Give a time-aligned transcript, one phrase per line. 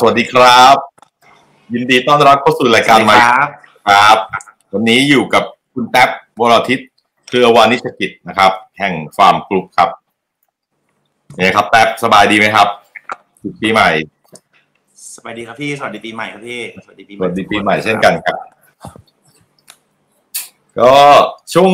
[0.00, 0.76] สวัสดีครับ
[1.72, 3.48] ยินดีต้อนรับเข้าสู่รายการใหม่ครับ
[3.88, 4.18] ครับ
[4.72, 5.44] วันนี้อยู่กับ
[5.74, 6.08] คุณแท็บ
[6.40, 6.80] วรทิต
[7.28, 9.88] เครือวานิชกิจนะครับ แห่งฟาร์มกรุ๊ปครับ
[11.36, 12.68] เนี่ยครับแท็บสบายดีไหมครับ
[13.62, 13.88] ปีใหม่
[15.14, 18.36] สวัสดีครับพี่ สวัสดีปีใหม่ครับพี่ สวัสดีปีใหสม่วัสดีปีใหม่เช่นกันครับ
[20.78, 20.92] ก็
[21.54, 21.72] ช่วง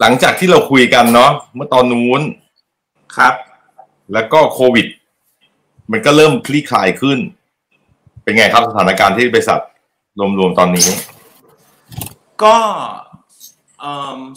[0.00, 2.20] หลังจากที่เราคุยกันเนาะเมื่อตอนนู้น
[3.16, 3.34] ครับ
[4.12, 4.86] แล้วก็โควิด
[5.92, 7.18] มันก็เริ่มคลี่คลายขึ้น
[8.22, 9.60] เป็นไงครับสถานการณ์ที่บริษัท
[10.38, 10.86] รวมๆตอนนี้
[12.42, 12.56] ก็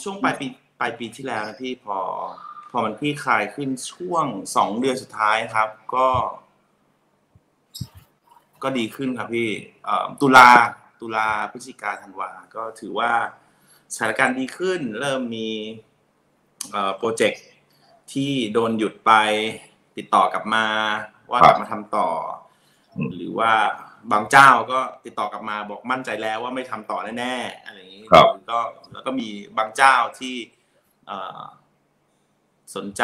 [0.04, 0.48] ช่วงปลายปี
[0.80, 1.98] ปลายปีที่แล้วนะพี่พอ
[2.72, 4.26] พอมันคลี่คลายขึ้นช่วง
[4.56, 6.08] สองเดือนสุดท้ายครับ ก็
[8.64, 9.50] ก็ดีขึ้นครับพี่
[10.22, 10.50] ตุลา
[11.02, 13.12] ตุลาพฤศจิกาธันวา ก็ถือว่า
[13.94, 15.50] สถานการณ์ดีขึ้น เริ่มมี
[16.98, 17.46] โปรเจกต์
[18.14, 19.12] ที่โดนหยุดไป
[19.98, 20.66] ติดต่อกลับมา
[21.32, 22.08] ว่าครับกลับมาทำต่อ
[22.94, 23.52] อมหรือว่า
[24.12, 28.60] บางเจ้าก็ติดต่อกลับมาบอกมั่นใจแล้วว่าไม่ทำต่อแน่ๆอะไรอย่างนี้ครับก็
[28.94, 30.36] แล้วก็มีบางเจ้าที่
[31.08, 31.42] เอ่อ
[32.76, 33.04] สนใจ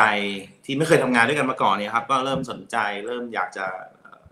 [0.66, 3.66] ที่ไม่เคยทำงานด้วยกันมาก่อนเนี่ยครับ ก็เริ่มสนใจเริ่มอยากจะ
[4.02, 4.24] เอ่อ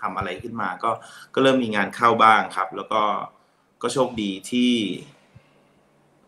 [0.00, 0.90] ทำอะไรขึ้นมา ก็
[1.34, 3.02] ก็เริ่มมีงานเข้าบ้างครับ แล้วก็
[3.82, 4.72] ก็โชคดีที่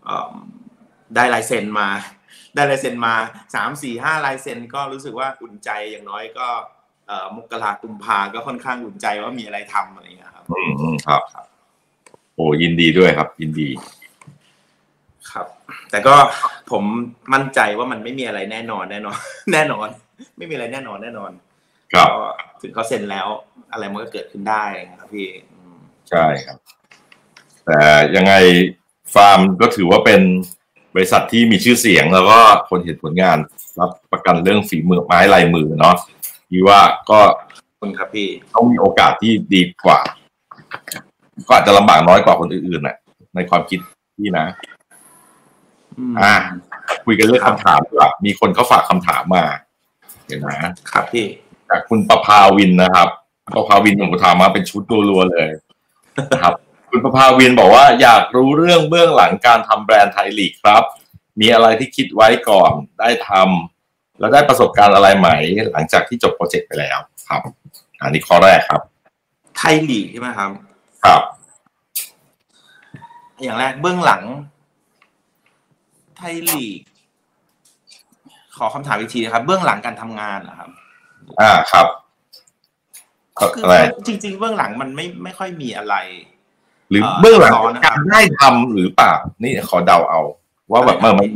[0.05, 0.35] เอิ่ม
[1.15, 1.89] ได้ลายเซ็นมา
[2.55, 3.15] ได้ลายเซ็นมา
[3.55, 6.76] สามสี่ห้าลายเซ็นก็รู้สึกว่าอุ่นใจอย่างน้อยก็เอ่อ
[7.37, 11.23] มกรากุมภาก็ค่อนข้างอุ่นใจว่ามีอะไรทำอะไรอย่างเงี้ยครับ อืมอืมครับ
[12.35, 13.69] โอ้ยินดีด้วยครับ ยินดี
[15.33, 15.47] ครับ
[15.91, 16.15] แต่ก็
[16.71, 16.85] ผม
[17.33, 19.19] มั่นใจว่ามันไม่มีอะไรแน่นอนแน่นอน
[19.53, 19.89] แน่นอน
[20.37, 21.31] ไม่มีอะไรแน่นอนแน่นอน
[21.93, 22.25] ครับก็
[22.63, 23.27] ถึงเขาเซ็นแล้ว
[23.73, 24.65] อะไรมันก็เกิดขึ้นได้
[25.01, 25.77] ครับพี่อืม
[26.09, 26.59] ใช่ครับ
[27.67, 27.81] แต่
[28.17, 28.35] ยังไง
[29.15, 30.23] ฟาร์มก็ถือว่าเป็น
[30.95, 32.39] บริษัทที่มีชื่อเสียงแล้วก็
[32.71, 33.39] คนเห็นผลงาน
[33.81, 35.95] รับประกันเรื่องฝีมือไม้ลายมือเนาะ
[36.51, 36.81] ที่ว่า
[37.11, 37.21] ก็
[37.57, 39.99] ขอบคุณครับพี่ต้องมีโอกาสที่ดีกว่า
[41.47, 42.97] ก็อาจจะลำบากน้อยกว่าคนอื่นๆน่ะ
[43.35, 43.79] ในความคิด
[44.17, 44.47] พี่นะ
[46.11, 46.35] มอ่า
[47.05, 49.45] คุยกันเรื่องคำถามดีกว่ามีคนเขาฝากคำถามมา
[50.27, 50.51] เห็นไหม
[50.93, 51.27] ครับพี่
[51.69, 53.09] จากคุณประภาวินนะครับ
[53.55, 55.51] ประภาวินผมถามมาเป็นชุดรัวๆเลย
[56.33, 56.55] นะครับ
[56.91, 60.83] คุณประภาวินบอกว่าอยากรู้เรื่องเบื้องหลังการทำแบรนด์ไทยลีกครับ
[61.41, 63.76] มีอะไรที่คิดไว้ก่อนได้ทำ
[64.19, 65.29] แล้วได้ประสบการณ์อะไรไหม
[65.73, 67.43] หลังจากที่จบโปรเจกต์ไปแล้วครับ
[68.03, 68.81] อันนี้ข้อแรกครับ
[69.57, 70.51] ไทยลีกใช่ไหมครับ
[71.05, 71.23] ครับ
[73.43, 74.23] อย่างแรกเบื้องหลัง
[76.17, 76.81] ไทยลีก
[78.57, 80.71] ขอคำถามอีกทีนะครับ เบื้องหลังการทำงานเหรอครับ
[81.41, 81.87] อ่าครับ
[83.39, 83.77] ครับคืออะไร
[84.07, 85.95] จริง ๆ เบื้องหลังมันไม่ไม่ค่อยมีอะไร
[86.91, 89.13] หรือเอ่อเบื้องหลังสอนนะครับการได้ทำหรือเปล่า
[89.43, 90.21] นี่ขอเดาเอา
[90.73, 91.29] ว่าแบบเมื่อมัน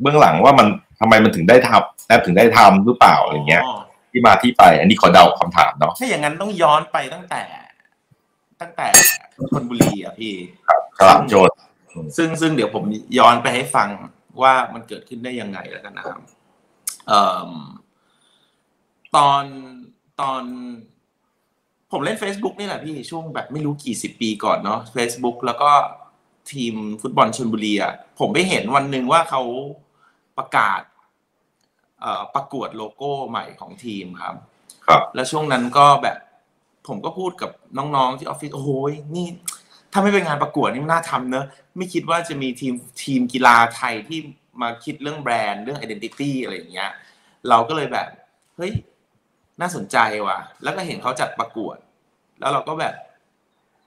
[0.00, 0.66] เบื้องหลังว่ามัน
[1.00, 3.78] ทำไมมันถึงได้ทำแอปถึงได้ทำหรือเปล่าอะไรเงี้ยอ๋อ
[4.10, 7.42] ที่มาที่ไป อันนี้ขอเดาคำถามเนาะถ้าอย่างนั้นต้องย้อนไปตั้งแต่
[8.60, 8.86] ตั้งแต่
[9.52, 10.34] ชนบุรีอะพี่
[10.98, 11.54] ครับโจทย์
[12.16, 12.84] ซึ่งซึ่งเดี๋ยวผม
[13.18, 13.88] ย้อนไปให้ฟัง
[14.42, 16.20] ว่ามันเกิดขึ้นได้ยังไงแล้วกันนะครับ
[17.08, 17.52] เอ่ม
[19.16, 19.44] ตอน
[20.20, 20.42] ตอน
[21.92, 25.70] ผมเล่น Facebook นี่แหละพี่ช่วงแบบไม่รู้กี่สิบปีก่อนเนาะ Facebook แล้วก็
[26.52, 29.42] ทีมฟุตบอลชนบุรีอะผมไปเห็นวันหนึ่งว่าเขา
[30.38, 30.80] ประกาศ
[32.00, 34.34] เอ่อประกวดโลโก้ใหม่ของทีมครับ
[34.86, 36.16] ครับ แล้วช่วงนั้นก็แบบ
[36.88, 38.70] ผมก็พูดกับน้องๆที่ออฟฟิศโอ้โห
[39.16, 39.26] นี่
[39.92, 44.18] ถ้าไม่เป็นงานประกวดนี่มันน่าทำเนอะไม่คิดว่าจะมีทีมทีมกีฬาไทยที่
[44.60, 46.90] มาคิดเรื่องแบรนด์เรื่อง identity อะไรอย่างเงี้ย
[47.48, 48.08] เราก็เลยแบบ
[48.56, 48.72] เฮ้ย
[49.60, 51.76] น่าสนใจว่ะ แล้วก็เห็นเขาจัดประกวด
[52.40, 52.94] แล้วเราก็แบบ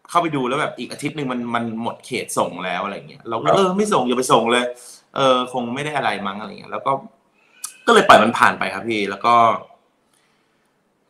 [0.09, 4.63] เข้าไปดูแล้วแบบอีกอาทิตย์หนึ่งมันมันหมดเขตส่งแล้วอะไรเงี้ย เราก็เออไม่ส่งอย่าไปส่งเลย
[5.15, 6.91] เออคงไม่ได้อะไรมั้งอะไรเงี้ยแล้วก็
[7.87, 9.35] ก็เลยปล่อยมันผ่านไปครับพี่แล้วก็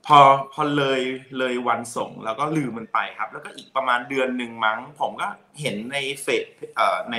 [0.07, 0.19] พอ
[0.53, 1.01] พอเลย
[1.37, 5.27] เลยวันส่ง แล้วก็ลืมมันไปครับ แล้วก็อีกประมาณเดือนหนึ่งมั้ง ผมก็
[5.61, 6.43] เห็นใน Face
[6.75, 7.17] เอ่อใน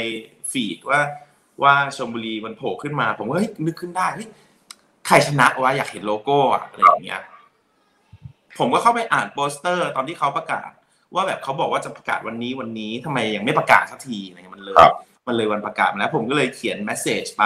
[0.50, 1.00] feed ว่า
[1.62, 4.28] ว่าชลบุรีมันโผล่ขึ้นมา ผมก็เฮ้ยนึกขึ้นได้เฮ้ย
[5.06, 7.22] ใครชนะวะอยากเห็นโลโก้อะอะไรอย่างเงี้ย
[8.58, 10.70] ผมก็เข้าไปอ่านโปสเตอร์ ตอนที่เขาประกาศ
[11.14, 14.76] ว่าแบบเขาบอกว่าจะประกาศวันนี้วันนี้ทำไมยังไม่ประกาศสักทีอะไรเงี้ยมันเลย
[15.26, 17.44] มันเลยวันประกาศมาแล้ว ผมก็เลยเขียน message ไป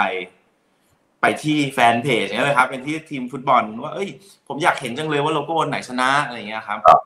[1.21, 4.09] ไปที่แฟนเพจอย่างเงี้ยเลยครับเป็นที่ทีมฟุตบอลว่าเอ้ย
[4.47, 7.01] ผมอยากเห็นจังเลยว่าโลโก้อันไหนชนะอะไรเงี้ยครับครับ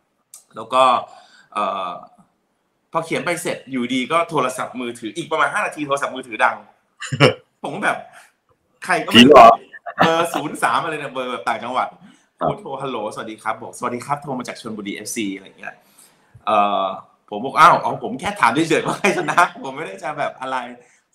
[0.55, 0.83] แล้วก็
[1.53, 1.89] เอ่อ
[2.91, 6.55] พอเขียนไปเสร็จอยู่ดีก็โทรศัพท์มือถืออีกประมาณห้านาทีโทรศัพท์มือถือดัง
[7.61, 7.97] ผมก็แบบ
[8.85, 9.47] ใครก็จริไม่งเหรอ
[9.97, 11.87] เบอร์ศูนย์สามอะไรเนี่ยเบอร์แบบต่างจังหวัด
[12.39, 15.75] ครับโทรฮัลโหลสวัสดีครับบอกสวัสดีครับโทรมาจากชลบุรี FC อะไรเงี้ย
[16.45, 16.85] เอ่อ
[17.31, 20.57] ผมบอกอ้าวอ๋อผมแค่ถามเฉยๆว่าใครชนะ ผมไม่ได้จะแบบอะไร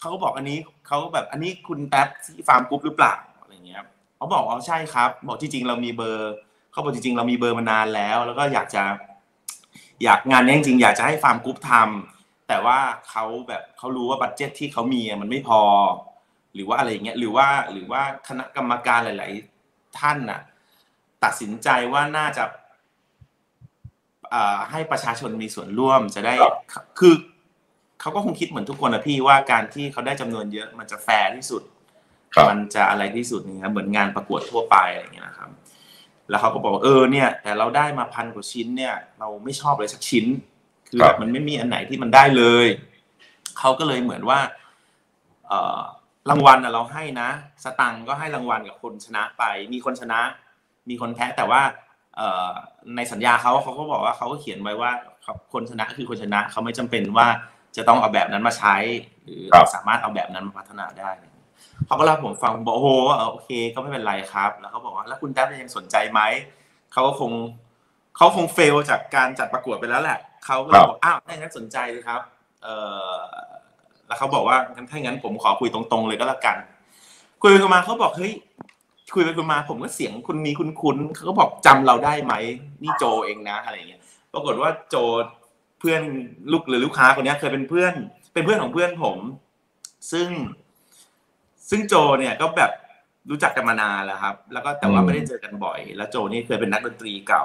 [0.00, 3.82] เขาก็บอกอันนี้เขาแบบอันนี้คุณแท็บที่ Farmgroup หรือเปล่าอะไรเงี้ย
[4.16, 6.32] เขาบอกอ๋อใช่ครับ บอกจริงๆเรามีเบอร์
[6.72, 8.84] เขาบอกจริงๆเรามีเบอร์มานานแล้ว แล้วก็อยากจะ
[10.04, 12.78] อยากงานนี้จริงๆอยากจะให้ Farmgroup ทำแต่ว่า
[13.10, 15.60] เขาแบบเขารู้ว่า budget ที่เขามีมันไม่พอ
[16.54, 19.32] หรือว่าอะไรอย่างเงี้ยหรือว่าหรือว่าคณะกรรมการหลาย
[19.66, 20.40] ๆ ท่านน่ะ
[21.24, 22.44] ตัดสินใจว่าน่าจะ
[24.70, 26.34] ให้ประชาชนมีส่วนร่วมจะได้
[26.98, 27.14] คือ
[28.00, 31.62] เขาก็คงคิดเหมือนทุกคนนะพี่ว่าการที่เขาได้จำนวนเยอะมันจะแฟร์ที่สุด
[32.48, 35.50] มันจะอะไรที่สุดนี่ครับเหมือนงานประกวดทั่วไปอะไรอย่างเงี้ยนะครับ
[36.28, 40.26] แล้วเขาก็บอกเออเนี่ย แต่เราได้มาพันกว่าชิ้นเนี่ย เราไม่ชอบเลยสักชิ้น
[40.88, 42.66] คือแบบมันไม่มีอันไหนที่มันได้เลย
[43.58, 44.40] เขาก็เลยเหมือนว่า
[45.48, 45.80] เออ
[46.30, 47.28] รางวัลเราให้นะ
[47.64, 50.20] สตังก็ให้รางวัลกับคนชนะไป มีคนชนะ
[50.88, 51.62] มีคนแพ้แต่ว่า
[52.96, 54.90] ในสัญญาเขาเขาก็บอกว่าเขาก็เขียนไว้ว่า
[55.52, 57.26] คนชนะคือคนชนะเขาไม่จำเป็นว่า
[57.76, 58.76] จะต้องเอาแบบนั้นมาใช้
[59.24, 59.42] หรือ
[59.74, 61.10] สามารถเอาแบบนั้นมาพัฒนาได้
[61.86, 62.88] เขาก็เล่าผมฟังบอกโอ้โห
[63.32, 66.20] โอเค ก็ไม่เป็นไรครับ แล้วเขาบอกว่าแล้วคุณแท็บยังสนใจไหม
[66.92, 67.32] เขาก็คง
[68.16, 72.20] เขาคงเฟลจากการจัดประกวดไปแล้วแหละเขาก็บอกอ้าวถ้างั้นสนใจเลยครับ
[72.62, 72.68] เอ
[73.10, 73.14] อ
[74.06, 76.56] แล้วเขาบอกว่างั้นถ้างั้นผมขอคุยตรงๆเลยก็แล้วกัน
[77.40, 78.32] คุยไปคุยมาเขาบอกเฮ้ย
[79.14, 82.34] คุยไปคุยมาผมก็เสียงคุณนี้คุ้นๆเขาก็บอกจำเราได้ไหม
[82.82, 84.96] นี่โจเองนะอะไรเงี้ยปรากฏว่าโจ
[85.80, 86.02] เพื่อน
[86.52, 87.94] ลูกหรือลูกค้าคนนี้เคยเป็นเพื่อน
[88.32, 89.18] เป็นเพื่อนของเพื่อนผม
[90.12, 90.28] ซึ่ง
[91.70, 92.70] ซึ่งโจเนี่ยก็แบบ
[93.30, 97.44] รู้จักกันมานานแล้วครับ แล้วก็แต่ว่าไม่ได้เจอกันบ่อย แล้วโจนี่เคยเป็นนักดนตรีเก่า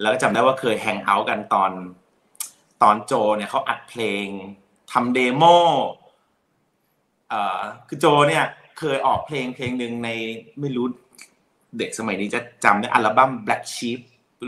[0.00, 1.72] แล้วก็จำได้ว่าเคย hang out กันตอน
[2.82, 4.26] ตอนโจเนี่ยเขาอัดเพลง
[4.92, 5.42] ทำ demo
[7.28, 8.44] เอ่อคือโจเนี่ย
[8.78, 10.08] เคยออกเพลงเพลงหนึ่งใน
[10.60, 10.86] ไม่รู้
[11.78, 14.00] เด็กสมัยนี้จะจำได้อัลบั้ม Black Sheep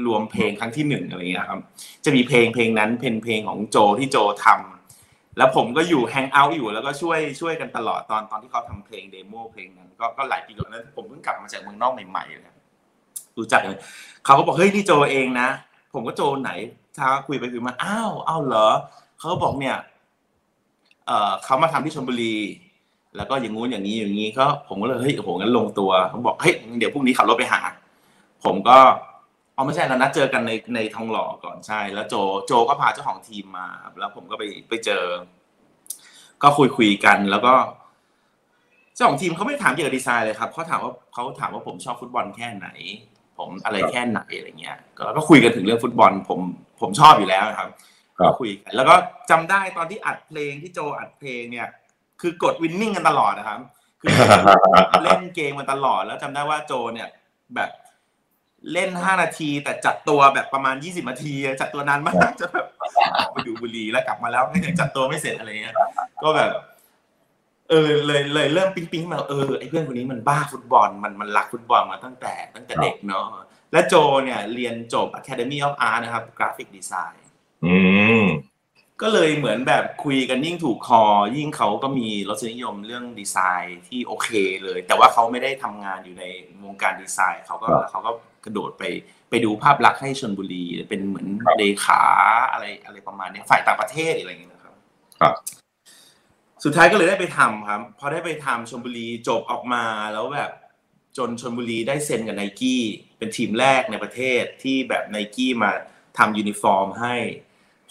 [0.06, 1.60] รวมเพลงครั้งที่หนึ่งอะไรเงี้ยครับ
[2.04, 12.54] จะมีเพลงเพลงนั้นเพลงเพลงของโจที่โจทำแล้วผมก็อยู่ hang out อยู่แล้วก็ช่วยช่วยกันตลอดตอนตอนที่เขาทำเพลง demo เพลงนั้น ก็ก็หลายปีก่อนนั้นผมเพิ่งกลับมาจากเมืองนอกใหม่ๆเลย
[13.38, 13.78] รู้จักเลย
[14.24, 15.48] เขาก็บอกเฮ้ยนี่โจเองนะ
[15.94, 16.52] ผมก็โจไหน
[16.98, 18.68] ถ้าคุยไปคุยมาอ้าวอ้าวเหรอ
[19.18, 19.76] เขาก็บอกเนี่ย
[21.06, 22.36] เออเขามาทำที่ชลบุรี
[23.16, 27.60] แล้วก็อย่างงู้นอย่างนี้อย่างนี้ก็ผมก็เลยเฮ้ยโอ้โหงั้นลงตัวเขาบอกเฮ้ยเดี๋ยวพรุ่งนี้ขับรถไปหา
[28.44, 28.78] ผมก็
[29.54, 32.14] เอาไม่ใช่เรานัดเจอกันในในทองหล่อก่อนใช่ แล้วโจ
[32.46, 35.04] โจก็พาเจ้าของทีมมาครับแล้วผมก็ไปไปเจอ
[36.42, 37.54] ก็คุยคุยกันแล้วก็
[38.94, 42.68] เจ้าของทีมเขาไม่ถามเกี่ยวกับดีไซน์เลยครับเขาถามว่าเขาถามว่าผมชอบฟุตบอลแค่ไหน
[43.38, 46.40] ผมอะไรแค่ไหนอะไรเงี้ยแล้วก็คุยกันถึงเรื่องฟุตบอล ผม
[46.80, 47.68] ผมชอบอยู่แล้วครับ
[48.18, 48.94] ก็คุยกันแล้วก็
[49.30, 51.68] จำได้ตอนที่อัดเพลงที่โจอัดเพลงเนี่ย
[52.20, 53.61] คือกดวินนิ่งกันตลอดนะครับ
[54.00, 54.11] คือ
[55.05, 57.08] เล่นเกมกันตลอดแล้วจำได้ว่าโจเนี่ย
[57.55, 57.70] แบบ
[58.72, 62.67] เล่นห้านาที แต่จัดตัวแบบประมาณยี่สิบนาที จัดตัวนานมากจะแบบ
[63.32, 65.75] ไปดูบุรีแล้วกลับมาแล้วยังจัดตัวไม่เสร็จอะไรเงี้ย
[66.22, 66.50] ก็แบบ
[67.70, 73.26] เออเลยเลยเริ่มปิ๊งปิ๊งมาเออไอ้เพื่อนคนนี้มันบ้าฟุตบอลมันมันรักฟุตบอลมาตั้งแต่ตั้งแต่เด็กเนาะ
[73.73, 73.94] และโจ
[74.25, 77.25] เนี่ยเรียนจบ Academy of Art นะครับกราฟิกดีไซน์
[77.66, 77.76] อื
[78.23, 78.25] ม
[79.02, 81.02] ก็เลยเหมือนแบบคุยกันยิ่งถูกคอ
[81.37, 84.29] ยิ่งเขาก็มีรสนิยมเรื่องดีไซน์ที่โอเค
[84.64, 86.25] เลย แต่ว่าเขาไม่ได้ทำงานอยู่ใน
[86.64, 88.12] วงการดีไซน์เขาก็เขาก็
[88.44, 88.85] กระโดดไป
[89.31, 91.26] ไปดูภาพลักษณ์ให้ชนบุรี เป็นเหมือน
[91.58, 92.02] เลขา
[92.52, 94.75] อะไรอะไรประมาณนี้ฝ่ายต่างประเทศอะไรอย่างเงี้ยนะครับ
[95.21, 95.35] ครับ
[96.64, 100.50] สุดท้ายก็เลยได้ไปทำครับพอได้ไปทำชลบุรีจบออกมาแล้วแบบ
[101.19, 102.83] จนชลบุรีได้เซ็นกับไนกี้
[103.19, 105.71] เป็นทีมแรกในประเทศที่แบบไนกี้มา
[106.19, 107.16] ทำยูนิฟอร์มให้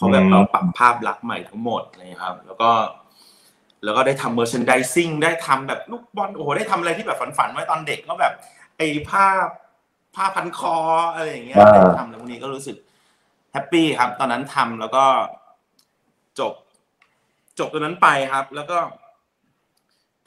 [0.00, 2.70] เพราะแบบเราปรับภาพลักษณ์ใหม่ทั้งหมดเลยครับ แล้วก็
[3.84, 8.32] แล้วก็ได้ทำ merchandising ได้ทำแบบลูกบอลโอ้โหได้ทำอะไรที่แบบฝันๆไว้ตอนเด็กก็แบบ
[8.76, 9.26] ไอ้ผ้า
[10.14, 10.76] ผ้าพันคอ
[11.14, 11.56] อะไรอย่างเงี้ย
[11.98, 12.76] ทำแล้ววันนี้ก็รู้สึก
[13.52, 15.04] happy ครับ ตอนนั้นทำแล้วก็
[16.38, 16.52] จบ
[17.58, 18.78] จบตรงนั้นไปครับ แล้วก็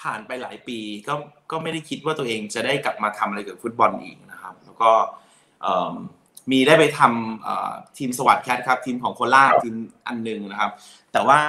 [0.01, 1.13] ผ่านไปหลายปีก็
[1.51, 4.91] ก็ไม่ได้คิดว่าตัวเองจะได้กลับมาทำอะไรกับฟุตบอลอีกนะครับ แล้วก็
[6.51, 9.75] มีได้ไปทำทีม Swat Cat ครับ ทีมของโคราชทีม
[10.07, 10.71] อันหนึ่งนะครับ
[11.13, 11.39] แต่ว่า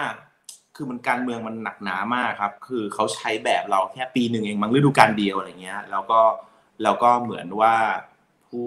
[0.77, 6.21] คือมันการเมืองมันหนักหนามากครับ คือเขาใช้แบบเราแค่ปีหนึ่งเองแบบฤดูกาลเดียวอะไรเงี้ย แล้วก็
[6.83, 7.75] แล้วก็เหมือนว่า
[8.47, 8.65] ผู้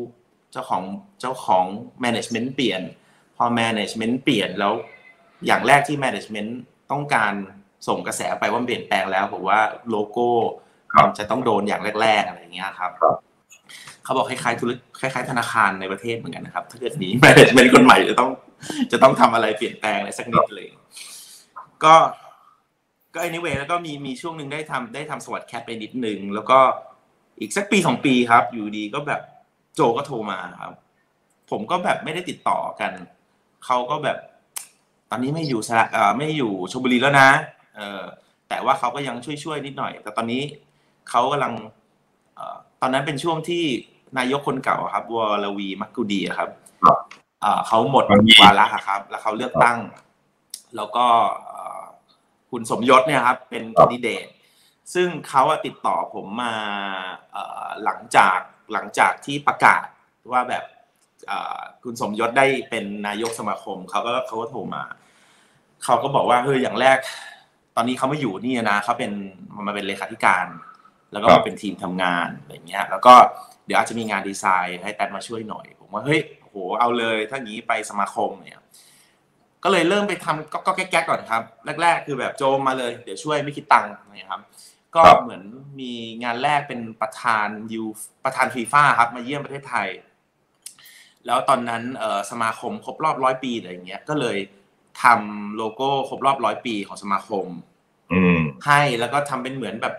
[0.52, 0.84] เจ้าของ
[1.22, 1.66] เจ้าของ
[2.04, 2.82] management เปลี่ยน
[3.38, 4.74] พอ management เปลี่ยนแล้ว
[5.46, 6.52] อย่างแรกที่ management
[6.92, 7.34] ต้องการ
[7.88, 10.30] ส่งกระแสไปว่าเปลี่ยนแปลงแล้วผมว่าโลโก้
[10.98, 12.92] มันจะต้องโดนอย่างแรก ๆ อะไรเงี้ยครับ
[14.08, 18.30] เขาบอกคล้ายๆธุรคล้ายๆธนาคารในประเทศเหมือนกันนะครับ ถ้าเกิดนี้แมเนจเมนต์คนใหม่จะต้อง
[18.92, 20.68] จะต้องทำอะไรเปลี่ยนแปลงอะไรสักนิดเลย
[21.84, 21.96] ก็
[23.14, 26.60] ก็ anyway แล้วก็มีมีช่วงหนึ่งได้ทำได้ทำสวัสดแคทไปนิดนึง แล้วก็
[27.40, 29.22] อีกสักปีสองปีครับ อยู่ดีก็แบบ
[29.76, 30.74] โจก็โทรมาครับ
[31.50, 32.92] ผมก็แบบไม่ได้ติดต่อกัน
[33.66, 34.18] เขาก็แบบ
[35.10, 37.30] ตอนนี้ไม่อยู่สระเอ่อไม่อยู่ชลบุรีแล้วนะ
[37.76, 38.04] เออ
[38.50, 40.42] แต่ว่าเขาก็ยังช่วยๆนิดหน่อย แต่ตอนนี้
[41.10, 41.54] เขากำลัง
[42.82, 43.64] ตอนนั้นเป็นช่วงที่
[44.18, 46.50] นายกคนเก่าครับวรวีมักกุดีครับ
[46.84, 47.00] ครับ
[47.42, 49.78] เอ่อเขาหมดมันมีวาระอะครับ แล้วเขาเลือกตั้ง
[50.76, 51.06] แล้วก็
[51.46, 51.82] เอ่อ
[52.52, 54.28] คุณสมยศเนี่ยครับ เป็นครัแคนบดิเดต
[54.94, 56.56] ซึ่งเขาอะติดต่อผมมา
[57.32, 58.38] เอ่อหลังจาก
[58.74, 59.86] หลังจากที่ประกาศ
[60.32, 60.64] ว่าแบบ
[61.28, 64.84] เอ่อคุณสมยศได้เป็นนายกสมาคมเขาก็เขาก็โทรมา
[65.84, 66.98] เขาก็บอกว่าเฮ้ยอย่างแรก
[67.76, 69.12] ตอนนี้เขาไม่อยู่นี่นะเขาเป็น
[69.66, 70.46] มาเป็นเลขาธิการ
[71.12, 73.14] แล้วก็ครัมาบเป็นทีมทำงานอะไรเงี้ย แล้วก็
[73.66, 78.62] เดี๋ยวอาจจะมีงานดีไซน์ให้แตดมาช่วยหน่อย ผมว่าเฮ้ยโหเอาเลยถ้างี้ไปสมาคมเนี่ย
[79.64, 81.44] ก็เลยเริ่มไปทำก็ก็แก๊กๆก่อนครับ
[81.82, 84.42] แรก ๆ คือแบบโจมมาเลย เดี๋ยวช่วยไม่คิดตังค์นะครับ
[84.96, 85.44] ก็ครับเหมือน
[85.80, 85.92] มี
[86.24, 87.84] งานแรกเป็นประธานยู
[88.26, 89.88] ประธานฟีฟ่าครับ มาเยี่ยมประเทศไทย
[91.26, 94.38] แล้วตอนนั้นเอ่อสมาคมครบรอบร้อยปีอะไรอย่างเงี้ย ก็เลย
[95.04, 97.48] ทำโลโก้ครบรอบร้อยปีของสมาคม
[98.12, 99.96] อืมให้แล้วก็ทำเป็นเหมือนแบบ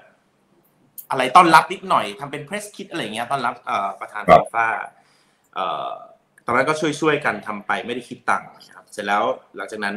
[1.11, 4.69] อะไรต้อนรับนิดหน่อยทำเป็นเพรสคิดอะไรอย่างเงี้ยต้อนรับเอ่อประธานครับฟีฟ่า
[5.55, 5.91] เอ่อ
[6.47, 9.23] ตอนนั้นก็ช่วยช่วยๆกันทำไปไม่ได้คิดตังค์นะครับเสร็จแล้ว
[9.57, 9.97] หลังจากนั้น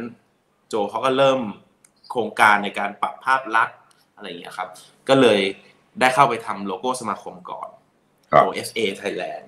[0.68, 1.40] โจเขาก็เริ่ม
[2.10, 3.78] โครงการในการปรับภาพลักษณ์
[4.14, 4.68] อะไรอย่างเงี้ยครับ
[5.08, 5.40] ก็เลย
[6.00, 7.68] ได้เข้าไปทำโลโก้สมาคมก่อน
[8.30, 9.46] ครับ OFA Thailand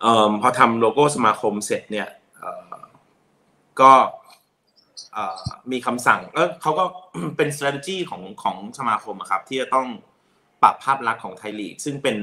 [0.00, 2.74] เอ่อพอทำโลโก้สมาคมเสร็จเนี่ยเอ่อ
[3.80, 3.92] ก็
[5.12, 6.84] เอ่อมีคำสั่ง เออเขาก็
[7.36, 9.86] เป็น strategy ของของสมาคมอะครับ ที่จะต้อง
[10.64, 12.16] ปรับภาพลักษณ์ของไทยลีกซึ่งเป็น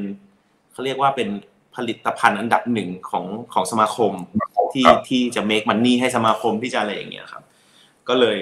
[0.72, 1.30] เขาเรียกว่าเป็น
[1.76, 4.12] ผลิตภัณฑ์อันดับหนึ่งของของสมาคม
[4.74, 7.44] ที่ครับที่จะ make money ให้สมาคมที่จะอะไรอย่างเงี้ยครับ
[8.08, 8.40] ก็เลย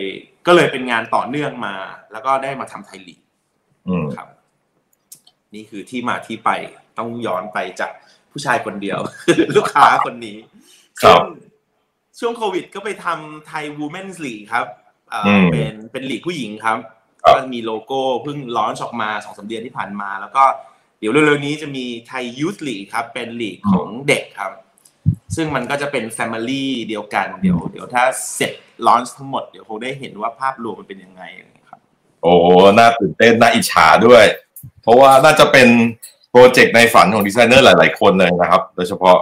[0.47, 1.75] ก็เลยเป็นงานต่อเนื่องมา
[2.11, 3.21] แล้วก็ได้มาทำไทยลีก
[3.87, 4.27] อืมครับ
[5.53, 6.49] นี่คือที่มาที่ไป
[6.97, 7.91] ต้องย้อนไปจาก
[8.31, 8.99] ผู้ชายคนเดียว
[9.55, 10.37] ลูกค้าคนนี้
[11.01, 11.25] ครับซึ่ง
[12.19, 14.65] ช่วงโควิดก็ไปทำไทย Women's League ครับ
[15.09, 20.43] เอ่ออมเป็นเป็นลีกผู้หญิงครับครับ ก็มีโลโก้เพิ่ง launch ออกมาสองสามเดือนที่ผ่านมา แล้วก็
[20.99, 24.51] เดี๋ยวเร็วๆนี้จะมีไทย Youth League ครับ เป็นลีกของเด็กครับ
[25.35, 28.03] ซึ่งมันก็จะเป็น Family เดียวกันเดี๋ยวเดี๋ยวถ้า
[28.35, 28.51] เสร็จ
[28.85, 31.23] launch ทั้งหมดเดี๋ยวคงได้เห็นว่าภาพรวมมันเป็นยังไง
[31.69, 31.79] ครับ
[32.23, 32.47] โอ้โห
[32.77, 34.25] น่าตื่นเต้นน่าอิจฉาด้วย
[34.81, 35.67] เพราะว่าน่าจะเป็น
[36.31, 39.17] โปรเจกต์ในฝันของดีไซเนอร์หลาย ๆ คนเลยนะครับ โดยเฉพาะ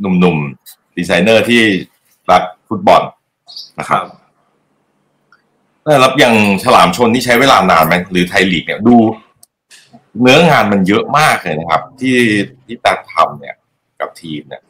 [0.00, 1.62] หนุ่มๆดีไซเนอร์ที่
[2.30, 3.02] รักฟุตบอล
[3.78, 4.02] นะครับ
[5.84, 8.96] แล้วอย่างฉลามชนที่ใช้เวลานานไหมหรือไทยลีกเนี่ยดู
[10.20, 12.18] เนื้องานมันเยอะมากเลยนะครับ ที่
[12.66, 13.56] ที่ตัดทำเนี่ย
[14.00, 14.62] กับทีมเนี่ย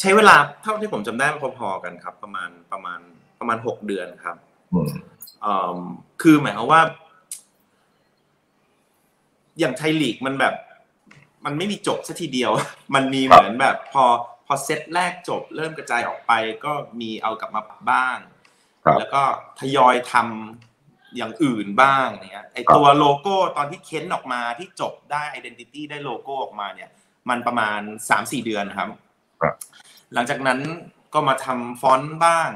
[0.00, 1.26] ใช้เวลาเท่าที่ผมจำได้
[1.58, 3.00] พอๆกันครับ ประมาณประมาณ
[3.38, 4.36] ประมาณหกเดือนครับ
[4.72, 4.90] อืม
[5.42, 5.78] เอ่อ
[6.22, 6.82] คือหมายความว่า
[9.58, 10.54] อย่างไทยลีกมันแบบ
[11.44, 12.50] มันไม่มีจบสักทีเดียว
[12.94, 14.04] มันมีเหมือนแบบ พอ
[14.46, 16.32] พอเซตแรกจบ เริ่มกระจายออกไป
[16.64, 18.37] ก็มีเอากลับมาบ้างครับ
[18.98, 19.22] แล้วก็
[19.60, 26.90] ทยอยทำอย่างอื่นบ้างเนี่ยไอตัวโลโก้ตอนที่เค้นออกมาที่จบได้ identity ได้โลโก้ออกมาเนี่ย
[27.28, 28.88] มันประมาณสามสี่เดือนครับ
[29.40, 29.54] ครับ
[30.14, 30.60] หลังจากนั้น
[31.14, 32.50] ก็มาทำฟอนต์บ้าง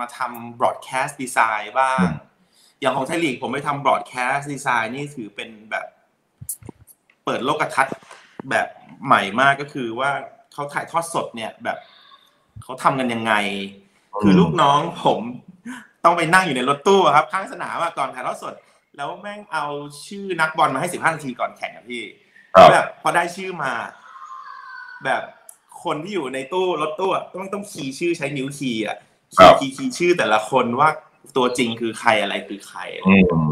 [0.00, 2.06] มาทำ broadcast design บ้าง
[2.80, 5.86] อย่างของไทยลีกผมไปทำ broadcast design นี่ถือเป็นแบบ
[7.24, 7.96] เปิดโลกทัศน์
[8.50, 8.66] แบบ
[9.06, 10.10] ใหม่มากก็คือว่า
[10.52, 11.76] เขาถ่ายทอดสดเนี่ยแบบ
[12.62, 13.32] เขาทำกันยังไง
[14.22, 15.20] คือลูกน้องผม
[16.06, 18.54] ต้องไปนั่งอยู่ในรถตู้อะครับ ข้างสนามอะก่อนถ่ายทอดสด
[18.96, 19.64] แล้วแม่งเอา
[20.06, 22.02] ชื่อนักบอลมาให้สิบห้านาทีก่อนแข่งอะพี่
[22.54, 23.72] ครับแบบพอได้ชื่อมา
[25.04, 25.22] แบบ
[25.84, 28.96] คนที่อยู่ในตู้รถตู้อะต้องต้องคีย์ชื่อใช้นิ้วคีย์อะ
[29.36, 30.88] ครัคีย์คีย์คีย์ชื่อแต่ละคนว่า
[31.36, 33.14] ตัวจริงคือใครอะไรคือใครอื
[33.46, 33.48] ม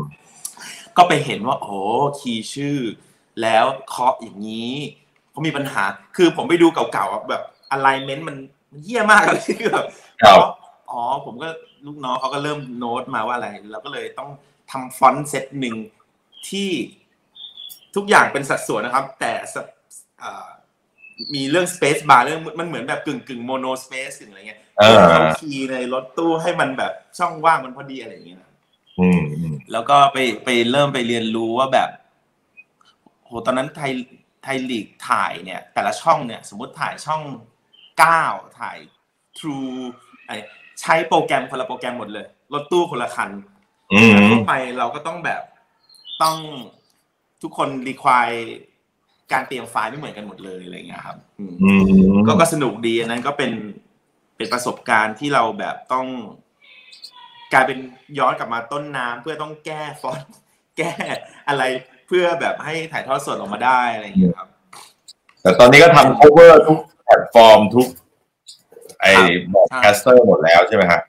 [0.97, 1.79] ก็ไปเห็นว่า โอ้
[2.21, 2.79] คีย์ชื่อ
[3.43, 4.75] แล้วเคาะอย่างนี้
[5.31, 5.83] เขามีปัญหา
[6.17, 7.43] คือผมไปดูเก่าๆอะแบบ
[7.75, 8.37] alignment มัน
[8.71, 9.87] มันเยี่ยมากเลยคือแบบ
[10.23, 10.39] ครับ
[10.95, 11.49] อ๋อผมก็
[11.87, 14.31] ลูกน้องเขาก็เริ่มโน้ตมาว่าอะไร เราก็เลยต้อง
[14.71, 15.77] ทำฟอนต์เซตหนึ่ง
[16.49, 16.71] ที่
[17.97, 19.57] ทุกอย่างเป็นสัดส่วนนะครับ แต่ส
[20.21, 20.49] เอ่อ
[21.35, 28.51] มีเรื่อง space bar เรื่องมันเหมือนแบบกึ่งกึ่ง monospace กึ่งอะไรเงี้ยเออเขาคีย์ในรถตู้ให้มันแบบช่องว่างมันพอดีอะไรอย่างเงี้ยนะ
[29.01, 31.89] อืมอืมแล้วก็ไปไปเริ่มไปเรียนรู้ว่าแบบ
[33.25, 33.93] โหตอนนั้นไทย
[34.43, 37.23] ไทยลีกถ่ายเนี่ย แต่ละช่องเนี่ย สมมติถ่ายช่อง
[37.99, 38.25] เก้า
[38.61, 38.79] ถ่าย
[39.39, 39.75] True
[40.27, 40.33] ไอ
[40.81, 43.31] ใช้โปรแกรมคนละโปรแกรมหมดเลย รถตู้คนละคัน
[43.93, 45.43] อืมเข้าไปเราก็ต้องแบบ
[46.23, 46.37] ต้อง
[47.43, 48.29] ทุกคนรีควาย
[49.33, 51.71] การเตรียมไฟล์ไม่เหมือนกันหมดเลยอะไรเงี้ยครับอืมอื
[52.15, 53.53] มก็ก็สนุกดีอันนั้นก็เป็น
[54.37, 56.07] เป็นประสบการณ์ที่เราแบบต้อง
[57.53, 57.79] กลายเป็น
[58.19, 60.35] ย้อนกลับมาต้นน้ำเพื่อต้องแก้ฟอนต์
[60.79, 60.93] แก้
[61.49, 61.63] อะไร
[62.09, 64.49] เพื่อแบบให้ถ่ายทอดสดออกมาได้อะไรอย่างเงี้ยครับ
[65.43, 67.87] แต่ตอนนี้ก็ทำ cover ทุกแพลตฟอร์มทุก
[69.05, 71.01] ไอ้ครับ broadcaster หมดแล้วใช่ไหมฮะ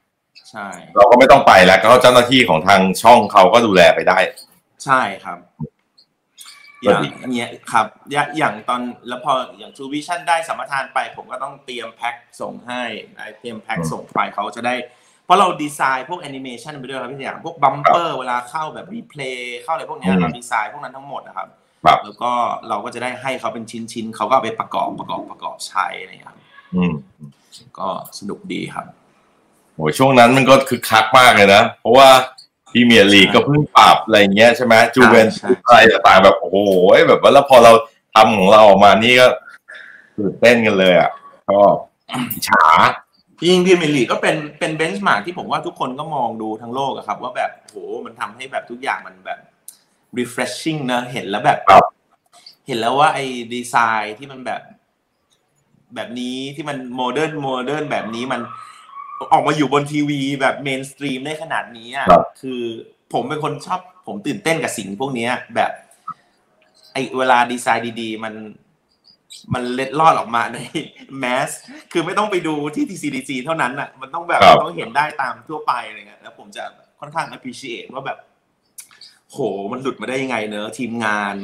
[0.49, 4.19] ใช่ เราก็ไม่ต้องไปแล้วก็เจ้าหน้าที่ของทางช่องเขาก็ดูแลไปได้
[4.85, 5.37] ใช่ครับ
[6.83, 7.85] อย่างเงี้ยครับ
[8.37, 12.83] อย่างตอนแล้วพออย่างทรูวิชั่นส์ได้สัมปทานไป ผมก็ต้องเตรียมแพ็คส่งให้
[13.39, 14.73] เตรียมแพ็คส่งไปเขาจะได้
[15.25, 21.47] เพราะเราดีไซน์พวกแอนิเมชันไปด้วยครับพี่อย่างพวก bumper เวลาเข้าแบบ replay เข้าอะไรพวกนี้เราดีไซน์พวกนั้นทั้งหมดนะครับ
[22.03, 22.31] แล้วก็
[22.69, 26.35] เราก็จะได้ให้เขาเป็นชิ้นๆเขาก็ไปประกอบประกอบประกอบใช้อะไรอย่างเงี้ย
[27.79, 28.85] ก็สนุกดีครับ
[29.73, 32.09] โอ้ช่วงนั้นมันก็คือคึกคักมากเลยนะ เพราะว่า
[32.71, 35.27] พรีเมียร์ลีกก็เพิ่งปรับอะไรเงี้ยใช่ไหมจูเวน
[35.67, 36.57] อะไรต่างแบบโอ้โห
[37.07, 37.71] แบบว่าแล้วพอเรา
[38.15, 39.27] ทำของเราออกมานี่ก็
[40.17, 41.09] ตื่นเต้นกันเลยอะ
[41.49, 41.59] ก็
[42.47, 42.65] ฉา
[43.47, 49.39] ยิงพีเมียร์ลีกก็เป็นเป็น benchmark ที่ผมว่าทุกคนก็มองดูทั้งโลกอะครับ ว่าแบบโหมันทำให้แบบทุกอย่างมันแบบ
[50.17, 51.59] refreshing นะเห็นแล้วแบบ
[52.67, 54.61] เห็นแล้วว่าไอ้ดีไซน์ที่มันแบบ
[55.95, 58.41] แบบนี้ที่มันโมเดิร์นโมเดิร์นแบบนี้มัน
[59.33, 62.07] ออกมาอยู่บนทีวีแบบ mainstream ได้ขนาดนี้อะ
[62.41, 62.61] คือ
[63.13, 65.71] ผมเป็นคนชอบผมตื่นเต้นกับสิ่งพวกนี้แบบ
[66.93, 68.33] ไอเวลาดีไซน์ดีๆ มัน
[69.53, 70.57] มันเล็ดลอดออกมาใน
[71.19, 71.49] แมส
[71.91, 76.63] คือไม่ต้องไปดูที่ TCDC เท่านั้นอะ มันต้องแบบต้องเห็นได้ตามทั่วไปอะไรเงี้ยแล้วผมจะ
[76.99, 78.17] ค่อนข้าง appreciate ว่าแบบ
[79.31, 79.37] โห
[79.71, 81.35] มันหลุดมาได้ยังไงเนอะทีมงาน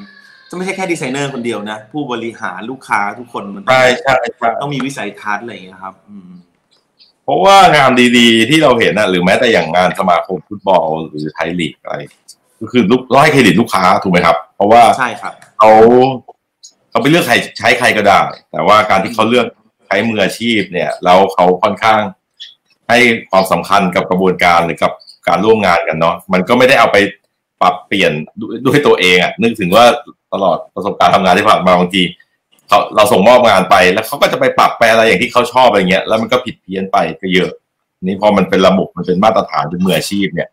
[0.51, 4.15] จะไม่ใช่แค่ดีไซเนอร์คนเดียวนะ ผู้บริหารลูกค้าทุกคนมันใช่ใช่
[4.61, 6.29] ต้องมีวิสัยทัศน์อะไรอย่างเงี้ยครับ อืม
[7.23, 11.95] เพราะว่างานดีๆ ที่เราเห็นนะหรือแม้แต่อย่างงานสมาคมฟุตบอลหรือไทยลีกอะไร
[12.59, 15.71] ก็คือลูกร้อยเครดิตลูกค้าถูกไหมครับ เพราะว่าใช่ครับเขา
[16.89, 18.19] เขาไปเลือกใครใช้ใครก็ได้
[18.51, 19.47] แต่ว่าการที่เขาเลือก
[19.87, 21.99] ใช้มืออาชีพเนี่ยแล้วเขาค่อนข้าง
[22.89, 22.97] ให้
[23.29, 24.91] ความสำคัญกับกระบวนการหรือกับ
[25.27, 26.97] การร่วมงานกันเนาะมันก็ไม่ได้เอาไป
[27.61, 28.11] ปรับเปลี่ยน
[28.65, 29.85] ด้วยตัวเองอะนึกถึงว่า
[30.33, 32.03] ตลอดประสบการณ์ทำงานที่ผ่านมาบางที
[32.67, 37.51] เขาเราส่งมอบงานไปแล้วเขาก็จะไปปรับแปลอะไรอย่างที่เขาชอบอะไรเงี้ย แล้วมันก็ผิดเพี้ยนไปก็เยอะ
[38.03, 40.49] นี่พอมันเป็นระบบมันเป็นมาตรฐานเป็นมืออาชีพเนี่ย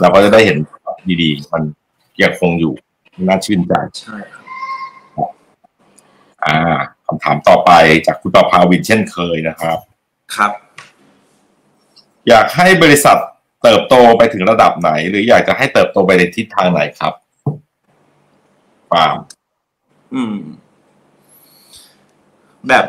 [0.00, 0.56] เราก็จะได้เห็น
[1.22, 1.62] ดีๆ มัน
[2.22, 2.72] ยังคงอยู่
[3.28, 4.44] น่าชื่นใจใช่ครับ
[6.44, 6.56] อ่า
[7.06, 7.70] คำถามต่อไป
[8.06, 9.78] จากคุณประภาวินเช่นเคยนะครับ
[10.36, 10.52] ครับ
[12.28, 13.16] อยากให้บริษัท
[13.62, 17.12] เติบโตไปถึงระดับไหน หรืออยากจะให้เติบโตไปในทิศทางไหนครับ
[18.90, 19.16] ฟาร์ม
[20.14, 20.36] อืม
[22.68, 22.86] แบบ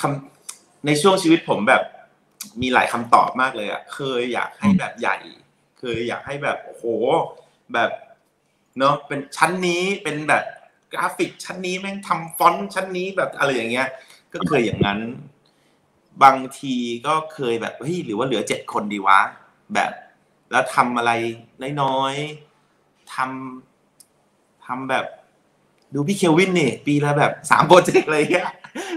[0.00, 1.82] คำในช่วงชีวิตผมแบบ
[2.62, 5.16] มีหลายคำตอบมากเลยอะเคยอยากให้แบบใหญ่
[5.78, 6.84] เคยอยากให้แบบโห
[7.74, 7.90] แบบ
[8.78, 10.44] เนาะเป็นชั้นนี้เป็นแบบ
[10.92, 13.88] กราฟิกชั้นนี้แม่งทำฟอนต์ชั้นนี้แบบอะไรอย่างเงี้ย
[14.32, 14.98] ก็เคยอย่างนั้น
[16.22, 16.74] บางที
[17.06, 19.20] ก็เคยแบบเฮ้ยหรือว่าเหลือเจ็ดคนดีวะ
[19.74, 19.92] แบบ
[20.50, 21.12] แล้วทำอะไร
[21.82, 23.73] น้อยๆทำ
[24.66, 25.04] ทำแบบ
[25.94, 28.50] ดูพี่เคลวินนี่ ปีละแบบสามโปรเจกต์เลยเงี้ย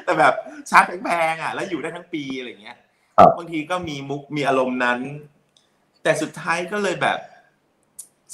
[0.03, 0.33] แต่แบบ
[0.69, 2.77] ชาร์จแพงๆอะ แล้วอยู่ได้ทั้งปีอะไรเงี้ย
[3.37, 4.99] บางทีก็มีมุกมีอารมณ์นั้น
[6.03, 7.19] แต่สุดท้ายก็เลยแบบ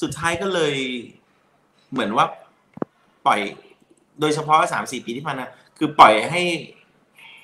[0.02, 0.76] สุดท้ายก็เลย
[1.92, 2.26] เหมือนว่า
[3.26, 3.40] ปล่อย
[4.20, 6.42] โดยเฉพาะสามสี่ปีที่ผ่านมาคือปล่อยให้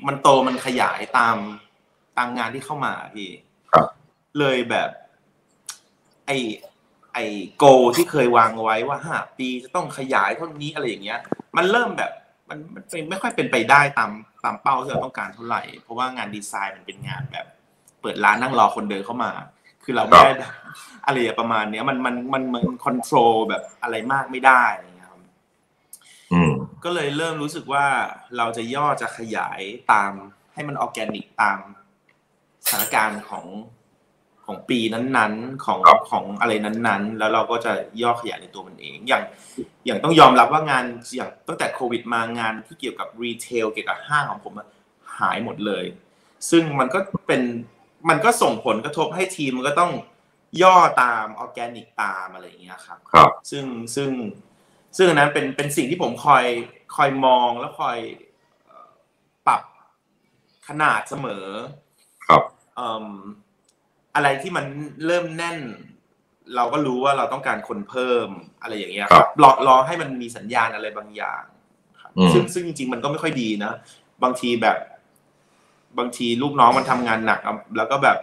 [0.07, 1.37] มันโตมันขยายตาม
[2.17, 3.29] ตามงานที่เข้ามาพี่
[4.39, 4.89] เลยแบบ
[6.25, 6.31] ไอ
[7.13, 7.25] ไอ้
[7.57, 11.19] โกที่เคยวางไว้ว่าห้าปีจะต้องขยายเท่านี้อะไรอย่างเงี้ย
[11.57, 12.11] มันเริ่มแบบ
[12.49, 14.11] มันมันไม่ค่อยเป็นไปได้ตาม
[14.43, 17.45] ตามเป้าที่เราต้องการเท่าไหร่ เพราะว่างานดีไซน์มันเป็นงานแบบ
[18.01, 19.31] เปิดร้านนั่งรอคนเดินเข้ามา
[19.83, 20.31] คือเราไม่ได้
[21.05, 25.21] อะไรประมาณเนี้ยมันมันมันมันคอนโทรลแบบอะไรมากไม่ได้อะไรเงี้ยครับ
[26.83, 27.85] ก็เลยเริ่มรู้สึกว่า
[28.37, 30.11] เราจะย่อจะขยายตาม
[30.53, 31.59] ให้มันออร์แกนิกตาม
[32.65, 33.45] สถานการณ์ของ
[34.49, 39.23] ของปีนั้นๆของของอะไรนั้นๆ แล้วเราก็จะย่อขยายในตัวมันเอง อย่าง
[39.85, 40.85] อย่างต้องยอมรับว่างาน
[41.15, 44.53] อย่างตั้งแต่โควิดมางานที่เกี่ยวกับ retail เกี่ยวกับห้างของผม
[45.19, 45.85] หายหมดเลย
[46.49, 47.41] ซึ่งมันก็เป็น
[48.09, 49.91] มันก็ส่งผลกระทบให้ทีมมันก็ต้อง
[50.61, 54.09] ย่อตามออร์แกนิกตามอะไรอย่างเงี้ยครับครับ ซึ่งซึ่ง
[54.97, 56.45] ซึ่งนั้นเป็นเป็นสิ่งที่ผมคอย
[56.95, 57.97] คอยมองแล้วคอย
[59.47, 59.61] ปรับ
[60.67, 61.45] ขนาดเสมอ
[62.27, 62.43] ครับ
[64.15, 64.65] อะไรที่มัน
[65.05, 65.57] เริ่มแน่น
[66.55, 68.27] เราก็รู้ว่าเราต้องการคนเพิ่ม
[68.61, 71.43] อะไรอย่างเงี้ยครับรอรอให้มันมีสัญญาณอะไรบางอย่าง
[72.33, 73.71] ซึ่งซึ่งจริง ๆ มันก็ไม่ค่อยดีนะ
[74.23, 74.77] บางทีแบบ
[75.99, 77.39] บางทีลูกน้องมันทำงานหนัก
[77.77, 78.17] แล้วก็แบบ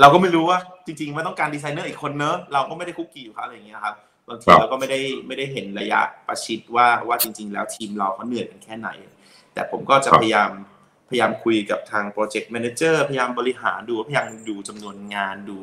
[0.00, 3.94] เราก็ไม่รู้ว่าจริงๆมันต้องการดีไซเนอร์อีกคนเนอะเราก็ไม่ได้คลุกคลีอยู่ครับอะไรอย่างเงี้ยครับ
[4.28, 8.88] บางทีเราก็ไม่ได้ไม่ได้เห็นระยะประชิดว่าว่าจริง ๆ แล้วทีมเราเขาเหนื่อยกันแค่ไหน
[9.54, 10.50] แต่ผมก็จะพยายาม
[11.08, 15.58] พยายามคุยกับทาง project manager พยายามบริหารดูพยายามดูจำนวนงานดู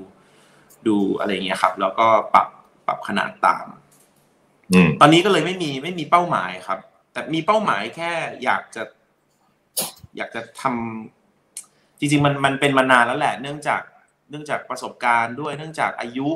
[0.88, 2.48] ดูอะไรเงี้ยครับ แล้วก็ปรับ
[2.88, 3.66] ปรับขนาดตาม
[5.02, 6.80] ตอนนี้ก็เลยไม่มีไม่มีเป้าหมายครับ
[7.12, 8.12] แต่มีเป้าหมายแค่
[8.44, 8.84] อยากจะ
[10.18, 13.82] อยากจะทำจริง ๆ มันมันเป็นมานานแล้วแหละ เนื่องจาก
[14.30, 16.28] เนื่องจากประสบการณ์ด้วย เนื่องจากอายุ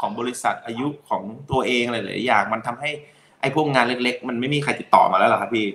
[0.00, 2.90] ของบริษัทอายุของตัวเองอะไรหลายอย่าง มันทำให้
[3.40, 5.66] ไอ้พวกงานเล็ก ๆ มันไม่มีใครติดต่อมาแล้วหรอครับพี่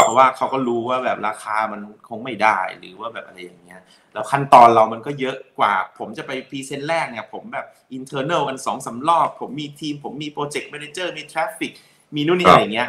[0.00, 3.80] เพราะว่าเขาก็รู้ว่าแบบราคามันคงไม่ได้หรือว่าแบบอะไรอย่างเงี้ย
[4.12, 11.72] แล้วขั้นตอนเรามันก็เยอะกว่า ผมจะไป present แรกเนี่ยผมแบบ internal กันสองสามรอบ ผมมีทีม ผมมี project manager มี traffic
[12.14, 12.88] มีนู่นนี่อะไรอย่างเงี้ย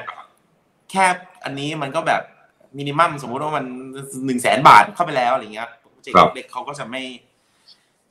[0.91, 1.05] แค่
[1.45, 2.21] อันนี้มันก็แบบ
[2.77, 3.65] minimum สมมุติว่ามัน
[4.25, 7.03] หนึ่งแสนบาทเข้าไปแล้วอะไรเงี้ยโปรเจกต์เล็กเขาก็จะไม่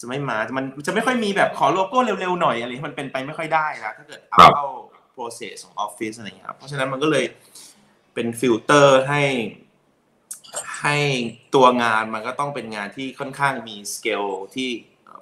[0.01, 4.67] จะไม่มามันจะไม่ค่อยมีแบบขอโลโก้เร็วๆหน่อยอะไรมันเป็นไปไม่ค่อยได้นะถ้าเกิดเอาเข้า
[5.15, 7.25] process ของออฟฟิศอะไรเงี้ยเพราะฉะนั้นมันก็เลย
[8.15, 9.23] เป็นฟิลเตอร์ให้
[10.81, 10.97] ให้
[11.55, 14.69] ตัวงานมันก็ต้องเป็นงานที่ค่อนข้างมีสเกลที่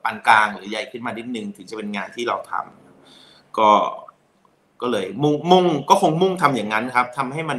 [0.05, 3.71] ปานกลางหรือใหญ่ขึ้นมานิดนึงถึงจะเป็นงานที่เราทำก็
[4.83, 7.59] ก็เลยมุ่งมุ่งก็คงมุ่งทำอย่างนั้นครับทำให้มัน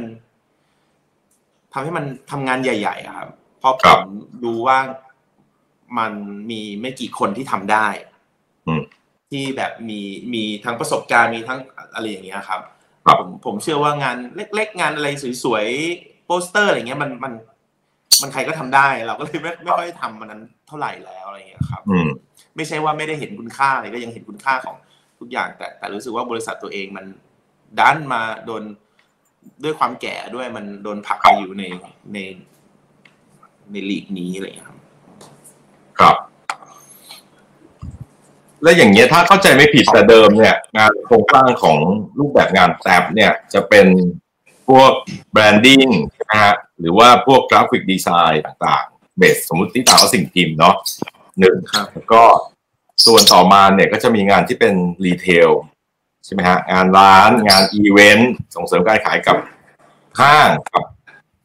[1.72, 4.00] ทำให้มันทำงานใหญ่ๆครับเพราะผม
[4.44, 4.78] ดูว่า
[5.98, 6.12] มัน
[6.50, 7.86] มีไม่กี่คนที่ทำได้
[9.30, 10.00] ที่แบบมี
[10.34, 11.60] มีทั้งประสบการณ์มีทั้ง
[11.94, 12.60] อะไรอย่างเงี้ยครับ
[13.06, 15.08] ผมผมเชื่อว่างานเล็ก ๆ งานอะไร
[15.44, 17.32] สวยๆโปสเตอร์อะไรเงี้ยมันมัน
[18.22, 21.82] มันใครก็ทำได้เราก็เลยไม่ไม่ค่อยทำมันนั้นเท่าไหร่แล้วอะไรเงี้ยครับ
[22.56, 24.76] ไม่ใช่ว่าไม่ได้เห็นคุณค่าอะไรก็ยังเห็นคุณค่าของ
[25.18, 27.06] ทุกอย่าง แต่แต่รู้สึกว่าบริษัทตัวเองมัน
[27.78, 28.62] ดันมาโดน
[29.64, 31.64] ด้วยความแก่ด้วยมันโดนผลักไปอยู่ใน
[32.12, 32.18] ใน
[33.72, 34.78] ในลีกนี้อะไรอย่างนี้ครับ
[35.98, 36.16] ครับ
[38.62, 41.78] และอย่างเงี้ยถ้าเข้าใจไม่ผิดแต่เดิมเนี่ยงานโครงสร้างของ
[42.18, 43.86] รูปแบบงานแท็บเนี่ยจะเป็น
[44.68, 44.92] พวก
[45.32, 45.86] แบรนดิ้ง
[46.30, 50.74] นะฮะหรือว่าพวก graphic design ต่างๆ base สมมติที่ต่างว่าสิ่งพิมพ์เนาะ
[51.38, 51.56] หนึ่ง
[51.92, 52.22] แล้วก็
[53.06, 55.50] ส่วนต่อมาเนี่ยก็จะมีงานที่เป็น retail
[56.24, 59.36] ใช่ไหมฮะงานร้านงานอีเวนต์ส่งเสริมการขายกับ
[60.20, 60.84] ห้างกับ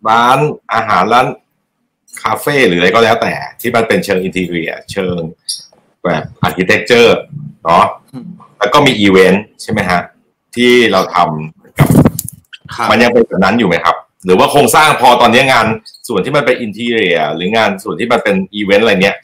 [0.10, 0.38] ร้าน
[0.74, 1.28] อาหารร้าน
[2.22, 5.20] คาเฟ่หรืออะไรก็แล้วแต่ที่มันเป็นเชิง interior เชิง
[6.04, 7.18] แบบ architecture
[7.66, 7.86] เนาะ
[8.60, 10.02] แล้วก็มีอีเวนต์ใช่ไหมฮะ
[10.56, 11.88] ที่เราทำกับ
[12.90, 15.66] มันยังเป็นแบบนั้นอยู่ไหมครับ หรือว่าโครงสร้างพอตอนนี้งาน
[16.08, 19.16] ส่วนที่มันเป็น interior หรืองานส่วนที่มันเป็นอีเวนต์อะไรเนี้ย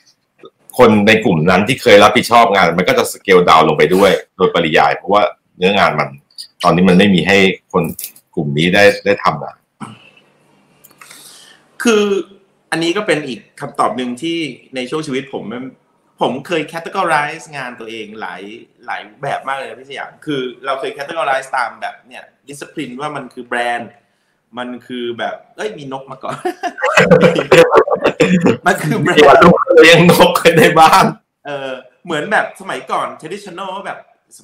[0.77, 5.21] คนในกลุ่มนั้นที่เคยรับผิดชอบงาน มันก็จะ scale down ลงไปด้วย โดยปริยาย เพราะว่า
[5.57, 6.09] เนื้องานมัน
[6.63, 7.37] ตอนนี้มันไม่มีให้
[7.71, 7.83] คน
[8.35, 9.53] กลุ่มนี้ได้ได้ทำอะ
[11.83, 12.03] คือ
[12.71, 14.37] อันนี้ก็เป็นอีกคำตอบหนึ่งที่
[14.75, 15.43] ในช่วงชีวิตผม
[16.21, 18.41] ผมเคย categorize งานตัวเองหลาย
[18.85, 23.91] หลายแบบมากเลยนะพี่สยามคือเราเคย categorize ตามแบบเนี่ย discipline ว่ามันคือแบรนด์
[24.57, 26.35] มันคือแบบเอ้ยมีนกมาก่อน
[28.65, 29.45] มันคือแบรนด์
[29.81, 31.03] เลี้ยงนกเคยได้บ้าง
[31.45, 31.71] เออ
[32.05, 33.99] เหมือนแบบสมัยก่อน traditional แบบ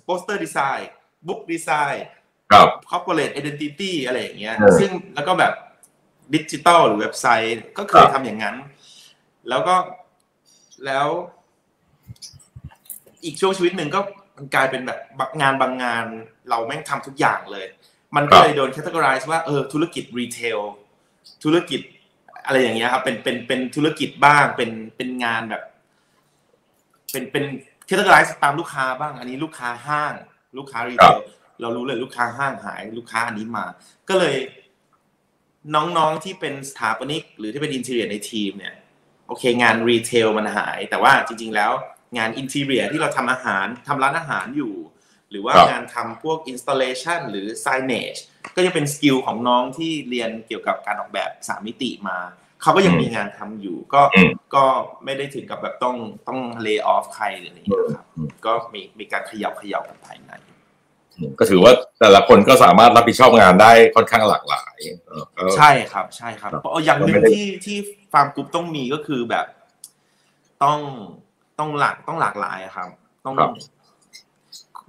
[0.06, 2.06] poster design book design
[2.52, 5.54] ครับ corporate identity อะไรอย่างเงี้ย ซึ่งแล้วก็แบบ
[6.34, 8.56] ดิจิตอลหรือเว็บไซต์ก็เคยทำอย่างนั้น
[9.50, 9.76] แล้วก็
[10.86, 11.08] แล้ว
[13.26, 14.00] อีกช่วงชีวิตหนึ่งก็
[14.38, 15.00] มันกลายเป็นแบบ
[15.42, 16.06] งานบางงาน
[16.50, 17.66] เราแม่งทำทุกอย่างเลย
[18.16, 20.60] มันก็เลยโดน categorize ว่าเออธุรกิจ retail
[21.44, 21.82] ธุรกิจ
[22.46, 25.64] อะไรอย่างเงี้ยครับเป็นเป็นเป็นธุรกิจบ้างเป็นเป็นงานแบบ
[27.12, 27.46] เป็นเป็น
[27.86, 30.14] categorize ตามลูกค้าบ้าง อันนี้ลูกค้าห้าง
[30.58, 31.20] ลูกค้า retail
[31.62, 33.66] เรารู้เลยลูกค้าห้างหายลูกค้าอันนี้มา
[34.10, 34.36] ก็เลย
[35.76, 38.76] น้องๆที่เป็นสถาปนิกหรือที่เป็น interior ในทีมเนี่ย
[39.28, 41.72] โอเคงาน retail มันหาย แต่ว่าจริง ๆ แล้ว
[42.18, 44.74] งาน interior ที่เราทำอาหารทำร้านอาหารอยู่
[45.32, 48.16] หรือว่างานทำพวก installation หรือ signage
[48.56, 52.18] ก็จะเป็น skill ของน้องที่เรียนเกี่ยวกับการออกแบบสามมิติมา
[52.62, 54.02] เขาก็ยังมีงานทำอยู่ ก็
[54.56, 54.64] ก็
[55.04, 55.96] ไม่ได้ถึงกับแบบต้อง
[56.28, 58.06] ต้อง lay off ใครหรืออะไรอย่างเงี้ยครับ
[58.46, 60.32] ก็มีมีการขยับขยับกันภายใน
[61.40, 64.78] ก็ถือว่าแต่ละคนก็สามารถรับผิดชอบงานได้ค่อนข้างหลากหลาย
[65.58, 66.52] ใช่ครับ ใช่ครับ
[66.86, 67.78] อย่างหนึ่งที่ที่
[68.12, 69.46] ฟาร์มกรุ๊ปต้องมีก็คือแบบ
[70.64, 70.80] ต้อง
[71.60, 72.90] ต้องหลากต้องหลากหลายครับ
[73.26, 73.36] ต้อง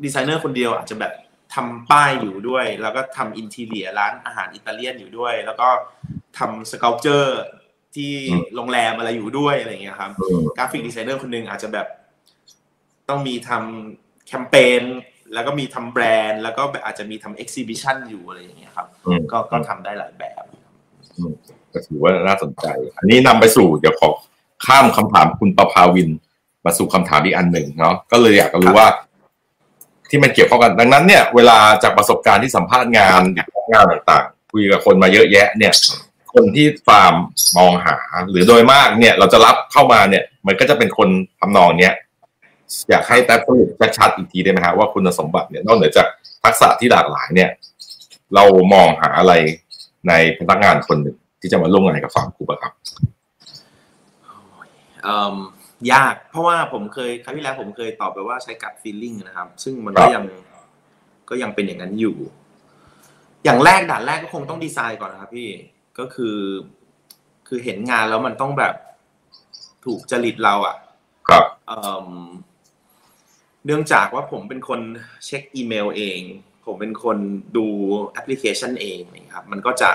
[0.04, 1.12] ดีไซเนอร์คนเดียวอาจจะแบบ
[1.54, 5.68] ทำป้ายอยู่ด้วย แล้วก็ทำ interior ร้านอาหารอิตาเลียนอยู่ด้วย แล้วก็
[6.38, 7.40] ทำ sculpture
[7.94, 8.12] ที่
[8.54, 10.10] โรงแรมอะไรอยู่ด้วยอะไรเงี้ยครับ
[10.56, 11.86] graphic designer คนหนึ่งอาจจะแบบ
[13.08, 14.82] ต้องมีทำแคมเปญ
[15.34, 18.86] แล้วก็มีทำแบรนด์ แล้วก็อาจจะมีทำ exhibition อยู่อะไรอย่างเงี้ยครับ
[19.32, 20.42] ก็ก็ทำได้หลายแบบ
[21.72, 22.66] ก็ถือว่าน่าสนใจ
[22.98, 24.08] อันนี้นำไปสู่เดี๋ยวขอ
[24.66, 26.08] ข้ามคำถามคุณประภาวิน
[26.64, 28.86] มาสู่คำถามอีกอันหนึ่งเนาะก็เลยอยากรู้ว่า
[30.10, 33.22] ที่มันเกี่ยวข้องกันดังนั้นเนี่ยเวลาจากประสบการณ์ที่สัมภาษณ์งาน
[33.72, 35.72] งานต่างๆ คุยกับคนมาเยอะแยะ เนี่ย
[36.34, 37.14] คนที่ฟาร์ม
[37.58, 37.96] มองหา
[38.30, 41.08] หรือโดยมากเนี่ย เราจะรับเข้ามาเนี่ย มันก็จะเป็นคน
[41.40, 41.94] ทำนองเนี้ย
[42.90, 46.06] อยากให้แต่สรุปชัดๆอีกทีได้ไหมฮะว่าคุณสมบัติเนี่ยนอกเหนือจาก
[46.42, 47.50] ทักษะที่หลากหลายเนี่ย
[48.34, 49.32] เรามองหาอะไร
[50.08, 52.72] ในพนักงานคนหนึ่งที่จะมาร่วมงานกับฝั่งคูบครับ
[55.92, 60.24] ยาก เพราะว่าผมเคยครั้งที่แล้วผมเคยตอบไปว่าใช้กัดฟีลลิ่งนะครับ ซึ่งมันก็ยัง
[61.30, 62.16] ก็ยังเป็นอย่างนั้นอยู่
[63.44, 65.50] อย่างแรกด่านแรกก็คงต้องดีไซน์ก่อนนะครับพี่
[65.98, 66.38] ก็คือ
[67.48, 68.74] คือเห็นงานแล้วมันต้องแบบ
[69.84, 70.76] ถูกจริตเราอะ
[71.28, 71.44] ครับ
[73.64, 74.80] เนื่องจากว่าผมเป็นคน
[75.24, 76.20] เช็คอีเมลเอง
[76.66, 77.18] ผมเป็นคน
[77.56, 77.66] ดู
[78.12, 79.90] แอปพลิเคชันเองนะครับ มันก็จะ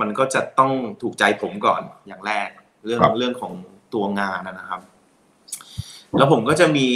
[0.00, 2.48] มันก็จะต้องถูกใจผมก่อนอย่างแรก
[2.84, 3.52] เรื่องเรื่องของ
[3.94, 4.80] ตัวงานนะครับ
[6.18, 6.88] แล้วผมก็จะมี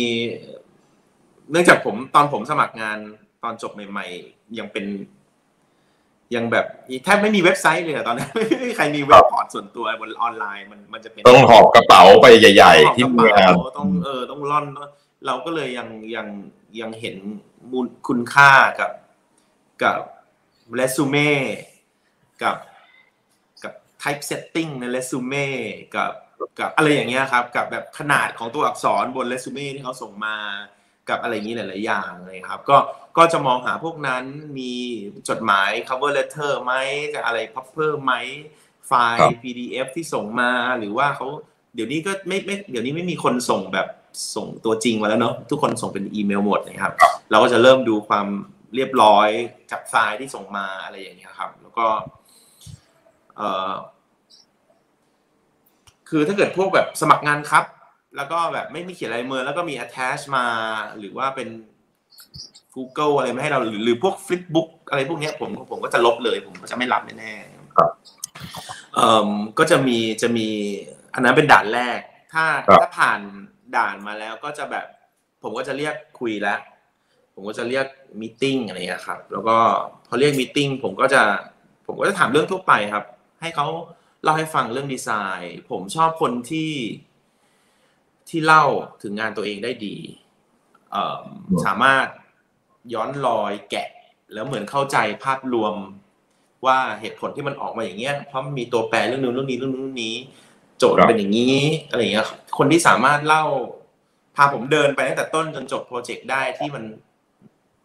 [1.50, 2.98] เนื่องจากผมตอนผมสมัครงาน
[3.42, 4.86] ตอนจบใหม่ๆ ยังเป็น
[6.34, 6.66] ยังแบบ
[7.04, 14.66] แทบไม่มีเว็บไซต์เลยตอนนั้นไม่มีใครมีเว็บพอร์ตส่วนตัวบนออนไลน์มันมันจะเป็นต้องหอบกระเป๋าไปใหญ่ ๆ ที่งานต้องเออต้องล่อน
[15.26, 16.26] เราก็เลยยังยัง
[16.80, 17.16] ยังเห็น
[17.70, 18.90] มูลคุณค่ากับ
[19.82, 19.98] กับ
[20.74, 21.32] เรซูเม่
[22.42, 22.56] กับ
[23.64, 25.46] กับ type setting ในเรซูเม่
[25.96, 26.12] กับ
[26.60, 30.36] กับอะไรอย่างเงี้ยครับ กับแบบขนาดของตัวอักษรบนเรซูเม่ที่เขาส่งมา
[31.08, 32.76] กับอะไรอย่างนี้หลาย ๆ อย่างเลยครับ ก็
[33.16, 34.24] ก็จะมองหาพวกนั้น
[34.58, 34.72] มี
[35.28, 36.72] จดหมาย cover letter ไหม
[37.14, 38.12] จะอะไร popper ไหม
[38.88, 41.26] ไฟล์ PDF ที่ส่งมาหรือว่าเขา
[41.74, 43.88] เดี๋ยวนี้ก็ไม่ไม่เดี๋ยวนี้ไม่มีคนส่งแบบ
[44.36, 46.94] ส่งตัวจริงมาแล้วเนาะทุกคนส่งเป็นอีเมลหมดนะครับ
[47.30, 48.26] เราก็จะเริ่มดูความ
[48.74, 49.28] เรียบร้อย
[49.70, 51.86] จากไฟล์ที่ส่งมาอะไรอย่างเงี้ยครับ แล้วก็
[53.36, 53.72] เอ่อ
[56.16, 57.64] คือถ้าเกิดพวกแบบสมัครงานครับ
[58.16, 60.46] แล้วก็แบบไม่มีเขียนอะไรเมือแล้วก็มี attach มา
[60.98, 61.48] หรือว่าเป็น
[62.74, 70.48] Google อะไรไม่ให้เราหรือหรือพวก Flipbook อะไรพวกนี้ผมผมก็จะลบเลย ผมก็จะไม่รับแน่ๆเอ่อก็จะมีจะมี
[71.14, 71.98] อันนั้นเป็นด่านแรก
[72.34, 72.44] ถ้า
[72.80, 73.20] ถ้าผ่าน
[73.76, 74.86] ด่านมาแล้วก็จะแบบ
[75.42, 76.58] ผมก็จะเรียกคุยแล้ว
[77.34, 77.86] ผมก็จะเรียก
[78.20, 79.56] มีติ้งอะไรอย่างนี้ครับ แล้วก็
[80.08, 81.22] พอเรียกมีติ้งผมก็จะ
[81.86, 83.04] ผมก็จะถามเรื่องทั่วไปครับ
[83.40, 83.66] ให้เขา
[84.24, 85.08] เล่าให้ฟังเรื่องดีไซ
[85.40, 86.72] น์ ผมชอบคนที่
[88.28, 88.64] ที่เล่า
[89.02, 89.96] ถึงงานตัวเองได้ดี
[91.64, 92.06] สามารถ
[92.94, 93.88] ย้อนรอยแกะ
[94.32, 95.74] แล้วเหมือนเข้าใจภาพรวม
[96.66, 100.14] ว่าเหตุผลที่มันออกมาอย่างเงี้ยเพราะมันมีตัวแปรเรื่องนู้นเรื่องนี้เรื่องนู้นนี้
[100.78, 101.58] โจทย์เป็นอย่างนี้
[101.88, 102.26] อะไรเงี้ย
[102.58, 103.44] คนที่สามารถเล่า
[104.36, 106.84] พาผมเดินไปตั้งแต่ต้นจนจบโปรเจกต์ได้ที่มัน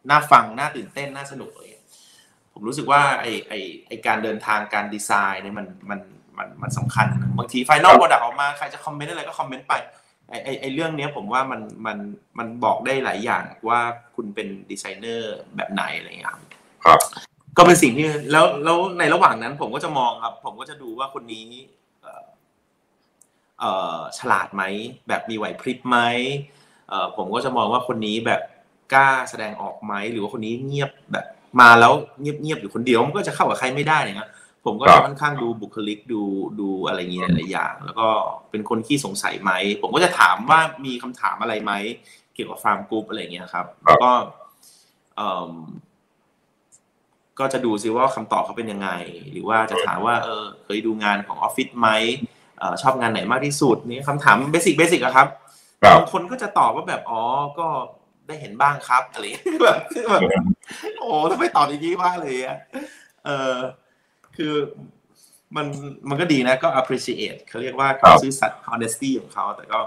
[0.09, 1.69] น่าฟังน่าตื่นเต้นน่าสนุกเลย
[2.53, 3.53] ผมรู้สึกว่าไอ้ไอ้
[3.87, 5.99] ไอ้การเดินทางการดีไซน์เนี่ยมันมัน
[6.39, 9.73] มันมันสำคัญบางที final product ออกมาใครจะคอมเมนต์อะไรก็คอมเมนต์ไป
[10.29, 11.97] ไอ้ไอ้ไอ้เรื่องเนี้ยผมว่ามันมัน
[12.37, 13.79] มันบอกได้หลายอย่างว่า
[14.15, 16.29] คุณเป็นดีไซเนอร์แบบไหนอะไรอย่างเงี้ย
[16.85, 16.99] ครับ
[17.57, 21.45] ก็เป็นสิ่งที่แล้วแล้วในระหว่างนั้นผมก็จะมองครับ ผมก็จะดูว่าคนนี้
[23.59, 24.63] เอ่อฉลาดไหม
[25.07, 25.97] แบบมีไหวพริบไหม
[26.89, 28.41] เอ่อผมก็จะมองว่าคนนี้แบบ
[28.93, 31.25] กล้าแสดงออกไหมหรือว่าคนนี้เงียบแบบ
[31.61, 34.29] มาแล้วเงียบๆอยู่คนเดียวมันก็จะเข้ากับใครไม่ได้เนี่ย
[34.65, 36.21] ผมก็จะค่อนข้างดูบุคลิกดู
[36.59, 38.07] ดูอะไรเงี้ยหลายอย่าง แล้วก็
[38.51, 41.73] เป็นคนขี้สงสัยไหม ผมก็จะถามว่ามีคำถามอะไรไหม
[42.33, 44.11] เกี่ยวกับฟาร์มกรุ๊ปอะไรเงี้ยครับ แล้วก็
[47.39, 48.89] ก็จะดูซิว่าคำตอบเขาเป็นยังไง
[49.31, 51.89] หรือว่าจะถามว่าเออเคยดูงานของออฟฟิศไหม
[52.81, 55.27] ชอบงานไหนมากที่สุดนี่คำถาม basic basic อะครับ
[55.95, 57.21] บางคนก็จะตอบว่าแบบอ๋อ
[57.59, 57.67] ก็
[58.27, 59.23] ได้เห็นบ้างครับอะไร
[59.63, 59.77] แบบ
[60.09, 60.21] แบบ
[60.99, 62.57] โอ้ทำไมตอบอย่างนี้บ้างเลยอะ
[63.25, 63.55] เออ
[64.39, 64.55] คือ
[65.55, 65.65] มัน
[66.09, 69.79] มันก็ดีนะก็ appreciate เขาเรียกว่าความซื่อสัตย์ honesty ของเขาแต่ก็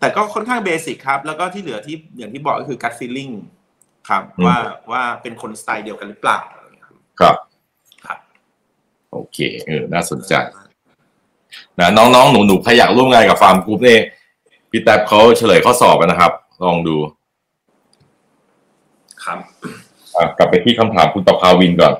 [0.00, 3.32] แต่ก็ค่อนข้าง basic ครับ แล้วก็ที่เหลือที่อย่างที่บอกก็คือ gut feeling
[4.08, 4.56] ครับ ว่า
[4.92, 6.40] ว่าเป็นคนสไตล์เดียวกันหรือเปล่า
[7.20, 7.36] ครับ
[8.06, 8.18] ครับ
[9.12, 10.32] โอเค เออ น่าสนใจ
[11.80, 14.00] นะน้องๆ หนูๆใครอยากร่วมงานกับฟาร์มกรุ๊ปเนี่ย
[14.70, 16.32] พี่แท็บเขาเฉลยข้อสอบนะครับ
[16.64, 16.96] ลองดู
[19.24, 19.38] ครับ
[20.38, 21.94] กลับไปที่คำถามคุณตภาวินก่อน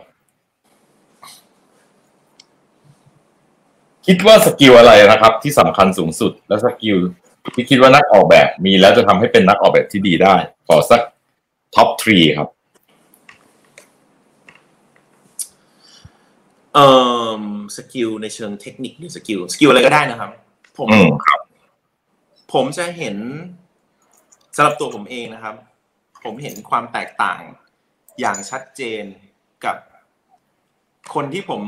[4.07, 6.99] คิดว่า skill อะไรนะครับ ที่สำคัญสูงสุดและ skill
[7.55, 10.35] ที่คิดว่านักออกแบบมีแล้วจะทำให้เป็นนักออกแบบที่ดีได้
[10.69, 11.01] ขอสัก
[11.75, 12.49] top three ครับ
[16.75, 16.87] เอ่
[17.41, 17.43] อ
[17.77, 20.31] skill ในเชิงเทคนิคหรือ skill skill อะไรก็ได้นะครับ
[20.79, 20.89] ผม
[21.27, 21.41] ครับ
[22.53, 23.17] ผมจะเห็น
[24.57, 25.55] สำหรับตัวผมเองนะครับ
[26.25, 27.41] ผมเห็นความแตกต่าง
[28.21, 29.05] อย่างชัดเจน
[29.65, 29.77] กับ
[31.15, 31.63] คนที่ผม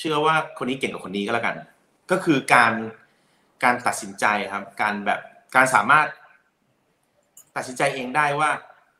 [0.00, 1.56] เชื่อว่าคนนี้เก่งกว่าคนนี้ก็แล้วกัน
[2.10, 2.72] ก็คือการ
[3.64, 5.20] การตัดสินใจครับ การแบบ
[5.56, 6.06] การสามารถ
[7.56, 8.50] ตัดสินใจเองได้ว่า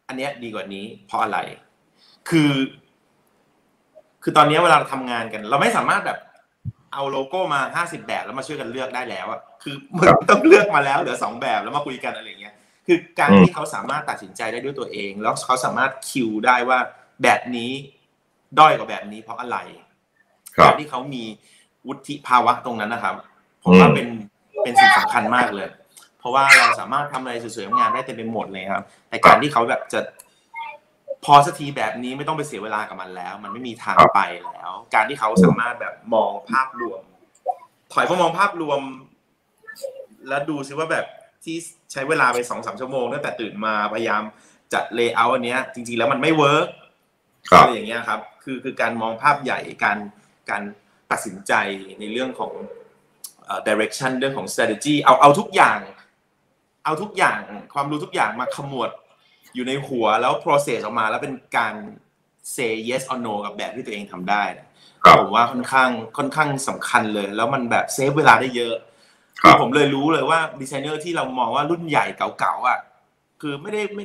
[0.08, 1.38] อันเนี้ยดีกว่านี้ เพราะอะไร
[2.28, 2.52] คือ
[4.22, 6.18] คือตอนนี้เวลาเราทำงานกัน เราไม่สามารถแบบ
[6.92, 12.54] เอาโลโก้มาห้าสิบแบบแล้วมาช่วยกันเลือกได้แล้วอะคือมันต้องเลือกมาแล้วเหลือสองแบบแล้วมาคุยกันอะไรเงี้ย
[12.86, 16.78] คือการที่เขาสามารถตัดสินใจได้ด้วยตัวเอง แล้วเขาสามารถคิวได้ว่า
[17.22, 17.70] แบบนี้
[18.58, 19.58] ด้อยกว่าแบบนี้เพราะอะไร
[20.56, 21.24] แบบที่เขามี
[21.86, 23.14] วุฒิภาวะตรงนั้นนะครับ
[23.62, 24.08] ผมว่าเป็น
[24.62, 25.68] เป็นสิ่งสำคัญมากเลย
[26.18, 30.00] เพราะว่าเราสามารถทำอะไรสวยๆงานได้เต็มไปหมดเลยครับ แต่การที่เขาแบบจะ
[31.24, 37.00] พอสักทีแบบนี้ไม่ต้องไปเสียเวลากับมันแล้ว มันไม่มีทางไปแล้ว การที่เขาสามารถแบบมองภาพรวม
[37.92, 38.80] ถอยมามองภาพรวม
[40.28, 41.06] แล้วดูซิว่าแบบ
[41.44, 41.56] ที่
[41.92, 44.22] ใช้เวลาไปสองสามชั่วโมงตั้งแต่ตื่นมาพยายาม
[44.74, 46.68] จัด layer อันเนี้ย จริงๆแล้วมันไม่ work
[47.58, 49.98] อะไรอย่างเงี้ยครับ คือคือการมองภาพใหญ่การ
[50.50, 50.62] การ
[51.10, 51.52] ตัดสินใจ
[52.00, 52.52] ในเรื่องของ
[53.66, 55.78] direction เรื่องของ strategy เอาเอาทุกอย่าง
[56.84, 57.40] เอาทุกอย่าง
[57.74, 58.90] ความรู้ทุกอย่างมาขมวด
[59.54, 61.74] อยู่ในหัวแล้ว process ออกมาแล้วเป็นการ
[62.54, 64.42] say yes or no กับแบบที่ตัวเองทำได้
[65.18, 68.74] ผมว่าค่อนข้างค่อนข้างสำคัญเลย แล้วมันแบบ save เวลาได้เยอะ
[69.42, 72.06] คือผมเลยรู้เลยว่าดีไซเนอร์ที่เรามองว่ารุ่นใหญ่
[72.38, 72.78] เก่าๆอะ
[73.40, 74.04] คือไม่ได้ไม่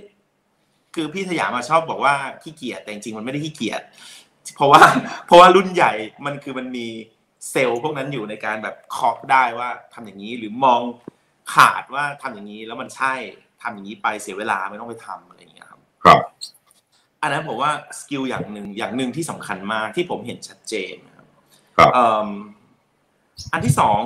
[0.95, 3.81] คือพี่สยามมาชอบบอกว่าขี้เกียจแต่จริงๆมันไม่ได้ขี้เกียจ
[4.55, 4.81] เพราะว่า
[5.25, 5.93] เพราะว่ารุ่นใหญ่
[6.25, 6.87] มันคือมันมี
[7.51, 10.81] เซลล์พวกนั้นอยู่ในการแบบเคาะได้ว่าทำอย่างนี้หรือมอง
[11.53, 13.13] ขาดว่าทำอย่างนี้แล้วมันใช่
[13.61, 16.19] ทำอย่างนี้ไปเสียเวลาไม่ต้องไปทำอะไรอย่างเงี้ยครับ ครับ
[17.21, 21.27] อันนั้นผมว่า skill อย่างหนึ่งอย่างหนึ่งที่สำคัญมากที่ผมเห็นชัดเจนครับ
[21.77, 21.91] ครับ
[23.53, 24.01] อันที่สอง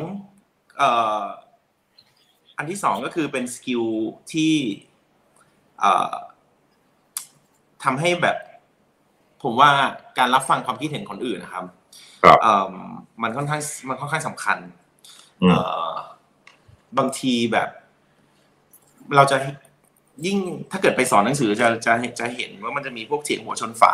[2.57, 3.83] อันที่สองก็คือเป็น skill
[4.33, 4.53] ที่
[7.83, 8.37] ทำให้แบบ
[9.43, 9.69] ผมว่า
[10.17, 11.65] การรับฟังความคิดเห็นคนอื่นนะครับ
[12.23, 12.39] ครับ
[13.23, 14.57] มันค่อนข้างมันค่อนข้างสำคัญ
[16.97, 17.69] บางทีแบบ
[19.15, 19.37] เราจะ
[20.25, 20.37] ยิ่ง
[20.71, 23.93] ถ้าเกิดไปสอนหนังสือจะจะจะเห็นว่ามันจะมีพวกเถียงหัวชนฝา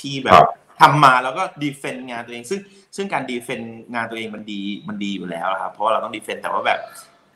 [0.00, 0.42] ที่แบบ
[0.80, 2.60] ทำมาแล้วก็ defend งานตัวเอง ซึ่ง
[2.96, 6.78] ซึ่งการ defend งานตัวเองมันดีมันดีอยู่แล้วครับเพราะว่าเราต้อง defend แต่ว่าแบบ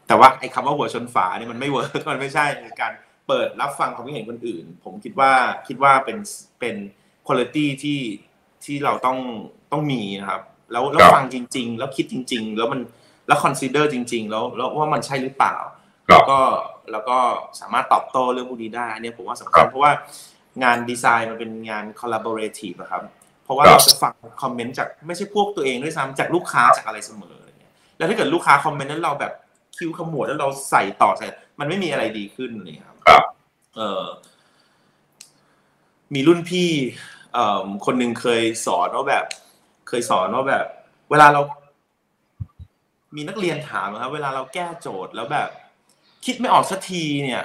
[0.08, 2.44] แต่ว่าไอ้คำว่าหัวชนฝาเนี่ยมันไม่ work มันไม่ใช่
[2.80, 2.92] การ
[3.28, 5.32] เปิดรับฟังความคิดเห็นคนอื่น ผมคิดว่า
[5.68, 6.18] คิดว่าเป็น
[6.60, 6.76] เป็น
[7.26, 7.68] คุณภาพที่
[8.64, 9.18] ที่เราต้อง
[9.72, 12.80] ต้องมีนะครับ แล้วแล้วฟังจริง ๆ แล้วคิดจริง ๆ แล้วมัน
[13.26, 15.56] แล้ว consider จริง ๆ แล้วแล้วว่ามันใช่หรือเปล่า
[16.08, 16.38] แล้วก็
[16.92, 17.16] แล้วก็
[17.60, 19.92] สามารถตอบโต้เรื่องพวกนี้ได้เนี่ยผมว่าสำคัญเพราะว่า
[20.62, 23.02] งานดีไซน์มันเป็นงาน collaborative ครับ
[23.44, 29.32] เพราะว่าเราจะฟังคอมเมนต์จากไม่ใช่พวกตัวเองด้วยซ้ำจากลูกค้าจากอะไรเสมออะไรเงี้ยแล้วถ้าเกิดลูกค้าคอมเมนต์แล้วเราแบบ
[29.76, 31.26] คิวขมวดแล้วเราใส่ต่อใส่
[31.60, 33.24] มันไม่มีอะไรดีขึ้นเลยครับครับ
[33.76, 34.02] เออ
[36.14, 36.70] มีรุ่นพี่
[37.32, 39.24] เอ่อคนหนึ่งเคยสอนว่าแบบ
[39.88, 40.66] เคยสอนว่าแบบ
[41.10, 41.40] เวลาเรา
[43.16, 45.48] มีนักเรียนถามครับเวลาเราแก้โจทย์แล้วแบบ
[46.24, 47.42] คิดไม่ออกสักทีเนี่ย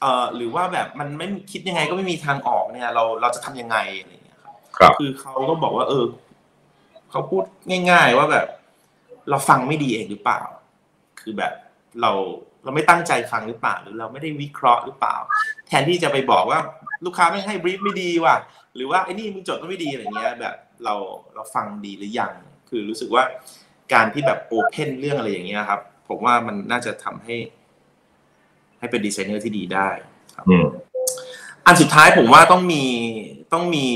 [0.00, 6.06] เอ่อหรือว่าแบบมันไม่คิดยังไงก็ไม่มีทางออกเนี่ย เราเราจะทำยังไงอะไรอย่างเงี้ยครับครับ คือเขาก็บอกว่า เออ
[7.10, 7.44] เขาพูด
[7.90, 8.46] ง่าย ๆ ว่าแบบ
[9.30, 10.40] เราฟังไม่ดีเองหรือเปล่า
[11.20, 11.52] คือแบบ
[12.00, 12.12] เรา
[12.64, 15.16] เราไม่ตั้งใจฟังหรือเปล่า หรือเราไม่ได้วิเคราะห์หรือเปล่า
[15.66, 16.60] แทนที่จะไปบอกว่า
[17.04, 18.36] ลูกค้าไม่ให้บรีฟไม่ดีว่ะ
[18.76, 20.94] หรือว่าไอ้นี่มึงจดไม่ดีอะไรเงี้ยแบบเรา
[21.34, 22.32] เราฟังดีหรือยัง
[22.68, 23.22] คือรู้สึกว่า
[23.92, 27.36] การที่แบบโอเพนเรื่องอะไรอย่างเงี้ยครับ ผมว่ามันน่าจะทำให้
[28.78, 29.88] ให้เป็นดีไซเนอร์ที่ดีได้
[30.36, 30.66] ครับอืม
[31.66, 32.84] อันสุดท้ายผมว่าต้องมี
[33.52, 33.86] ต้องมี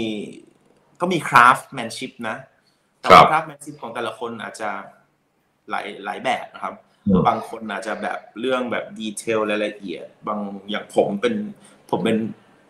[1.01, 2.37] ต้องมี craftsmanship นะ
[3.01, 4.71] แต่ว่า craftsmanship ของแต่ละคนอาจจะ
[5.71, 6.75] หลายหลายแบบนะครับ
[7.27, 10.41] บางคนอาจจะแบบเรื่องแบบ detail รายละเอียด บาง
[10.71, 11.35] อย่างผมเป็น
[11.91, 12.17] ผมเป็น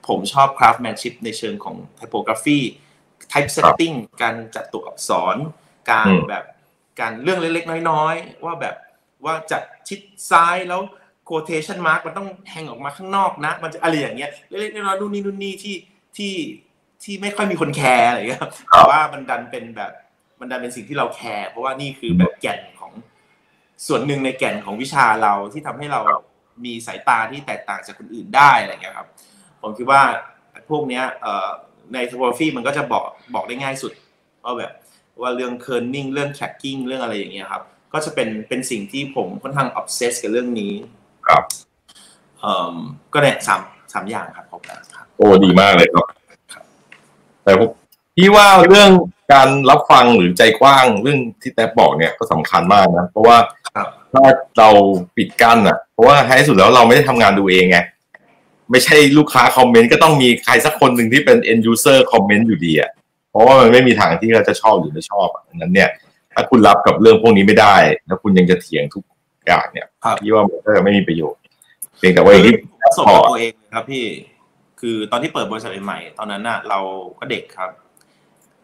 [0.08, 2.60] ผมชอบ craftsmanship ในเชิงของ typography
[3.32, 5.36] typesetting การจัดตัวอักษร
[5.90, 6.44] การแบบ
[7.00, 8.74] การเรื่องเล็กๆ น้อยๆ ว่าแบบ
[9.24, 10.80] ว่าจัดชิดซ้ายแล้ว
[11.28, 15.76] quotation mark มันต้องแทงออกมาข้างนอกนะ มันจะอะไรอย่างเงี้ยเล็กๆน้อยๆนู่นนี่นู่นนี่ที่
[16.16, 16.34] ที่
[17.02, 19.92] ที่ไม่ค่อยมีคนแคร์อะไรเงี้ยแต่ว่ามันดันเป็นแบบ
[20.40, 22.92] มันดันเป็นสิ่งที่เราแคร์เพราะว่านี่คือแบบแก่นของ
[23.86, 26.00] ส่วนหนึ่งในแก่นของวิชาเราที่ทำให้เรา
[26.64, 29.08] มีสายตาที่แตกต่างจากคนอื่นได้อะไรเงี้ยครับ
[29.68, 30.02] ผมคิดว่า
[30.70, 31.48] พวกเนี้ยเอ่อ
[31.92, 33.92] ใน typography มันก็จะบอกบอกได้ง่ายสุด
[34.44, 34.72] ว่าแบบ
[35.20, 40.72] ว่าเรื่อง kerning เรื่อง tracking เรื่องอะไรอย่างเงี้ยครับ ก็จะเป็นเป็นสิ่งที่ผมค่อนข้าง obsess กับเรื่องนี้
[41.26, 41.42] ครับ
[42.40, 42.76] เอ่อ
[43.12, 43.60] ก็เนี่ยสาม
[43.92, 45.88] สามอย่างครับผมนะครับโอ้ดีมากเลย
[46.52, 46.64] ครับ
[47.44, 47.70] แต่ผม
[48.16, 48.90] พี่ว่าเรื่อง
[49.32, 53.36] การรับฟังหรือใจกว้างเรื่องที่แท็บบอกเนี่ยก็สำคัญมากนะ เพราะว่า
[53.74, 54.24] ครับถ้า
[54.58, 54.68] เรา
[55.16, 57.78] ปิดกั้นอะ เพราะว่าท้ายสุดแล้วเราไม่ได้ทำงานดูเองไง
[58.70, 62.90] ไม่ใช่ลูกค้าคอมเมนต์ก็ต้องมีใครสักคนหนึ่งที่เป็น end user คอมเมนต์อยู่ดีอะ
[63.30, 65.90] เพราะว่ามันไม่มีทางที่เราจะชอบหรือไม่ชอบอะดังนั้นเนี่ย
[66.34, 69.04] ถ้าคุณรับกับเรื่องพวกนี้ไม่ได้ แล้วคุณยังจะเถียงทุก
[69.46, 71.40] อย่างเนี่ยครับพี่ว่ามันก็จะไม่มีประโยชน์
[71.98, 74.04] เพียงแต่ว่าอย่างที่ประสบกับตัวเองครับพี่
[74.80, 76.78] คือตอนที่เปิดบริษัทใหม่ๆตอนนั้นน่ะ เรา
[77.18, 77.70] ก็เด็กครับ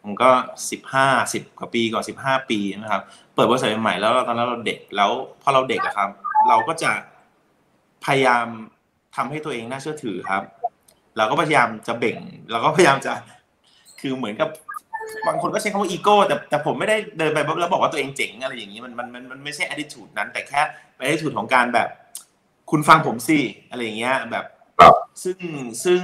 [0.03, 0.31] ผมก็
[0.71, 3.03] สิบห้าสิบกว่าปีก่อนสิบห้าปีนะครับ
[3.35, 5.11] เปิดบริษัทใหม่ๆแล้วตอนนั้นเราเด็กแล้ว
[5.43, 6.09] พอเราเด็กอะครับ
[6.49, 6.93] เราก็จะ
[8.05, 8.47] พยายาม
[9.17, 10.43] ทำให้ตัวเองน่าเชื่อถือครับ
[11.17, 12.19] เราก็พยายามจะเบ่ง
[12.51, 13.13] เราก็พยายามจะ
[14.01, 14.49] คือเหมือนกับ
[15.27, 20.61] บางคนก็ใช้คำว่าอีโก้แต่แต่ผมไม่ได้เดินไปแล้วบอกว่าตัวเองเจ๋งอะไรอย่างนี้มันมันมันมันไม่ใช่ attitude นั้น แต่แค่
[21.01, 21.89] attitude ของการแบบ
[22.71, 23.39] คุณฟังผมสิ
[23.71, 24.45] อะไรอย่างเงี้ยแบบ
[25.25, 25.39] ซึ่ง
[25.85, 26.03] ซึ่ง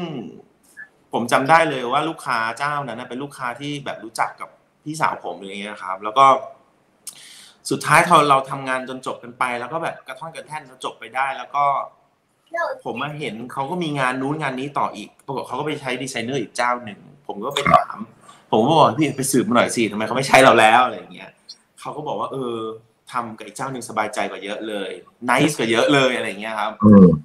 [1.12, 4.48] ผมจำได้เลยว่าลูกค้าเจ้านั้นเป็นลูกค้าที่แบบรู้จักกับ
[4.84, 6.26] พี่สาวผมอย่างเงี้ยครับ แล้วก็
[7.70, 11.64] สุดท้ายเราเราทำงานจนจบกันไป แล้วก็แบบกระท่อนกระแท่นจบไปได้ แล้วก็
[12.84, 17.96] ผมมาเห็นเขาก็มีงานนู้นงานนี้ต่ออีก ปรากฏเขาก็ไปใช้ดีไซเนอร์อีกเจ้าหนึ่ง ผมก็ไปถาม
[18.50, 21.30] ผมก็บอกพี่ไปสืบมาหน่อยสิทำไมเขาไม่ใช้เราแล้วอะไรอย่างเงี้ย
[21.80, 22.56] เขาก็บอกว่า เออ
[23.12, 24.90] ทำกับอีกเจ้าหนึ่งสบายใจกว่าเยอะเลย
[25.28, 26.72] นิสกว่าเยอะเลยอะไรเงี้ยครับ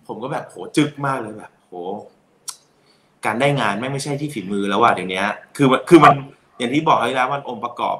[0.07, 1.73] ผมก็แบบโหจึกมากเลยแบบโห
[3.25, 5.23] การได้งานไม่ไม่ใช่ที่ฝีมือแล้วว่ะเดี๋ยวนี้
[5.55, 6.13] คือคือมัน
[6.57, 7.97] อย่างที่บอกให้แล้วมันองค์ประกอบ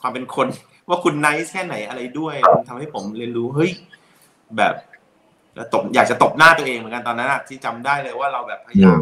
[0.00, 0.46] ความเป็นคน
[0.88, 3.70] ว่าคุณไนท์แค่ไหนอะไรด้วยมันทำให้ผมเรียนรู้เฮ้ย
[4.56, 4.74] แบบ
[5.74, 9.00] ตบอยากจะตบหน้าตัวเองเหมือนกันตอนนั้นที่จำได้เลยว่าเราแบบพยายาม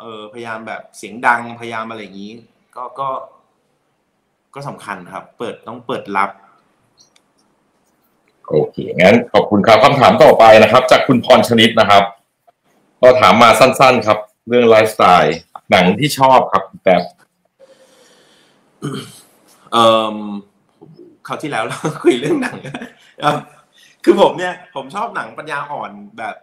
[0.00, 2.32] เออพยายามแบบเสียงดังพยายามอะไรอย่างนี้
[2.76, 3.08] ก็ก็
[4.54, 6.30] ก็สำคัญครับ เปิดต้องเปิดรับ
[8.48, 12.04] โอเคงั้นขอบคุณครับคำถามต่อไปนะครับ จากคุณพรชนิดนะครับ
[13.02, 14.18] ก็ถามมาสั้น ๆ ครับ
[14.48, 15.38] เรื่องไลฟ์สไตล์
[15.70, 17.02] หนังที่ชอบครับแบบ
[19.72, 20.16] เอ่อ
[21.26, 22.56] คราวที่แล้วเราคุยเรื่องหนัง
[24.04, 26.36] คือผมเนี่ย ผมชอบหนังปัญญาอ่อนแบบ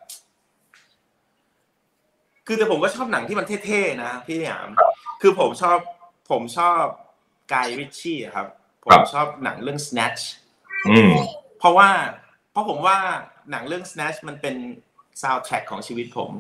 [2.48, 4.70] คือแต่ผมก็ชอบหนังที่มันเท่ๆนะพี่สยาม
[5.22, 5.78] คือผมชอบ
[6.32, 6.84] ผมชอบ
[7.54, 8.48] Guy Ritchie ครับ
[8.86, 10.22] ผมชอบหนังเรื่อง snatch
[11.60, 11.90] เพราะว่า
[12.52, 12.98] เพราะผมว่า
[13.52, 14.56] หนังเรื่อง snatch มันเป็น
[15.22, 16.32] ซาวด์แทร็กของชีวิตผม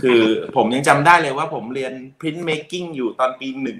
[0.00, 0.22] คือ
[0.56, 3.78] ผมยังจำได้เลยว่าผมเรียน print making อยู่ตอนปีหนึ่ง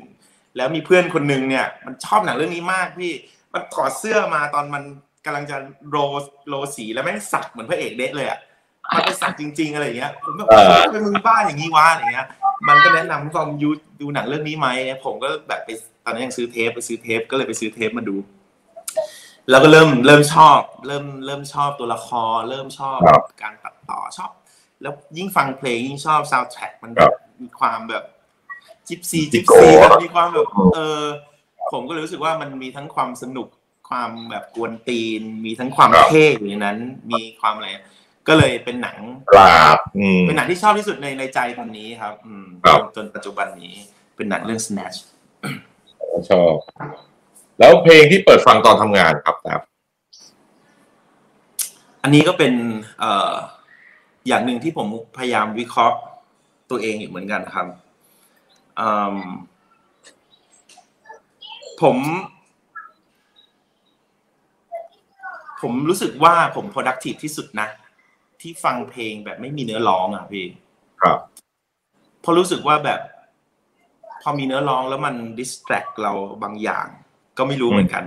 [0.56, 3.12] แล้วมีเพื่อนคนหนึ่งเนี่ย มันชอบหนังเรื่องนี้มากพี่
[3.52, 4.84] มันถอดเสื้อมาตอนมัน
[5.24, 5.56] กำลังจะ
[5.90, 5.96] โร
[6.48, 8.38] โรสีแล้วแม่งสักเหมือนพระเอกเด็ดเลยอะ
[8.94, 10.48] มันเป็นสักจริง ๆอะไรอย่างเงี้ยผมแบบ
[10.92, 12.28] เป็นมึงบ้าอย่างนี้วะอะไรเงี้ย
[12.68, 13.70] มันก็แนะนำฟอมยู
[14.00, 14.68] ดูหนังเรื่องนี้ไหม
[15.04, 15.70] ผมก็แบบไป
[16.04, 18.16] ตอนนั้นยังซื้อเทปไปซื้อเทปก็เลยไปซื้อเทปมาดู
[19.50, 22.98] แล้วก็เริ่มเริ่มชอบ เริ่มเริ่มชอบตัวละคร เริ่มชอบ
[23.42, 24.30] การตัดต่อชอบ
[24.82, 27.12] แล้วยิ่งฟังเพลงยิ่งชอบซาวด์แทร็กมันแบบ
[27.42, 28.04] มีความแบบ
[28.88, 31.02] จิปซีจิปซีแบบมีความแบบเออ
[31.72, 33.48] ผมก็รู้สึกว่ามันมีทั้งความสนุก
[33.92, 36.78] ความแบบกวนตีน มีทั้งความเท่อยู่ในนั้น
[37.10, 37.68] มีความอะไร
[38.28, 38.96] ก็เลยเป็นหนัง
[39.30, 39.78] ปราบ
[40.26, 42.46] เป็นหนังที่ชอบที่สุดในในใจตอนนี้ครับ อืม
[42.96, 43.74] จนปัจจุบันนี้
[44.16, 44.96] เป็นหนังเรื่อง snatch
[46.30, 46.54] ชอบ
[47.58, 49.62] แล้วเพลงที่เปิดฟังตอนทำงานครับครับ
[52.02, 52.52] อันนี้ก็เป็น
[53.00, 53.32] เอ่อ
[54.28, 54.86] อย่างหนึ่งที่ผม
[55.16, 55.96] พยายามวิเคราะห์
[56.70, 57.66] ตัวเองอยู่เหมือนกันครับ
[61.82, 61.98] ผม
[65.62, 67.68] ผมรู้สึกว่าผม productive ที่สุดนะ
[68.40, 70.46] ที่ฟังเพลงแบบไม่มีเนื้อร้องอะพี่
[71.00, 71.18] ครับ
[72.24, 73.00] พอรู้สึกว่าแบบ
[74.22, 76.86] พอมีเนื้อร้องแล้วมัน distract เราบางอย่าง
[77.38, 78.04] ก็ไม่รู้เหมือนกัน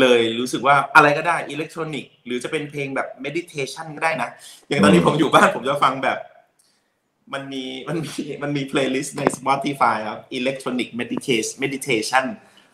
[0.00, 4.28] เลยรู้สึกว่าอะไรก็ได้ electronic หรือจะเป็นเพลงแบบ meditation ก็ได้นะ
[4.68, 6.18] อย่างตอนนี้ผมอยู่บ้านผมจะฟังแบบ
[7.34, 12.24] มันมีมันมีมันมี playlist ใน Spotify ครับ electronic medita- meditation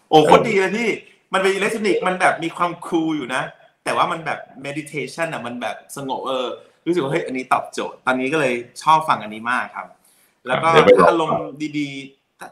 [0.08, 0.90] โอ้โคตรดีเลยพี่
[1.32, 3.42] มันเป็น electronic มันแบบมีความ cool อยู่นะ
[3.84, 6.46] แต่ว่ามันแบบ meditation อะมันแบบสงบเออ
[6.86, 9.86] รู้สึกว่าเฮ้ยอันนี้ตอบโจทย์ ตอนนี้ก็เลยชอบฟังอันนี้มากครับ
[10.46, 10.68] แล้วก็
[10.98, 11.40] ถ้าอารมณ์
[11.78, 11.88] ดี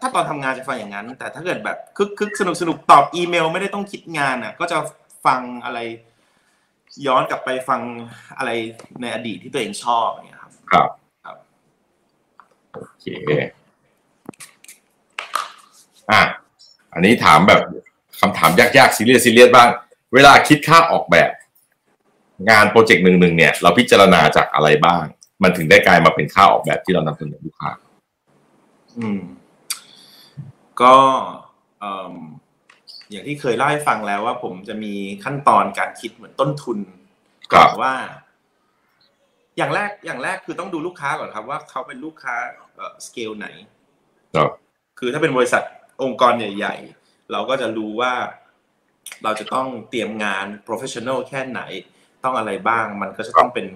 [0.00, 4.78] ถ้าตอนทำงานจะฟังอย่างนั้น แต่ถ้าเกิดแบบคึกคึกสนุกสนุกตอบอีเมล ไม่ได้ต้องคิดงานอะ ก็จะ
[5.26, 5.78] ฟังอะไร
[7.06, 7.80] ย้อนกลับไปฟัง
[8.38, 8.50] อะไร
[9.00, 10.88] ในอดีตที่ตัวเองชอบเนี่ยครับครับ
[11.24, 11.36] ครับ
[12.72, 13.06] โอเค
[16.10, 16.22] อะ
[16.92, 17.60] อันนี้ถามแบบ
[18.20, 19.68] คำถามยากๆซีเรียสซีเรียสบ้าง
[20.14, 21.30] เวลาคิดค่าออกแบบ
[22.50, 25.04] งานโปรเจกต์หนึ่งๆเนี่ย เราพิจารณาจากอะไรบ้าง
[25.42, 27.70] มันถึงได้กลายมาเป็นค่าออกแบบที่เรานำเสนอลูกค้า
[28.98, 29.20] อืม
[30.82, 30.94] ก็
[33.10, 34.94] อย่างที่เคยเล่าให้ฟังแล้วว่าผมจะมี
[35.24, 36.78] ขั้นตอนการคิดเหมือนต้นทุน
[37.52, 37.94] ก่อนว่า
[39.56, 42.34] อย่างแรกอย่างแรกคือต้องดูลูกค้าก่อนครับ ว่าเขาเป็นลูกค้า
[43.06, 43.46] สเกลไหน
[44.98, 45.62] คือถ้าเป็นบริษัท
[46.02, 48.12] องค์กรใหญ่ ๆ เราก็จะรู้ว่า
[49.24, 51.60] เราจะต้องเตรียมงาน professional แค่ไหน
[52.24, 53.66] ต้องอะไรบ้าง มันก็จะต้องเป็น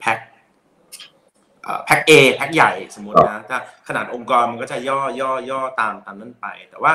[0.00, 0.18] pack
[1.84, 6.94] pack A pack ใหญ่สมมตินะถ้าขนาดองค์กรมันก็จะย่อย่อย่อตามตามนั้นไป แต่ว่า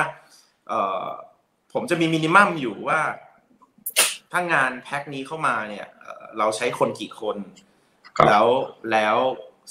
[1.72, 3.00] ผมจะมี minimum อยู่ว่า
[4.32, 5.86] ถ้างานแพ็กนี้เข้ามาเนี่ย
[6.38, 7.36] เราใช้คนกี่คน
[8.26, 8.46] แล้ว
[8.92, 9.16] แล้ว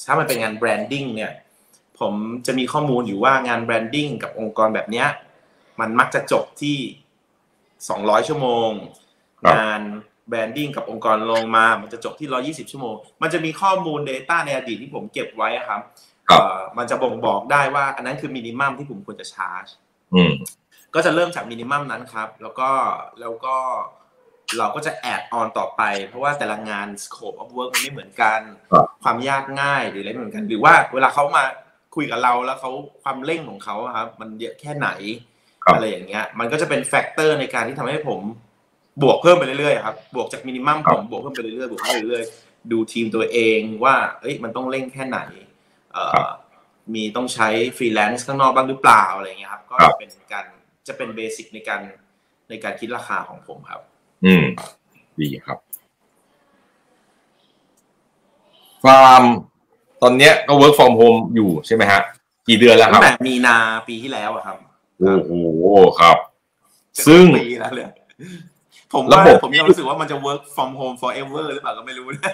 [0.05, 1.33] ถ้ามันเป็นงาน branding เนี่ย
[1.99, 2.13] ผม
[2.47, 5.07] จะมีข้อมูลอยู่ว่างาน branding กับองค์กรแบบเนี้ย
[5.79, 6.77] มันมักจะจบที่
[7.89, 8.69] สองร้อยชั่วโมง
[9.53, 9.81] งาน
[10.29, 15.81] branding กับองค์กรลงมา มันจะจบที่ 120 ชั่วโมง มันจะมีข้อมูล data ในอดีตที่ผมเก็บไว้ครับ
[16.77, 19.65] มันจะบ่งบอกได้ว่า อันนั้นคือ minimum ที่ผมควรจะชาร์จ
[20.95, 22.69] ก็จะเริ่มจาก minimum นั้นครับ แล้วก็
[23.21, 23.55] แล้วก็
[24.57, 28.39] เราก็จะ add on ต่อไป เพราะว่าแต่ละงาน scope of work มันไม่เหมือนกัน
[29.03, 31.43] ความยากง่ายหรืออะไรไม่เหมือนกัน หรือว่าเวลาเขามา
[31.95, 32.71] คุยกับเราแล้วเขา
[33.03, 34.89] ความเร่งของเขาครับ มันเยอะแค่ไหน
[35.75, 38.19] อะไรอย่างเงี้ย มันก็จะเป็น factor ในการที่ทำให้ผม
[39.01, 45.19] บวกเพิ่มไปเรื่อยๆครับ บวกจาก minimum ผมบวกเพิ่มไปเรื่อยๆบวกไปเรื่อยๆดูทีมตัวเองว่าเอ้ยมันต้องเร่งแค่ไหน
[45.93, 46.27] เอ่อ
[46.93, 50.45] มีต้องใช้ฟรีแลนซ์ข้างนอกบ้างหรือเปล่าอะไรเงี้ยครับ ก็จะเป็นการ
[50.87, 51.81] จะเป็น basic ในการ
[52.49, 53.81] ในการคิดราคาของผมครับ
[54.25, 54.43] อืม
[55.19, 55.57] ดีครับ
[58.83, 59.23] ฟาร์ม
[60.01, 62.01] ตอนเนี้ยก็ work from home อยู่ใช่ไหมฮะ
[62.47, 63.57] กี่เดือนแล้วคตั้รับงแต่มีนา
[63.87, 64.57] ปีที่แล้วอะครับ
[64.99, 65.65] โอ้โห
[65.99, 66.17] ครับ
[67.07, 67.85] ซึ่งปีแล้วเลย
[68.93, 72.33] ผมระว่าบบผมยังรู้สึกว่ามันจะ work from home forever หรือเปล่าก็ไม่รู้นะ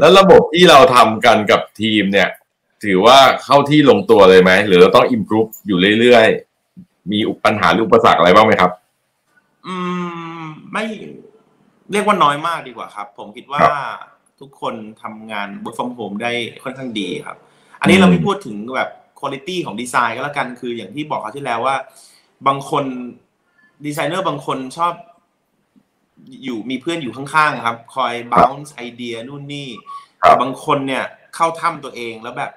[0.00, 2.28] แล้วระบบที่เราทำกันกับทีมเนี่ย
[2.84, 8.70] ถือว่าเข้าที่ลงตัวเลยไหม หรือเราต้อง improve อยู่เรื่อยๆ มีปัญหาหรืออุปสรรคอะไรบ้างไหมครับ
[9.66, 9.74] อื
[10.40, 10.42] ม
[10.72, 10.84] ไม่
[11.92, 13.74] เรียกว่าน้อยมากดีกว่าครับ ผมคิดว่าครับ
[14.40, 16.32] ทุกคนทำงาน work from home ได้
[16.62, 17.36] ค่อนข้างดีครับ
[17.80, 18.90] อันนี้เราไม่พูดถึงแบบ
[19.22, 21.76] คุณภาพของดีไซน์ก็แล้วกันคืออย่างที่บอกคราวที่แล้วว่า
[22.46, 22.84] บางคน
[23.86, 24.94] ดีไซเนอร์บางคนชอบ
[26.44, 29.68] อยู่มีเพื่อนอยู่ข้างๆครับ คอย bounce ไอเดียนู่นนี่
[30.20, 31.04] ครับแต่บางคนเนี่ย
[31.34, 32.52] เข้าถ้ำตัวเองแล้วแบบ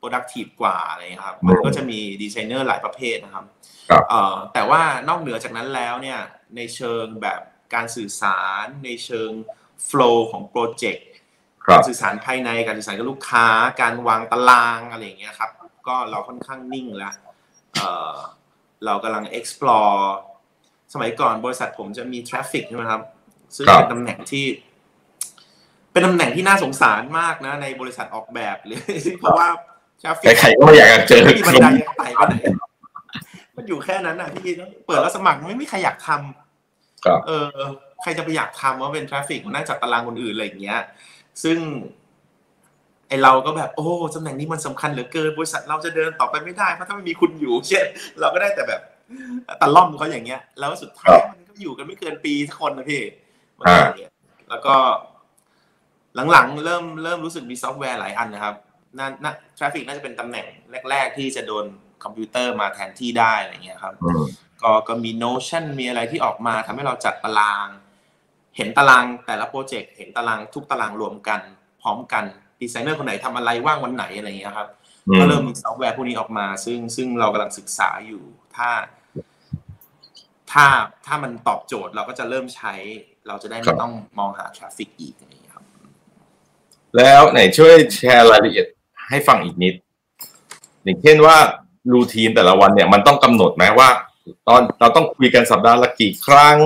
[0.00, 3.44] productive กว่าอะไรเงี้ยครับ มันก็จะมีดีไซเนอร์หลายประเภทนะครับ
[3.90, 6.18] ครับเอ่อแต่ว่านอกเหนือจากนั้นแล้วเนี่ย
[6.56, 7.40] ในเชิงแบบ
[7.74, 9.30] การสื่อสารในเชิง
[9.88, 11.06] flow ของโปรเจกต์
[11.64, 13.46] ครักาบรสื่อสารภายในการสื่อสารกับลูกค้า
[13.80, 15.50] การวางตารางอะไรอย่างเงี้ยครับ
[15.88, 17.14] ก็เราค่อนข้างนิ่งแล้ว
[17.74, 18.14] เอ่อ
[18.84, 20.00] เรากำลัง explore
[20.92, 23.02] สมัยก่อนบริษัทผมจะมี traffic ใช่ไหมครับ
[23.56, 24.44] ซึ่งครับเป็นตำแหน่งที่
[25.92, 28.78] เป็นตำแหน่งที่น่าสงสารมากนะ ในบริษัทออกแบบเลย
[29.20, 29.46] เพราะว่า
[30.02, 32.36] traffic ใครๆก็ไม่อยากจะเจอไม่มีบันคนไดจะไต่ไปไหน
[33.56, 34.52] มันอยู่แค่นั้นน่ะพี่
[34.86, 37.46] เปิดแล้วสมัครไม่มีใครอยากทำครับเออ
[38.02, 40.80] ใครจะไปอยากทำว่าเป็นทราฟฟิกมันนั่งจัดตารางคนอื่นอะไรอย่างเงี้ย
[41.42, 41.58] ซึ่ง
[43.08, 47.86] ไอเราก็แบบโอ้ตำแหน่งนี้มันสำคัญเหลือเกินบริษัทเราจะเดินต่อไปไม่ได้เพราะถ้าไม่มีคุณอยู่เช่น
[48.20, 48.80] เราก็ได้แต่แบบ
[49.60, 53.02] ตะล่อมเขาอย่างเงี้ย แล้วสุดท้ายมันก็อยู่กันไม่เกินปีสักคนนะพี่
[53.58, 54.12] มันก็อย่างเงี้ย
[54.48, 54.74] แล้วก็
[56.32, 58.54] หลังๆเริ่มเริ่มรู้สึกมีซอฟต์แวร์หลายอันนะครับ
[58.98, 60.46] น่าน่า traffic น่าจะเป็นตำแหน่ง
[60.90, 61.64] แรก ๆ ที่จะโดน
[62.04, 64.24] คอมพิวเตอร์มาแทนที่ได้อะไรเงี้ยครับอืม
[64.62, 67.68] ก็ก็มี Notion มีอะไรที่ออกมาทำให้เราจัดตาราง
[68.56, 71.40] เห็นตารางแต่ละโปรเจกต์เห็นตารางทุกตารางรวมกัน
[71.82, 72.24] พร้อมกัน
[72.60, 74.68] ดีไซเนอร์คนไหนทำอะไรว่างวันไหนอะไรอย่างเงี้ยครับ
[75.08, 78.22] อืมก็เริ่มมีซอฟต์แวร์พวกนี้ออกมา ซึ่งซึ่งเรากำลังศึกษาอยู่
[78.56, 78.70] ถ้า
[80.52, 80.66] ถ้า
[81.06, 82.74] ถ้ามันตอบโจทย์เราก็จะเริ่มใช้
[83.28, 85.64] เราจะได้ครัไม่บต้องมองหาทราฟฟิกอีกอะไรอย่างเงี้ยครับ
[86.96, 88.66] แล้วไหนช่วยแชร์รายละเอียด
[89.08, 89.74] ให้ฟังอีกนิด
[90.84, 91.36] อย่างเช่นว่า
[91.92, 93.88] รูทีนแต่ละวันเนี่ยมันต้องกำหนดไหมว่า
[94.48, 96.58] ตอนเราต้องคุยกันสัปดาห์ละกี่ครั้ง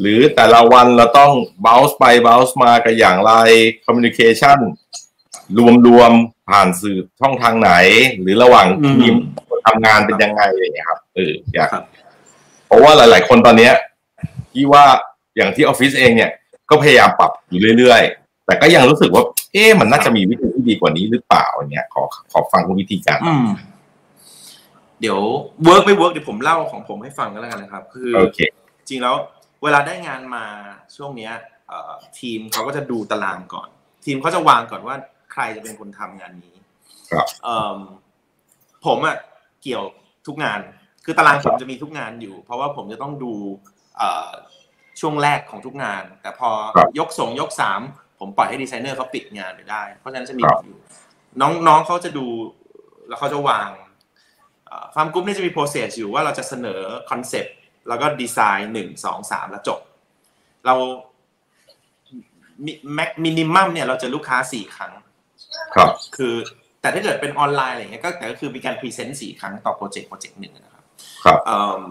[0.00, 1.32] หรือแต่ละวันเราต้อง
[1.64, 3.32] bounce ไป bounce มากันอย่างไร
[3.86, 4.58] communication
[5.56, 7.72] รวมๆผ่านสื่อช่องทางไหน
[8.20, 9.14] หรือระหว่างอืมทีม
[9.66, 11.82] ทำงานเป็นยังไงอะไรอย่างเงี้ยครับเอออยากครับ
[12.66, 13.72] เพราะว่าหลาย ๆ คนตอนเนี้ย
[14.52, 14.84] ที่ว่า
[15.36, 16.30] อย่างที่ออฟฟิศเองเนี่ย
[16.70, 19.22] ก็พยายามปรับอยู่เรื่อย ๆ แต่ก็ยังรู้สึกว่า
[19.52, 23.48] เอ๊ะมันน่าจะมีวิธีที่ดีกว่านี้หรือเปล่าอย่างเงี้ยขอขอฟังวิธีการอืม
[25.00, 25.20] เดี๋ยว
[25.64, 28.38] work ไม่ work เดี๋ยวผมเล่าของผมให้ฟังกันแล้วกันนะครับ คือโอเค
[28.88, 29.14] จริงแล้ว
[29.62, 30.44] เวลาได้งานมา
[30.96, 31.32] ช่วงเนี้ย
[31.68, 33.68] เอ่อทีมเขาก็จะดูตารางก่อน
[34.04, 36.56] ทีมเขาจะวางก่อนว่าใค รจะเป็นคนทำงานนี้
[37.12, 37.78] ครับเอิ่ม
[38.86, 39.16] ผมอะ
[39.62, 39.84] เกี่ยว
[40.26, 40.60] ทุกงาน
[41.04, 43.32] คือตารางผมจะมีทุกงานอยู่ เพราะว่าผมจะต้องดู
[43.96, 44.30] เอ่อ
[45.00, 47.80] ช่วงแรกของทุกงาน แต่พอครับยกสองยกสาม
[48.20, 50.78] ผมปล่อยให้ดีไซเนอร์เขาปิดงานไปได้ เพราะฉะนั้นจะมีครับอยู่
[51.40, 52.26] น้องน้องเขาจะดู
[53.08, 53.70] แล้วเขาจะวาง
[54.94, 56.80] Farmgroup เนี่ยจะมี process อยู่ว่าเราจะเสนอ
[57.10, 57.56] คอนเซปต์
[57.88, 59.80] แล้วก็ดีไซน์หนึ่งสองสามแล้วจบ
[60.66, 60.74] เรา
[62.94, 64.92] max minimum เนี่ยเราเจอลูกค้าสี่ครั้ง
[65.74, 66.34] ครับ คือ
[66.80, 70.84] แต่ถ้าเกิดเป็นออนไลน์อะไรเงี้ยก็แต่ก็คือมีการ present สี่ครั้งต่อโปรเจกต์โปรเจกต์หนึ่งนะครับ
[71.24, 71.84] ครับเอิ่ม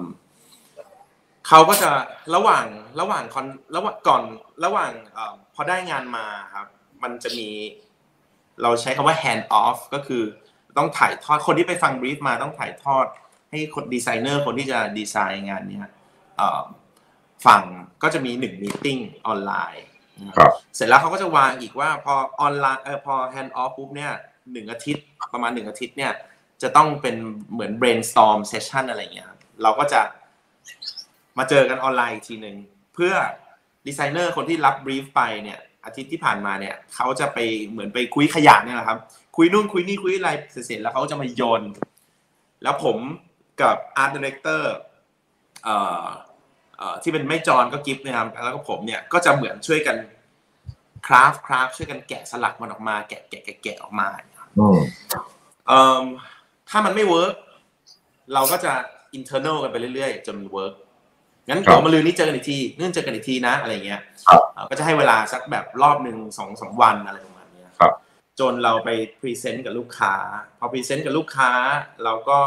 [1.48, 1.90] เขาก็จะ
[2.36, 2.66] ระหว่าง
[3.00, 3.46] ระหว่างคอน
[3.76, 4.24] ระหว่างก่อน
[4.66, 6.68] ระหว่างเออพอได้งานมาครับ
[7.04, 7.50] มันจะมี
[8.62, 10.24] เราใช้คำว่า hand off ก็คือ
[10.78, 13.06] ต้องถ่ายทอดคนที่ไปฟัง brief มาต้องถ่ายทอด
[13.52, 15.82] ให้คนดีไซเนอร์คนที่จะดีไซน์งานเนี้ย
[16.38, 16.64] เอ่อ
[17.46, 17.62] ฟัง
[18.04, 19.97] ก็จะมีหนึ่ง meeting ออนไลน์นะ
[20.38, 24.12] ครับ เสร็จแล้วเขาก็จะวางอีกว่าพอออนไลน์เออพอ hand off ปุ๊บเนี่ย
[24.52, 26.14] หนึ่งอาทิตย์ประมาณหนึ่งอาทิตย์เนี่ย
[26.62, 27.16] จะต้องเป็น
[27.52, 30.02] เหมือน brainstorm session อะไรอย่างเงี้ยครับเราก็จะ
[31.38, 32.58] มาเจอกันออนไลน์อีกทีหนึ่ง
[32.96, 33.14] เพื่อ
[33.88, 37.38] ดีไซเนอร์คนที่รับ brief ไปเนี่ยอาทิตย์ที่ผ่านมาเนี่ยเขาจะไป
[37.70, 39.00] เหมือนไปคุยขยะเนี่ยแหละครับ
[39.36, 41.62] คุยนู่นคุยนี่คุยอะไรเสร็จแล้วเขาก็จะมาโยน
[42.64, 42.98] แล้วผม
[43.62, 44.74] กับ art director
[45.64, 46.27] เอ่อเอ่อ
[47.04, 49.98] ที่เป็นไม่จอนก็กิฟต์นะครับแล้วก็ผมเนี่ยก็จะเหมือนช่วยกัน
[51.08, 54.08] craft craft ช่วยกันแกะสลักมันออกมา แกะแกะแกะแกะออกมา
[54.60, 54.80] อืม
[55.68, 56.04] เอ่อ
[56.70, 57.34] ถ้ามันไม่ work
[58.34, 58.74] เราก็จะ
[59.18, 60.74] internal กันไปเรื่อยๆจนมัน work
[61.48, 67.94] งั้นครับเดี๋ยวมะรืนนี้เจอกันอีกทีหนึ่งเจอกันอีกทีนะอะไรเงี้ยครับเอ่อก็จะให้เวลาสักแบบรอบหนึ่งสองสามวันอะไรประมาณเนี้ยครับ
[68.40, 70.14] จนเราไป present กับลูกค้า
[70.60, 71.52] พอ present กับลูกค้า
[72.04, 72.40] เราก็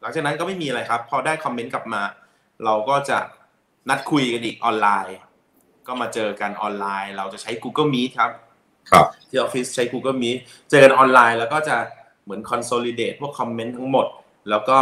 [0.00, 2.02] หลังจากนั้นก็ไม่มีอะไรครับ พอได้คอมเมนต์กลับมา
[2.64, 3.18] เราก็จะ
[3.90, 5.16] นัดคุยกันอีกออนไลน์
[5.86, 8.30] ก็มาเจอกันออนไลน์ เราจะใช้ Google Meet ครับ
[8.90, 10.38] ครับ ที่ออฟฟิศใช้ Google Meet
[10.70, 11.76] เจอกันออนไลน์แล้วก็จะ
[12.24, 14.06] เหมือน consolidate พวกคอมเมนต์ทั้งหมด
[14.50, 14.78] แล้วก็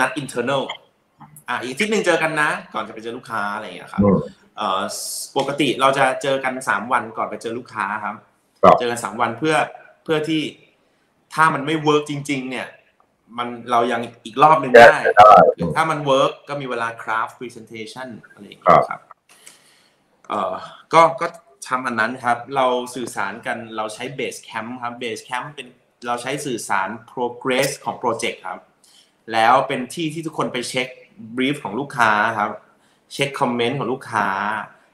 [0.00, 0.62] นัด internal
[1.48, 4.18] อะอีกอาทิตย์หนึ่งเจอกันนะ ก่อนจะไปเจอลูกค้าอะไรอย่างเงี้ยครับอืม
[4.56, 4.82] เอ่อ
[5.36, 8.16] ปกติเราจะเจอกันสามวันก่อนไปเจอลูกค้าครับ
[8.62, 9.56] ครับ เจอกันสามวันเพื่อ
[10.04, 10.42] เพื่อที่
[11.34, 12.66] ถ้ามันไม่ work จริง ๆ เนี่ย
[13.38, 19.00] มันเรายังอีกรอบหนึ่งแก้ได้ไขได้ หรือถ้ามัน work ก็มีเวลา craft presentation อะไรอย่างเงี้ยครับ
[20.28, 20.54] เอ่อ
[20.92, 21.26] ก็ก็
[21.68, 25.66] ทำอันนั้นครับ เราสื่อสารกันเราใช้ base camp ครับ base camp เป็น
[26.06, 28.60] เราใช้สื่อสาร progress ของโปรเจกต์ครับ
[29.32, 30.88] แล้วเป็นที่ที่ทุกคนไปเช็ค
[31.36, 32.50] brief ของลูกค้าครับ
[33.12, 34.28] เช็คคอมเมนต์ของลูกค้า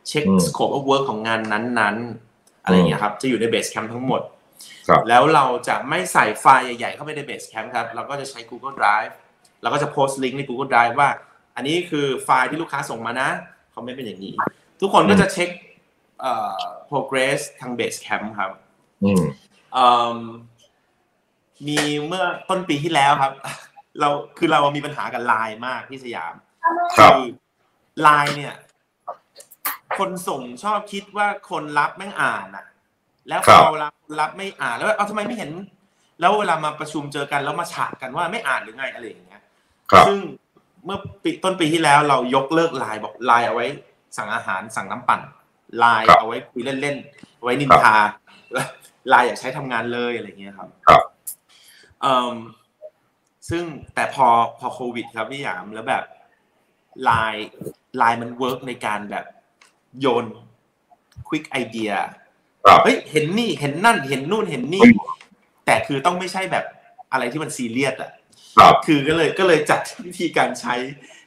[0.09, 1.97] เช็คอืม scope of work ของงานนั้น
[2.30, 4.41] ๆ อะไรอย่างเงี้ยครับ จะอยู่ใน base camp ทั้งหมดครับ
[5.08, 9.12] แล้วเราจะไม่ใส่ไฟล์ใหญ่ๆ เข้าไปใน base camp ครับ เราก็จะใช้ Google Drive
[9.62, 11.10] เราก็จะโพสต์ลิงก์ใน Google Drive ว่า
[11.56, 13.28] อันนี้คือไฟล์ที่ลูกค้าส่งมานะ
[13.74, 14.34] คอมเมนต์เป็นอย่างนี้
[14.80, 15.50] ทุกคนก็จะเช็ค
[16.20, 18.50] เอ่อ progress ทาง base camp ครับ
[19.04, 19.22] อืม
[19.72, 20.18] เอิ่ม
[21.68, 23.32] มีเมื่อต้นปีที่แล้วครับ
[24.00, 24.08] เรา
[24.38, 26.34] คือเรามีปัญหากับไลน์มากที่สยาม
[26.98, 27.12] ครับ
[28.02, 28.54] ไลน์เนี่ย
[29.98, 32.66] คนส่งชอบคิดว่าคนรับแม่งอ่านอะ
[33.28, 35.50] แล้วครัพบอเวลาคนรับไม่อ่านแล้วเอาทำไมไม่เห็น
[36.20, 39.40] แล้วเวลามาประชุมเจอกันแล้วมาฉากกันว่าไม่อ่านหรือไงอะไรอย่างเงี้ย
[39.90, 40.18] ครับซึ่ง
[40.84, 43.66] เมื่อปีต้นปีที่แล้วเรายกเลิกไลน์บอกไลน์เอาไว้
[44.16, 45.20] สั่งอาหารสั่งน้ำปั่น
[45.78, 47.94] ไลน์ครับเอาไว้คุยเล่นๆเอาไว้นินทา
[49.08, 51.02] ไลน์อย่าใช้ทำงานเลยอะไรเงี้ยครับครับ
[52.02, 52.34] เอ่ม
[53.50, 53.64] ซึ่ง
[53.94, 54.26] แต่พอ
[54.58, 56.04] พอโควิด ครับพี่หยามแล้วแบบ
[57.04, 57.46] ไลน์
[57.98, 59.24] ไลน์มัน work ในการแบบ
[60.00, 60.24] โยน
[61.28, 62.21] quick idea ครับ
[62.84, 64.86] เฮ้ยเห็นนี่เห็นนั่นเห็นนู่นเห็นนี่
[65.66, 66.64] แต่คือต้องไม่ใช่แบบ
[67.12, 68.10] อะไรที่มันซีเรียสอะ
[68.58, 70.74] ครับคือก็เลยก็เลยจัดวิธีการใช้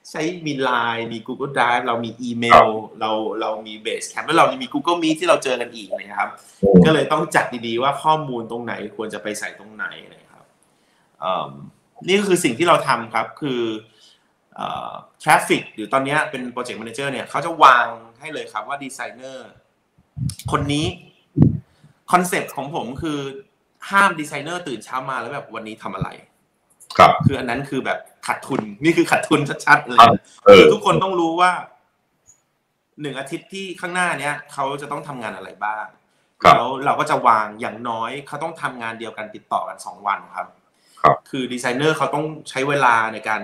[0.10, 3.12] ใช้มีไลน์มี Google Drive เรามีอีเมลครับเรา
[3.42, 6.30] เรามี Basecamp แล้วเรามี Google Meet ที่เราเจอกันอีกนะครับ
[6.64, 10.44] อืมก็เลยต้องจัดดีๆว่าข้อมูลตรงไหนควรจะไปใส่ตรงไหนนะครับ
[11.20, 11.52] เอิ่ม
[12.08, 13.62] นี่ก็คือสิ่งที่เราทำครับคือ
[15.24, 17.86] traffic หรือตอนเนี้ยเป็นโปรเจกต์ a ม a นเจอร์เนี่ยเขาจะวาง
[18.20, 19.50] ให้เลยครับว่าดีไซเนอร์
[20.52, 20.86] คนนี้
[22.12, 23.20] คอนเซปต์ของผมคือ
[23.92, 26.10] ห้ามดีไซเนอร์ตื่นเช้ามาแล้วแบบวันนี้ทำอะไร
[26.98, 30.14] ครับ คืออันนั้นคือแบบขาดทุนนี่คือขาดทุนชัดๆเลยครับ
[30.46, 31.52] เอคืออทุกคนต้องรู้ว่า
[33.02, 35.86] หนึ่งอาทิตย์ที่ข้างหน้าเนี้ยเขาจะต้องทำงานอะไรบ้าง
[36.42, 40.48] ครับแล้วเราก็จะวางอย่างน้อยเขาต้องทำงานเดียวกันติดต่อกันสองวันครับ
[41.02, 43.42] ครับคือดีไซเนอร์เขาต้องใช้เวลาในการ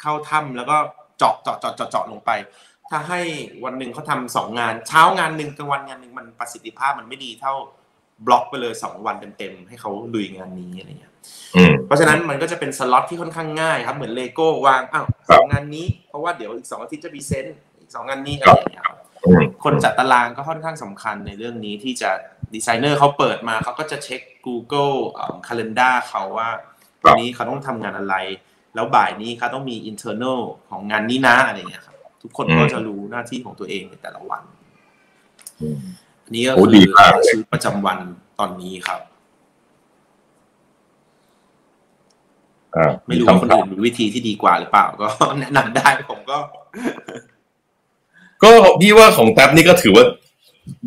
[0.00, 0.76] เข้าถ้ำแล้วก็
[1.18, 2.30] เจาะเจาะเจาะเจาะเจาะลงไป
[2.90, 3.20] ถ้าให้
[3.64, 7.54] วันหนึ่งเขาทำสองงาน เช้างานหนึ่งกลางวันงานหนึ่งมันประสิทธิภาพมันไม่ดีเท่า
[8.26, 11.12] บล็อกไปเลยสองวันเต็มๆให้เขาลุยงานนี้อะไรเงี้ย
[11.56, 22.10] อืมเพราะฉะนั้นมันก็จะเป็นสล็อตที่ค่อนข้างง่ายครับเหมือนเลโก้วางอ้าวครับสองงานนี้ เพราะว่าเดี๋ยวอีกสองอาทิตย์จะ present อีกสองงานนี้อะไรอย่างเงี้ยครับอืมคนจัดตารางก็ค่อนข้างสำคัญในเรื่องนี้ที่จะ
[22.54, 26.62] ดีไซเนอร์เขาเปิดมาเขาก็จะเช็ค Google เอ่อ calendar เขาว่าครับ
[27.04, 28.16] วันนี้เขาต้องทำงานอะไร
[28.74, 34.42] แล้วบ่ายนี้เขาต้องมี internal ของงานนี้นะอะไรอย่างเงี้ยครับทุกคนก็จะรู้หน้าที่ของตัวเองในแต่ละวัน
[35.60, 36.01] อืมอั
[36.32, 37.98] นนี้ก็โอ้คืดีอมากเลยชีวิตประจำวัน
[38.38, 39.00] ตอนนี้ครับ
[42.76, 45.06] อ่าไม่รู้ว่าคนอื่นมีวิธีที่ดีกว่าหรือเปล่า ก็
[45.40, 46.38] แนะนำได้ผมก็
[48.42, 50.04] ก็พี่ว่าของแท็บนี่ก็ถือว่า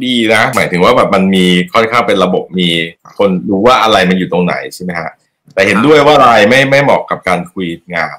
[0.04, 2.70] ดีนะ หมายถึงว่าแบบมันมีค่อนข้างเป็นระบบมี
[3.18, 5.12] คนรู้ว่าอะไรมันอยู่ตรงไหนใช่ไหมฮะ
[5.54, 8.18] แต่เห็นด้วยว่าไลน์ไม่ไม่เหมาะกับการคุยงาน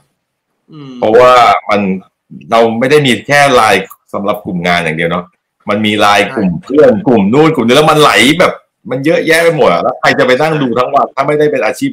[0.73, 1.33] อืมเพราะว่า
[1.71, 1.81] มัน
[2.51, 3.81] เราไม่ได้มีแค่ไลน์
[4.15, 5.25] สำหรับกลุ่มงานอย่างเดียวเนาะ
[5.69, 8.53] มันมีไลน์กลุ่มเพื่อนกลุ่มนู่นกลุ่มนี้แล้วมันไหลแบบ
[8.91, 11.91] มันเยอะแยะไปหมดอะแล้วใครจะไปนั่งดูทั้งวันถ้าไม่ได้เป็นอาชีพ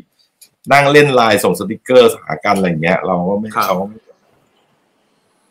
[0.73, 3.99] นั่งเล่นไลน์ส่งสติกเกอร์หากันอะไรอย่างเงี้ย เราก็ไม่ครับเขาก็ไม่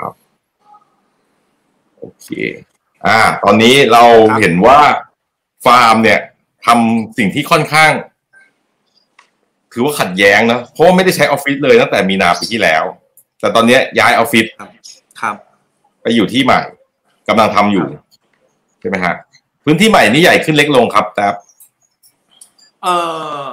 [0.01, 0.13] ครับ
[1.99, 2.29] โอเค
[3.07, 4.05] อ่า ตอนนี้เรา
[4.41, 4.79] เห็นว่า
[5.67, 6.21] ฟาร์มเนี่ย
[6.67, 7.93] ทำสิ่งที่ค่อนข้าง
[9.73, 12.85] ถือว่าขัดแย้งนะเพราะว่าไม่ได้ใช้ออฟฟิศเลยตั้งแต่มีนาปีที่แล้ว
[13.41, 14.47] แต่ตอนเนี้ยย้ายออฟฟิศ
[15.21, 15.37] ครับ
[16.03, 16.61] ไปอยู่ที่ใหม่
[17.29, 17.87] กำลังทำอยู่
[18.83, 19.15] ใช่ไหมฮะ
[19.65, 21.27] พื้นที่ใหม่นี่ใหญ่ขึ้นเล็กลงครับแต่
[22.83, 22.89] เอ
[23.47, 23.49] อ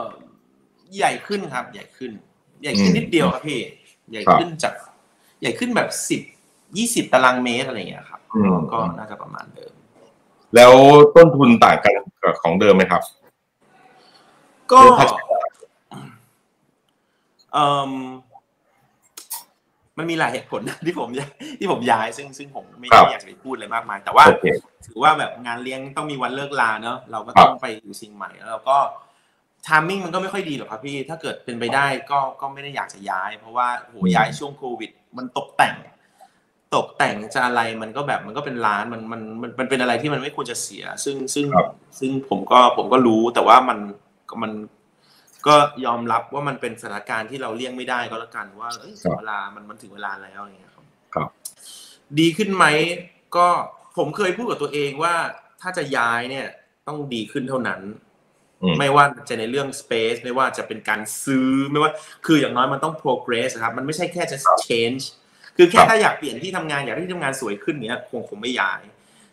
[0.98, 2.12] ใหญ่ขึ้นครับ ใหญ่ขึ้น
[2.62, 3.60] ใหญ่ขึ้นอืมนิดเดียวครับพี่
[4.12, 4.74] ใหญ่ขึ้นจาก
[5.42, 6.22] ใหญ่ขึ้นแบบสิบ
[6.78, 9.74] ยี่สิบตารางเมตรอะไรอย่างเงี้ยครับอืมก็น่าจะประมาณเดิม
[10.56, 10.74] แล้ว
[11.16, 13.02] ต้นทุนต่างกันกับของเดิมไหมครับ
[14.72, 15.50] ก็เรื่องค่าใช้จ่าย
[17.54, 17.66] เอ่
[20.00, 21.30] มมันมีหลายเหตุผลนะที่ผมย้าย
[21.60, 24.46] ที่ผมย้ายซึ่งซึ่งผมไม่ครับไม่อยากจะไปพูดอะไรมากมาย แต่ว่าโอเค
[24.88, 28.78] ถือว่าแบบงานเลี้ยงต้องมีวันเลิกลาเนอะเราก็ครับต้องไปอยู่เชียงใหม่แล้วเราก็
[29.68, 35.76] ทามมิ่งมันก็ไม่ค่อยดีหรอกครับพี่ถ้าเกิดเป็นไปได้ก็ก็ไม่ได้อยากจะย้าย เพราะว่าโหย้ายช่วงโควิด มันตกแต่ง
[36.76, 41.68] ตกแต่งจะอะไรมันก็แบบมันก็เป็นร้านมันมันมันมันเป็นอะไรที่มันไม่ควรจะเสีย ซึ่งซึ่งครับ
[42.00, 43.80] ซึ่งผมก็ผมก็รู้แต่ว่ามัน
[44.42, 44.52] มัน
[45.48, 50.86] ก็ยอมรับว่ามันเป็นสถานการณ์ที่เราเลี่ยงไม่ได้ก็แล้วกันว่าเอ้ยถึงเวลามันมันถึงเวลาแล้วอย่างเงี้ยครับ
[51.16, 51.30] ครับ
[52.20, 52.66] ดีขึ้นไหม
[53.36, 53.48] ก็
[53.98, 55.14] ผมเคยพูดกับตัวเองว่า
[55.62, 56.48] ถ้าจะย้ายเนี่ย
[56.88, 57.82] ต้องดีขึ้นเท่านั้น
[58.62, 61.92] อืมไม่ว่าจะในเรื่อง space ไม่ว่าจะเป็นการซื้อไม่ว่า
[62.26, 64.38] คืออย่างน้อยมันต้อง progress นะครับ มันไม่ใช่แค่จะ
[64.68, 65.04] change
[65.58, 68.82] คือแค่ครับถ้าอยากเปลี่ยนที่ทำงานอยากให้ที่ทำงานสวยขึ้นเนี้ยคงคงไม่ย้าย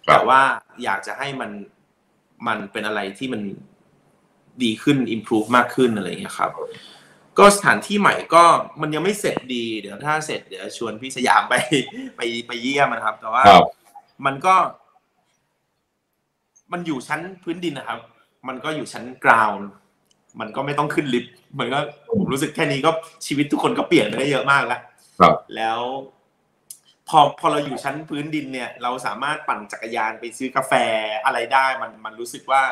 [0.07, 0.41] ครับแต่ว่า
[0.85, 1.51] อยากจะให้มัน
[2.47, 3.43] มันเป็นอะไรที่มัน
[4.63, 6.51] ดีขึ้น improve มากขึ้นอะไรอย่างเงี้ยครับ
[7.39, 8.45] ก็สถานที่ใหม่ก็
[8.81, 11.55] มันยังไม่เสร็จดี เดี๋ยวถ้าเสร็จเดี๋ยวชวนพี่สยามไป
[12.17, 13.65] ไปไปเยี่ยมนะครับ แต่ว่าครับ
[14.27, 14.55] มันก็
[16.73, 18.01] มันอยู่ชั้นพื้นดินนะครับ
[18.49, 19.67] มันก็อยู่ชั้นกราวน์
[20.41, 21.79] มันก็ไม่ต้องขึ้นลิฟต์มันก็
[22.19, 22.91] ผมรู้สึกแค่นี้ก็
[23.27, 24.81] ชีวิตทุกคนก็เปลี่ยนไปได้เยอะมากแล้ว
[25.21, 25.81] ครับแล้ว
[27.09, 30.73] พอพอเราอยู่ชั้นพื้นดินเนี่ย เราสามารถปั่นจักรยานไปซื้อกาแฟ
[31.25, 32.63] อะไรได้ มันมันรู้สึกว่า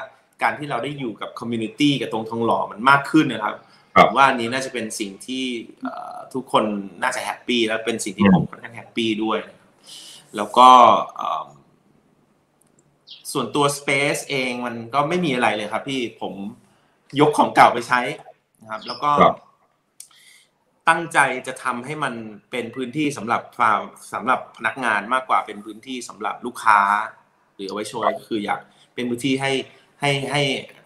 [0.42, 3.56] การที่เราได้อยู่กับ community กับตรงทองหล่อมันมากขึ้นนะครับ
[3.94, 5.44] ครับผมว่าอันนี้น่าจะเป็นสิ่งที่
[5.82, 6.64] เอ่อทุกคน
[7.02, 9.68] น่าจะ happy แล้วเป็นสิ่งที่อืมผมค่อนข้าง happy ด้วยนะครับ
[10.36, 10.68] แล้วก็
[11.16, 11.48] เอิ่ม
[13.32, 16.34] ส่วนตัว space เองมันก็ไม่มีอะไรเลยครับพี่ผม
[17.20, 18.00] ยกของเก่าไปใช้
[18.62, 19.36] นะครับ แล้วก็ครับ
[20.88, 22.14] ตั้งใจจะทำให้มัน
[22.50, 23.80] เป็นพื้นที่สำหรับฟาร์ม
[24.14, 26.80] สำหรับพนักงานมากกว่าเป็นพื้นที่สำหรับลูกค้า
[27.54, 28.60] หรือเอาไว้โชว์ก็คืออยาก
[28.94, 29.50] เป็นพื้นที่ให้
[30.00, 30.42] ให้ให้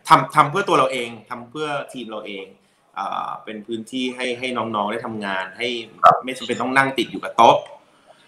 [0.08, 2.46] ทำทำเพื่อตัวเราเองทำเพื่อทีมเราเอง
[2.98, 5.68] อ่าเป็นพื้นที่ให้ให้น้องๆได้ทำงาน ให้
[6.24, 7.58] ไม่จำเป็นต้องนั่งติดอยู่กับโต๊ะ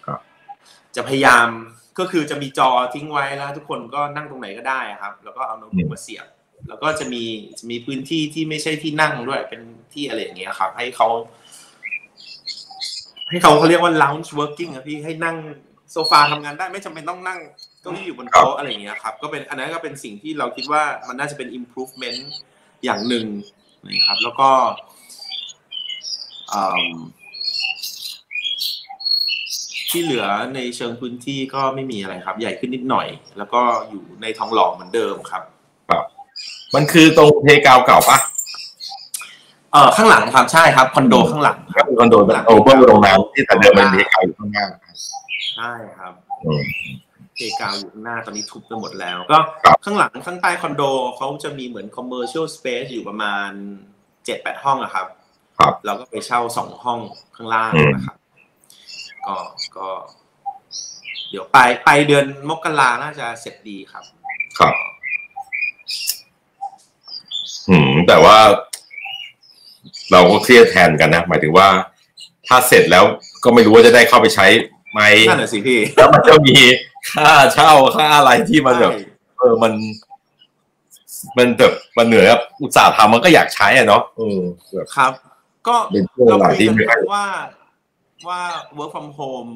[0.05, 0.19] ครับ
[0.95, 1.47] จะพยายาม
[1.99, 6.25] ก็คือจะมีจอทิ้งไว้แล้ว ทุกคนก็นั่งตรงไหนก็ได้ครับ แล้วก็เอาโน้ตบุ๊กมาเสียบ
[6.67, 7.23] แล้วก็จะมี
[7.59, 9.61] จะมีพื้นที่ที่ไม่ใช่ที่นั่งด้วยเป็น
[9.93, 11.07] ที่อะไรอย่างเงี้ยครับ ให้เขา
[13.29, 15.37] ให้เขาเขาเรียกว่า lounge working อะพี่ให้นั่ง
[15.91, 17.39] โซฟาทำงานได้ไม่จำเป็นต้องนั่ง
[17.81, 22.21] เก้าอี้อยู่บนโต๊ะอะไรอย่างเงี้ยครับ ก็เป็นอันนั้นก็เป็นสิ่งที่เราคิดว่ามันน่าจะเป็น improvement
[22.83, 23.25] อย่างหนึ่ง
[23.87, 24.49] นะครับ แล้วก็
[26.53, 26.61] อื
[26.91, 26.95] ม
[29.89, 30.25] ที่เหลือ
[30.55, 33.07] ในเชิงพื้นที่ก็ไม่มีอะไรครับ ใหญ่ขึ้นนิดหน่อย
[33.37, 35.43] แล้วก็อยู่ในทองหล่อเหมือนเดิมครับ
[36.75, 38.17] มันคือตรงเพกาวเก่าปะ
[39.71, 42.15] เออข้างหลังครับใช่ครับคอนโดข้างหลังครับคอนโด
[42.47, 44.95] โอเวอร์โรงน้ำที่แต่เดิมเป็นเพกาวอยู่ข้างหน้าครับ
[45.55, 46.13] ใช่ครับ
[46.43, 46.63] อืม
[47.41, 50.83] เพกาวอยู่ข้างหน้าตอนนี้ทุบไปหมดแล้ว ก็ครับข้างหลังข้างใต้คอนโด
[51.17, 53.49] เขาจะมีเหมือน commercial space อยู่ประมาณ
[54.25, 55.07] เจ็ดแปดห้องอะครับ
[55.59, 56.99] ครับเราก็ไปเช่าสองห้อง
[57.35, 58.17] ข้างล่างอืมนะครับ
[59.25, 59.35] ก็
[59.77, 59.87] ก็
[61.29, 64.03] เดี๋ยวปลายปลายเดือนมกราน่าจะเสร็จดีครับ
[64.59, 64.73] ครับ
[67.69, 68.37] อืม แต่ว่า
[70.11, 71.67] เราก็เครียดแทนกันนะหมายถึงว่า
[72.47, 73.03] ถ้าเสร็จแล้ว
[73.43, 74.45] ก็ไม่รู้ว่าจะได้เข้าไปใช้
[74.93, 76.55] ไหมนั่นแหละสิพี่แล้วมันก็มี
[77.09, 79.03] ค่าเช่าค่าอะไรที่มันแบบใช่
[79.37, 79.73] เออมัน
[81.37, 84.39] มันแบบมันเหนื่อยครับอุตส่าห์ทำมันก็อยากใช้อะเนาะเออ
[84.73, 85.11] แบบครับ
[85.67, 87.27] ก็เป็นช่วงเวเราลาคุยที่กันไม่ค่อยว่า
[88.27, 88.41] ว่า
[88.77, 89.51] work from home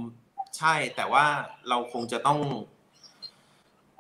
[0.58, 1.26] ใช่ แต่ว่า
[1.70, 2.40] เราคงจะต้อง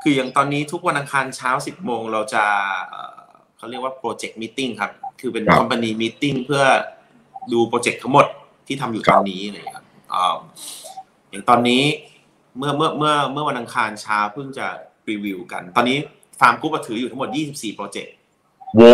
[0.03, 2.43] คืออย่างตอนนี้ทุกวันอังคารเช้าสิบโมงเราจะ
[2.89, 3.19] เอ่อ
[3.57, 6.63] เขาเรียกว่า project meeting ครับ คือเป็นครับ company meeting เพื่อ
[7.53, 8.25] ดูโปรเจกต์ทั้งหมด
[8.67, 10.37] ที่ทำอยู่ครัตบอนนี้อะไรอย่างเลยครับอ่า
[11.29, 11.83] อย่างตอนนี้
[12.57, 14.67] เมื่อเมื่อเมื่อเมื่อวันอังคารเช้าเพิ่งจะ
[15.09, 15.97] รีวิวกัน ตอนนี้
[16.39, 18.13] ฟาร์มกรุ๊ปถืออยู่ทั้งหมด 24 โปรเจกต์
[18.75, 18.93] โว้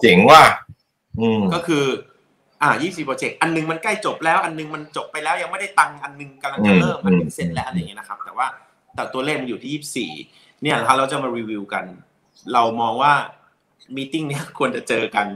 [0.00, 0.44] เจ๋งว่ะ
[1.20, 1.84] อืมก็คือ
[2.62, 8.46] อ่า 24 โปรเจกต์ อันหนึ่งมันใกล้จบแล้ว อันหนึ่งมันจบไปแล้วยังไม่ได้ตังค์ อันหนึ่งกำลังจะเริ่มอืมอันหนึ่งเสร็จแล้วอะไรอย่างเงี้ยนะครับ แต่ว่า
[8.94, 11.84] แต่ตัวเลขมันอยู่ที่ 24 เนี่ยนะครับเราจะมารีวิวกัน
[12.52, 13.14] เรามองว่า
[13.96, 15.26] meeting เนี้ยควรจะเจอกัน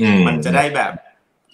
[0.00, 0.92] อืมมันจะได้แบบ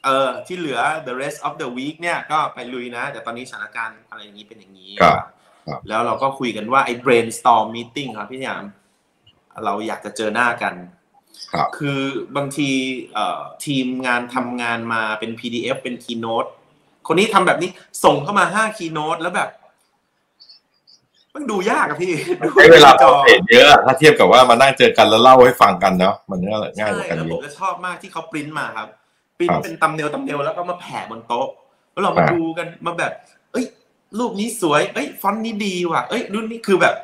[0.04, 5.35] เออที่เหลือ the rest of the week เนี่ยก็ไปลุยนะ แต่ตอนนี้สถานการณ์อะไรอย่างนี้เป็นอย่างนี้ครับครับ
[5.88, 8.64] แล้วเราก็คุยกันว่าไอ้ brainstorm meeting ครับพี่ยาม
[9.64, 10.74] เราอยากจะเจอหน้ากัน
[11.52, 12.00] ครับคือ
[12.36, 12.70] บางที
[13.14, 16.48] เอ่อทีมงานทำงานมาเป็น PDF เป็น keynote
[17.06, 17.70] คนนี้ทำแบบนี้
[18.04, 19.48] ส่งเข้ามาห้า keynote แล้วแบบ
[21.34, 22.12] มันดูยากอะพี่
[22.44, 28.88] ดูใช้เวลาจโปรอเซสเยอะอะถ้าเทียบกับว่ามานั่งเจอกันแล้วเล่าให้ฟังกันเนาะมันก็ง่ายกว่าใช่กันแล้วเยผมอะจะชอบมากที่เขาปริ้นมาครับ
[29.38, 31.48] ปริ้นครับเป็นตำเนลตำเนลแล้วก็มาแผ่บนโต๊ะ
[31.92, 33.12] แล้วเรามาอ่าดูกันมาแบบ
[33.52, 33.64] เอ้ย
[34.18, 36.94] รูปนี้สวย เอ้ยฟอนต์นี้ดีว่ะ เอ้ยรุ่นนี้คือแบบ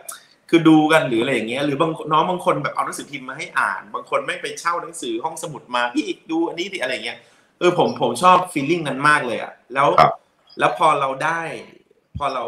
[0.50, 7.18] คือดูกันหรืออะไรอย่างเงี้ย หรือบางน้องบางคนแบบเอาหนังสือพิมพ์มาให้อ่าน บางคนไม่ไปเช่าหนังสือห้องสมุดมาพี่ดูอันนี้ดิอะไรเงี้ย
[7.58, 9.88] เออผมผมชอบฟีลลิ่งนั้นมากเลยอะแล้ว
[10.58, 11.40] แล้วพอเราได้
[12.18, 12.44] พอเรา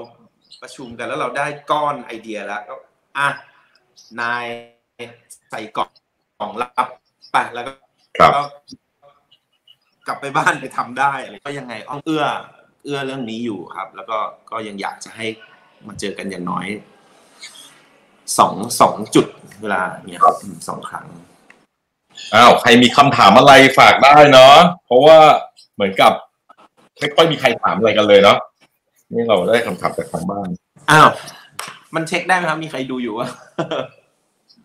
[0.62, 2.74] ประชุมกันแล้วเราได้ก้อนไอเดียแล้วก็
[3.18, 3.28] อะ
[4.20, 4.46] นาย
[5.50, 5.90] ใส่กล่อง
[6.38, 6.86] กล่องรับ
[7.32, 7.72] ไปแล้วก็
[8.18, 8.42] ครับก็
[10.06, 12.24] กลับไปบ้านไปทำได้อะไรก็ยังไงอ้อมเอื้อ
[12.84, 14.18] เอื้อเรื่องนี้อยู่ครับ แล้วก็
[14.50, 15.26] ก็ยังอยากจะให้
[15.86, 16.66] มาเจอกันอย่างน้อย
[18.38, 19.26] สองสองจุด
[19.62, 21.06] เวลาเนี่ยครับอืมสองครั้ง
[22.34, 24.54] อ้าวใครมีคำถามอะไรฝากได้เนาะ
[24.86, 25.18] เพราะว่า
[25.74, 26.12] เหมือนกับ
[26.98, 28.38] ไม่ค่อยมีใครถามอะไรกันเลยเนาะ
[29.12, 30.48] นี่เราได้คำถามจากทางบ้าน
[30.90, 31.08] อ้าว
[31.94, 33.28] มันเช็คได้ไหมครับ มีใครดูอยู่วะ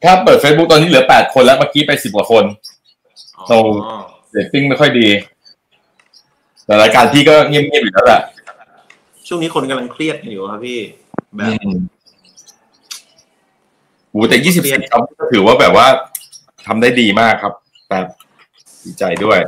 [0.03, 2.43] ถ้าเปิด Facebook ตอนนี้เหลือแปดคนแล้วเมื่อกี้ไปสิบกว่าคน
[3.38, 3.59] อ๋อ
[4.32, 5.07] เรตติ้งไม่ค่อยดี
[6.70, 8.22] แต่รายการพี่ก็เงียบๆอยู่แล้วแหละ
[9.28, 10.80] ช่วงนี้คนกำลังเครียดกันอยู่ครับพี่
[11.36, 11.78] แบบอืม
[14.09, 15.88] โหแต่ยี่สิบสี่ครับก็ถือว่าแบบว่า
[16.67, 17.53] ทำได้ดีมากครับ
[17.88, 17.99] แต่
[18.86, 19.39] ดีใจด้วย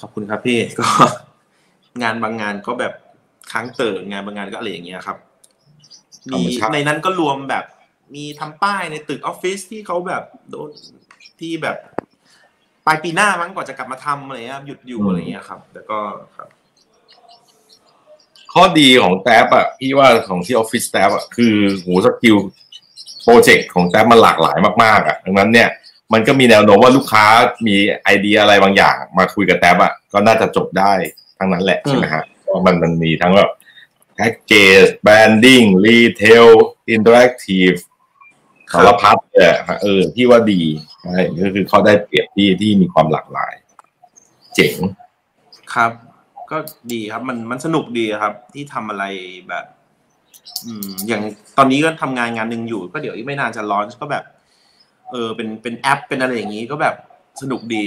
[0.00, 0.86] ขอบคุณครับพี่ก็
[2.02, 2.92] งานบางงานก็แบบ
[3.50, 5.18] ค้างเติ่งานบางงานก็อะไรอย่างเงี้ยครับ
[6.30, 7.64] ธรรมีมชาติในนั้นก็รวมแบบ
[8.14, 10.70] มีทำป้ายในตึกออฟฟิศที่เขาแบบโดน
[11.40, 11.76] ที่แบบ
[12.86, 15.98] ปลายปีหน้ามั้งกว่าจะกลับมาทำอะไรเงี้ยหยุดอยู่อะไรเงี้ยครับแต่ก็
[16.36, 16.48] ครับ
[18.52, 22.36] ข้อดีของแท็บอะพี่ว่าของที่ออฟฟิศแท็บอะคือโหสกิล
[23.22, 25.68] โปรเจกต์ของแท็บมันหลากหลายมากๆอะดังนั้นเนี่ย
[26.12, 27.24] มันก็มีแนวโน้มว่าลูกค้า
[27.66, 30.92] มีไอเดียอะไรบางอย่าง มาคุยกับแท็บอะก็น่าจะจบได้
[31.38, 33.50] ทั้งนั้นแหละใช่ไหมฮะเพราะมันมันมีทั้งแบบ
[34.14, 37.70] package branding retail interactive
[38.70, 40.62] ครับสารพัดเลยอะเออที่ว่าดี
[41.06, 43.54] ใช่ก็คือเขาได้เปรียบที่ที่มีความหลากหลาย
[44.54, 44.74] เจ๋ง
[45.74, 45.90] ครับ
[46.50, 46.56] ก็
[46.92, 49.04] ดีครับ มันมันสนุกดีครับ ที่ทำอะไร
[49.48, 49.64] แบบ
[50.66, 51.22] อืม อย่าง
[51.58, 54.24] ตอนนี้ก็ทำงานงานหนึ่งอยู่ ก็เดี๋ยวอีกไม่นานจะ launch ก็แบบ
[55.10, 56.94] เออ เป็นเป็นแอปเป็นอะไรอย่างนี้ก็แบบ
[57.42, 57.84] สนุกดี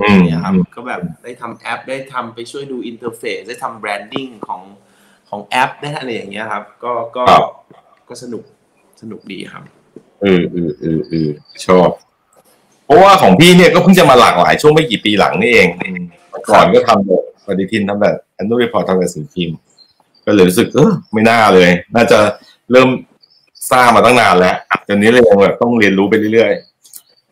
[0.00, 4.62] อืมเนี่ยครับ ก็แบบได้ทำแอปได้ทำไปช่วยดู interface ได้ทำ branding ของ
[5.28, 7.54] ของแอปได้อะไรอย่างเงี้ยครับ ก็ก็ครับ
[8.08, 8.42] ก็สนุก
[9.00, 9.64] สนุกดีครับ
[10.22, 11.28] เออเออเออเออ
[11.66, 11.90] ชอบ
[12.86, 16.02] เพราะว่าของพี่เนี่ยก็เพิ่งจะมาหลากหลายช่วงไม่กี่ปีหลังนี่เองอืม
[16.50, 19.56] ก่อนก็ทำแบบปฏิทินทำแบบอันนู้นพอทำแบบสิ่งพิมพ์
[20.26, 22.18] ก็เลยรู้สึกเออไม่น่าเลย น่าจะ
[22.72, 22.88] เริ่ม
[23.72, 24.56] สร้างมาตั้งนานแล้ว
[24.88, 26.52] ตอนนี้เลยยังแบบต้องเรียนรู้ไปเรื่อย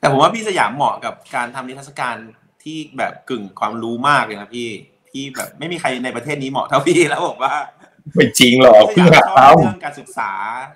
[0.00, 2.16] แต่ผมว่าพี่สยามเหมาะกับการทำนิทรรศการ
[2.64, 4.68] ที่แบบกึ่งความรู้มากเลยนะพี่
[5.10, 10.30] ที่แบบไม่มีใครในประเทศนี้เหมาะเท่าพี่แล้วบอกว่าๆไม่จริงหรอกพี่เพิ่งสยามชอบทำเรื่องการศึกษา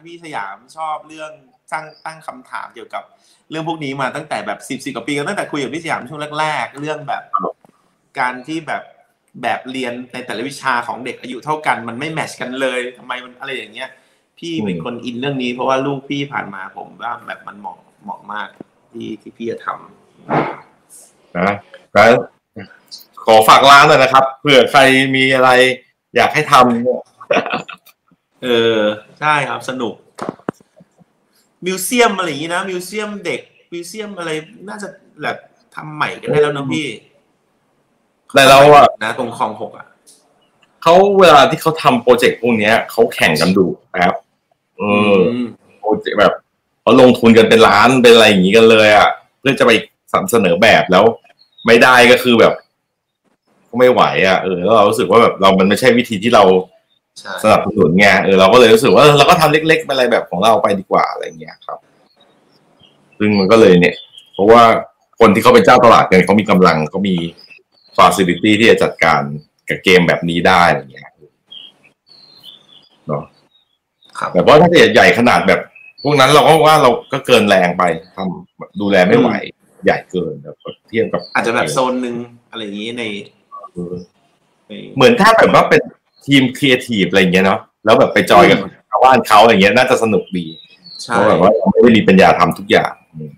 [0.05, 1.33] พี่สยามชอบเรื่อง
[1.71, 3.03] สร้างตั้งคำถามเกี่ยวกับ
[3.51, 7.23] เรื่องพวกนี้มาตั้งแต่แบบสิบสิบกว่าปีตั้งแต่คุยกับพี่สยามช่วงแรก ๆ เรื่องแบบ
[8.19, 8.83] การที่แบบ
[9.43, 13.89] แบบเรียนในแต่ละวิชาของเด็กอายุเท่ากัน มันไม่แมทชกันเลยทำไมมันอะไรอย่างเงี้ย
[14.39, 18.49] พี่เป็นคนอินเรื่องนี้ เพราะว่าลูกพี่ผ่านมาผมว่าแบบมันเหมาะเหมาะมาก
[18.93, 21.55] ที่ที่พี่จะทำนะ
[21.93, 22.11] แล้ว
[23.25, 24.81] ขอฝากร้านหน่อยนะครับเผื่อใคร
[25.16, 25.51] มีอะไร
[26.16, 27.03] อยากให้ทำเนี่ย
[28.43, 28.79] เออ
[29.21, 29.95] ใช่ครับสนุก
[31.67, 33.41] มิวเซียมอะไรอย่างนี้นะมิวเซียมเด็ก
[33.73, 34.31] มิวเซียมอะไร
[34.69, 34.89] น่าจะ
[35.23, 35.37] แบบ
[35.75, 36.87] ทำใหม่กันได้แล้วนะพี่
[38.35, 39.87] แต่เราอะนะตรงคลองหกอะ
[40.83, 43.67] เขาเวลาที่เขาทำโปรเจกต์พวกเนี้ยเขาแข่งกันดู
[44.03, 44.15] ครับ
[44.77, 44.83] เอ
[45.15, 45.47] อม
[45.81, 46.33] โปรเจกต์แบบ
[46.81, 49.73] เขาลงทุนกันเป็นล้านเป็นอะไรอย่างนี้กันเลยอะเพื่อจะไป
[50.31, 51.05] เสนอแบบแล้ว
[51.67, 52.55] ไม่ได้ก็คือแบบ
[53.69, 56.78] ก็ไม่ไหวอะเออแล้วเรารู้สึกว่าแบบเรามันไม่ใช่วิธีที่เราใช่
[57.45, 61.79] สนับสนุนไงเออเราก็เลยรู้สึกว่าเออเราก็ทำเล็กๆเป็นอะไรแบบของเราไปดีกว่าอะไรอย่างเงี้ยครับ
[63.19, 63.95] ซึ่งมันก็เลยเนี่ย
[64.35, 64.62] เพราะว่า
[65.21, 67.16] คนที่เขาเป็นเจ้าตลาดกันเขามีกำลังเขามี
[67.97, 69.23] ฟ a ซิลิตี้ที่จะจัดการ
[69.69, 71.09] กับเกมแบบนี้ได้อย่างเงี้ย
[73.07, 73.23] เนาะ
[74.19, 75.61] ครับแต่ว่าถ้าเกิดใหญ่ขนาดแบบ
[76.03, 77.83] พวกนั้นเราก็ว่าเราก็เกินแรงไป
[78.16, 79.31] ทำดูแลไม่ไหว
[79.85, 80.57] ใหญ่เกินแบบ
[80.89, 82.16] เทียบกับ อาจจะแบบโซนหนึ่ง
[82.51, 83.03] อะไรอย่างนี้ใน
[83.73, 83.95] เออ
[84.69, 85.81] ในเหมือนถ้าแบบว่าเป็น
[86.29, 88.59] ทีมครีเอทีฟอะไรอย่างเงี้ยเนาะแล้วแบบไปจอยกับ
[88.91, 90.45] ชาวบ้านเขาอะไรเงี้ยน่าจะสนุกดี
[91.03, 93.33] ใช่เพราะแบบว่าเราไม่ได้มีปัญญาทำทุกอย่างอืม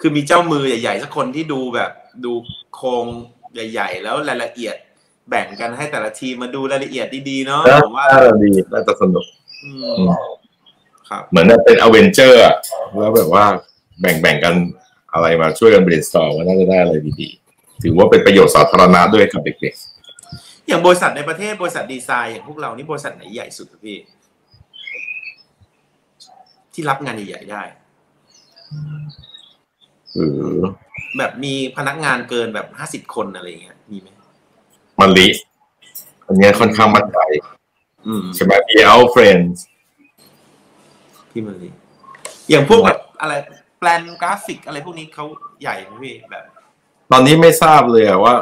[0.00, 1.90] คือมีเจ้ามือใหญ่ๆสักคนที่ดูแบบ
[2.24, 2.32] ดู
[2.74, 3.06] โครง
[3.54, 4.76] ใหญ่ ๆ แล้วรายละเอียด
[5.28, 9.26] แบ่งกันให้แต่ละทีมมาดูรายละเอียดดีๆเนาะแล้วผมว่าน่าจะดีน่าจะสนุก
[9.64, 10.10] อือืมม
[11.08, 12.40] ครับ เหมือนแบบเป็นอเวนเจอร์
[12.98, 13.44] แล้วแบบว่า
[14.00, 14.54] แบ่งแบ่งกัน
[15.12, 19.74] อะไรมาช่วยกัน brainstorm ว่าน่าจะได้อะไรดีๆ ถือว่าเป็นประโยชน์สาธารณะด้วยกับเด็ก
[20.68, 23.98] อย่างบริษัทในประเทศบริษัทดีไซน์อย่างพวกเรานี่บริษัทไหนใหญ่สุดครับพี่
[26.72, 27.74] ที่รับงานใหญ่ๆได้ๆ
[30.14, 30.58] หรือ
[31.18, 34.08] แบบมีพนักงานเกินแบบห้าสิบคนอะไรอย่างเงี้ยมีไหม
[35.00, 35.26] มันลิ
[36.26, 37.18] อันเนี้ยค่อนข้างมั่นใจ
[38.06, 39.56] อืมใช่ไหม BL Friends
[41.30, 41.68] พี่มารี
[42.50, 43.34] อย่างพวกแบบอะไร
[43.78, 45.24] แปลนกราฟิกอะไรพวกนี้เขา
[45.62, 46.44] ใหญ่ไหมพี่แบบ
[47.10, 48.34] ตอนนี้ไม่ทราบเลยอะว่า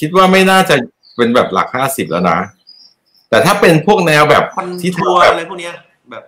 [0.00, 0.76] คิดว่าไม่น่าจะ
[1.16, 2.38] เป็นแบบหลักห้าสิบแล้วนะ
[3.30, 5.72] แต่ถ้าเป็นพวกแนวแบบคอนที่ทัวทำร์แบบอะไรพวกเนี้ย
[6.10, 6.22] แบบ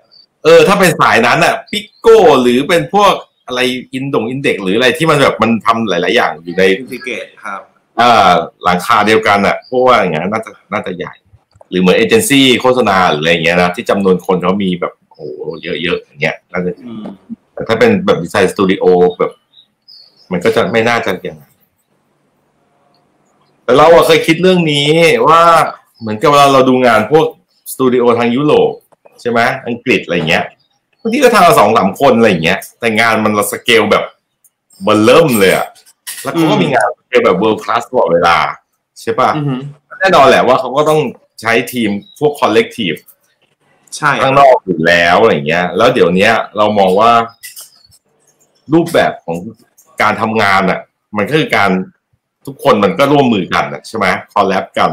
[0.44, 3.12] เออ ถ้าเป็นสายนั้นอะปิโก้หรือเป็นพวก
[3.46, 3.60] อะไร
[3.92, 7.60] อินดงอินเด็กหรืออะไรที่มันแบบมันทำหลาย ๆ อย่างอยู่ในอินทิเกตครับ
[8.00, 8.30] อ่า
[8.64, 11.12] หลังคาเดียวกันอะเพราะว่าอย่างนั้นน่าจะน่าจะใหญ่
[11.70, 15.20] หรือเหมือนเอเจนซี่โฆษณาหรืออะไรอย่างเงี้ยนะที่จำนวนคนเขามีแบบโอ้โห
[15.62, 17.04] เยอะ ๆ อย่างเงี้ยน่าจะอืม
[17.54, 18.84] แต่ถ้าเป็นแบบดีไซน์สตูดิโอ
[19.18, 19.32] แบบ
[20.32, 21.51] มันก็จะไม่น่าจะอย่างนั้น
[23.64, 24.88] แต่เราอะเคยคิดเรื่องนี้
[25.26, 25.40] ว่า
[26.00, 27.26] เหมือนกับเวลาเราดูงานพวก
[27.72, 28.70] สตูดิโอทางยุโรป
[29.20, 30.44] ใช่ไหมอังกฤษอะไรเงี้ย
[31.00, 34.04] บางทีก็ทำมาสองสามคนอะไรเงี้ย แต่งานมันละสเกลแบบ
[34.82, 35.66] เบ้อเริ่มเลยอะ
[36.22, 38.36] แล้วเขาก็มีงานสเกลแบบ world class ตลอดเวลา
[39.00, 39.60] ใช่ปะอือหือ
[40.00, 41.00] แน่นอนแหละว่าเขาก็ต้อง
[41.40, 42.94] ใช้ทีมพวก collective
[43.96, 47.12] ใช่ข้างนอกอยู่แล้วอะไรเงี้ย แล้วเดี๋ยวเนี้ยเรามองว่า
[48.72, 49.36] รูปแบบของ
[50.02, 50.80] การทำงานอะ
[51.16, 51.70] มันก็คือการ
[52.46, 54.90] ทุกคนมันก็ร่วมมือกันอะใช่ไหม collab กัน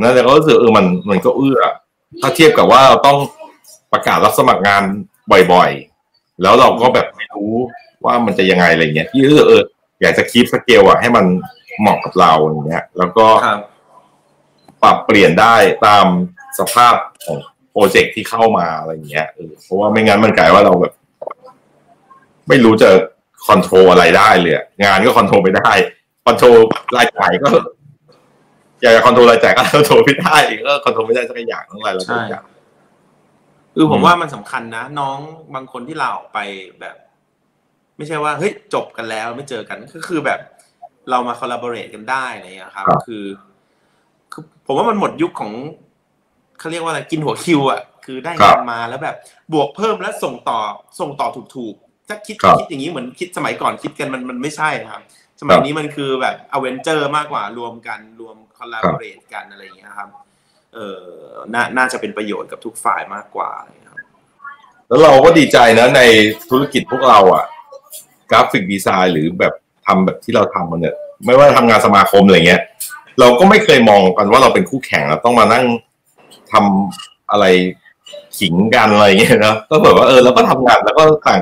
[0.00, 1.60] นั่นแต่ก็รู้สึกเออมันมันก็เอื้อ
[2.20, 3.18] ถ้าเทียบกับว่าเราต้อง
[3.92, 4.82] ประกาศรับสมัครงาน
[5.52, 7.52] บ่อยๆ แล้วเราก็แบบไม่รู้
[8.04, 9.62] ว่ามันจะยังไงอะไรเงี้ยที่รู้สึกเออ
[10.00, 11.24] อยากจะ keep scale อะให้มัน
[11.80, 13.60] เหมาะกับเราอย่างเงี้ย แล้วก็ครับ
[14.82, 15.56] ปรับเปลี่ยนได้
[15.86, 16.06] ตาม
[16.58, 16.94] สภาพ
[17.24, 17.38] ของ
[17.70, 20.92] project ที่เข้ามาอะไรอย่างเงี้ยเออเพราะว่าไม่งั้นมันกลายว่าเราแบบ
[22.48, 22.90] ไม่รู้จะ
[23.46, 26.56] control อะไรได้เลยอะงานก็ control ไม่ได้ control
[26.96, 27.48] รายจ่ายก็
[28.82, 32.44] อยากจะ control รายจ่ายก็ control ไม่ได้ก็ control ไม่ได้สักอย่างทั้งรายละใช่อย่าง
[33.74, 35.18] คือผมอืมว่ามันสำคัญนะ น้อง
[35.54, 36.38] บางคนที่ลาออกไป
[36.80, 36.96] แบบ
[37.96, 40.40] ไม่ใช่ว่าเฮ้ยจบกันแล้วไม่เจอกันก็คือแบบ
[41.10, 43.24] เรามา collaborate กันได้อะไรอย่างเงี้ยครับ คือ
[44.32, 45.52] คือ ผมว่ามันหมดยุคของ
[46.58, 49.16] เขาเรียกว่าอะไรกินหัวคิวอะคือได้งานมาแล้วแบบ
[49.52, 50.58] บวกเพิ่มแล้วส่งต่อ
[51.00, 55.02] ส่งต่อถูกๆถ้าคิดคิดอย่างนี้เหมือนคิดสมัยก่อนคิดกันมันมันไม่ใช่ครับ
[55.40, 60.08] สมัยนี้มันคือแบบ Avenger มากกว่ารวมกันรวม collaborate กันอะไรอย่างเงี้ยครับ
[60.74, 61.02] เออ
[61.54, 64.06] น่าน่าจะเป็นประโยชน์กับทุกฝ่ายมากกว่าอะไรอย่างเงี้ยครับ
[64.88, 66.02] แล้วเราก็ดีใจนะใน
[66.50, 67.44] ธุรกิจพวกเราอะ
[68.30, 69.54] graphic design หรือแบบ
[69.86, 72.62] ทำแบบที่เราทำมันเนี่ยไม่ว่าทำงานสมาคมอะไรเงี้ย
[73.20, 75.64] เราก็ไม่เคยมองกันว่าเราเป็นคู่แข่งแล้วต้องมานั่ง
[76.52, 77.44] ทำอะไร
[78.38, 81.40] ขิงกันอะไรเงี้ยนะก็แบบว่าเออเราก็ทำงานแล้วก็ต่าง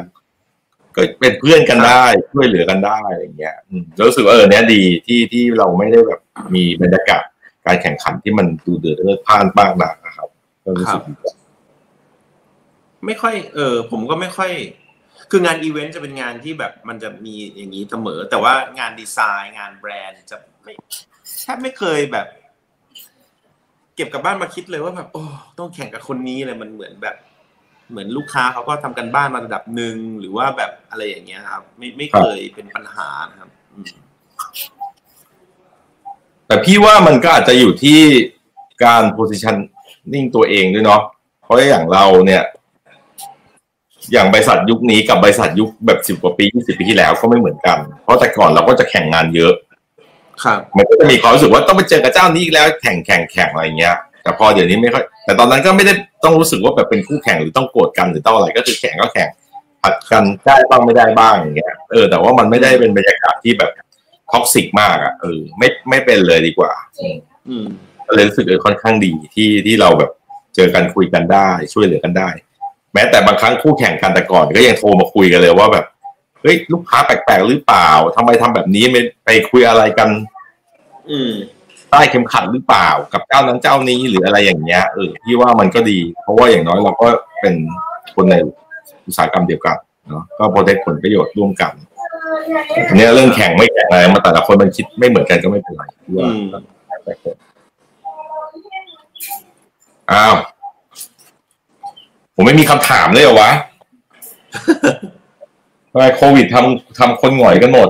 [0.97, 6.21] ก็เป็นเพื่อนกันได้ช่วยเหลือกันได้อะไรเงี้ยอืมแล้วรู้สึกว่าเออเนี้ยดีที่ที่เราไม่ได้แบบ
[6.55, 7.25] มีบรรยากาศ
[7.67, 10.29] การแข่งขันที่มันดูเดือดเลือดพล่านมากนักนะครับ
[10.65, 11.27] ก็รู้สึกดีใจ
[13.07, 14.51] ไม่ค่อย เออผมก็ไม่ค่อย
[15.31, 20.73] คืองานอีเวนต์จะเป็นงานที่แบบมันจะมีอย่างนี้เสมอ แต่ว่างานดีไซน์งานแบรนด์จะไม่
[21.43, 22.27] แทบไม่เคยแบบ
[23.97, 25.25] เก็บกลับบ้านมาคิดเลยว่าแบบโอ้
[25.59, 27.17] ต้องแข่งกับคนนี้เลยมันเหมือนแบบ
[27.91, 33.89] เหมือนลูกค้าเขาก็ทำกันบ้านมาระดับหนึ่งหรือว่าแบบอะไรอย่างเงี้ยครับ ไม่ไม่เคยเป็นปัญหานะครับอืม
[36.47, 38.01] แต่พี่ว่ามันก็อาจจะอยู่ที่
[38.85, 41.01] การ positioning ตัวเองด้วยเนาะ
[41.43, 42.43] เพราะอย่างเราเนี่ย
[44.13, 49.53] อย่างบริษัทยุคนี้กับบริษัทยุคแบบสิบ10กว่าปียี่สิบปีที่แล้วก็ไม่เหมือนกัน เพราะแต่ก่อนเราก็จะแข่งงานเยอะ
[50.45, 53.97] ครับ มันก็จะมีความรู้สึกว่าต้องไปเจอกับเจ้านี้อีกแล้วแข่งแข่งแข่งอะไรเงี้ย
[54.27, 55.93] แต่พอเดี๋ยวนี้ไม่ค่อยแต่ตอนนั้นก็ไม่ได้
[56.25, 59.29] ต้องรู้สึกว่าแบบเป็นคู่แข่งหรือต้องโกรธกันหรือต้องอะไรก็คือแข่งก็แข่ง
[59.83, 63.71] ผลัดกันได้บ้างไม่ได้บ้างอย่างเงี้ยเออแต่ว่ามันไม่ได้เป็นบรรยากาศที่แบบ
[64.33, 67.17] toxic มากอะเออไม่ไม่เป็นเลยดีกว่า อืม
[67.49, 67.67] อืม
[68.07, 70.11] ก็เลยรู้สึกเออค่อนข้างดีที่ที่เราแบบ
[70.55, 72.29] เจอกันคุยกันได้ ช่วยเหลือกันได้
[72.95, 75.85] แม้แต่บางครั้งคู่แข่งกันแต่ก่อน ก็ยังโทรมาคุยกันเลยว่าแบบ
[76.43, 80.09] เฮ้ยลูกค้าแปลกๆหรือเปล่าทำไมทำแบบนี้ไม่ไปคุยอะไรกัน
[81.11, 81.33] อืม
[81.91, 87.07] ใต้เข็มขัดหรือเปล่ากับเจ้านั้นเจ้านี้หรืออะไรอย่างเงี้ยเออพี่ว่ามันก็ดี เพราะว่าอย่างน้อยเราก็
[87.41, 87.55] เป็น
[88.15, 88.35] คนใน
[89.07, 89.77] อุตสาหกรรมเดียวกัน
[90.09, 91.73] เนาะก็โปรเทคผลประโยชน์ร่วมกัน
[92.89, 95.83] อันเนี้ยเรื่องแข่งไม่แข่งอะไรมาแต่ละคนมันคิดไม่เหมือนกันก็ไม่เป็นไร
[96.19, 96.31] ว่า
[100.13, 100.37] อ้าว
[102.35, 103.51] ผมไม่มีคำถามเลยเหรอวะ
[105.91, 107.89] ทำไมโควิดทำทำคนหงอยกันหมด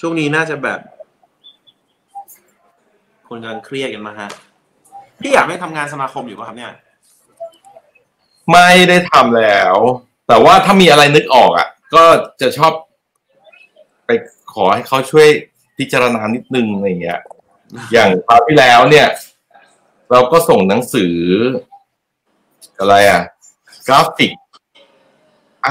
[0.00, 0.78] ช่วงนี้น่าจะแบบ
[3.32, 4.30] คนกำลังเครียดกันมาฮะ
[5.20, 6.72] พี่อยากไม่ทำงานสมาคมอยู่ป่ะครับเนี่ย
[8.52, 9.74] ไม่ได้ทำแล้ว
[10.28, 12.04] แต่ว่าถ้ามีอะไรนึกออกอะ ก็
[12.40, 12.72] จะชอบ
[14.06, 14.10] ไป
[14.52, 15.28] ขอให้เขาช่วย
[15.78, 17.20] พิจารณานิดนึงอะไรเงี้ย
[17.92, 19.06] อย่างคราวที่แล้วเนี่ย
[20.10, 21.16] เราก็ส่งหนังสือ
[22.78, 23.22] อะไรอะ
[23.88, 24.32] Graphic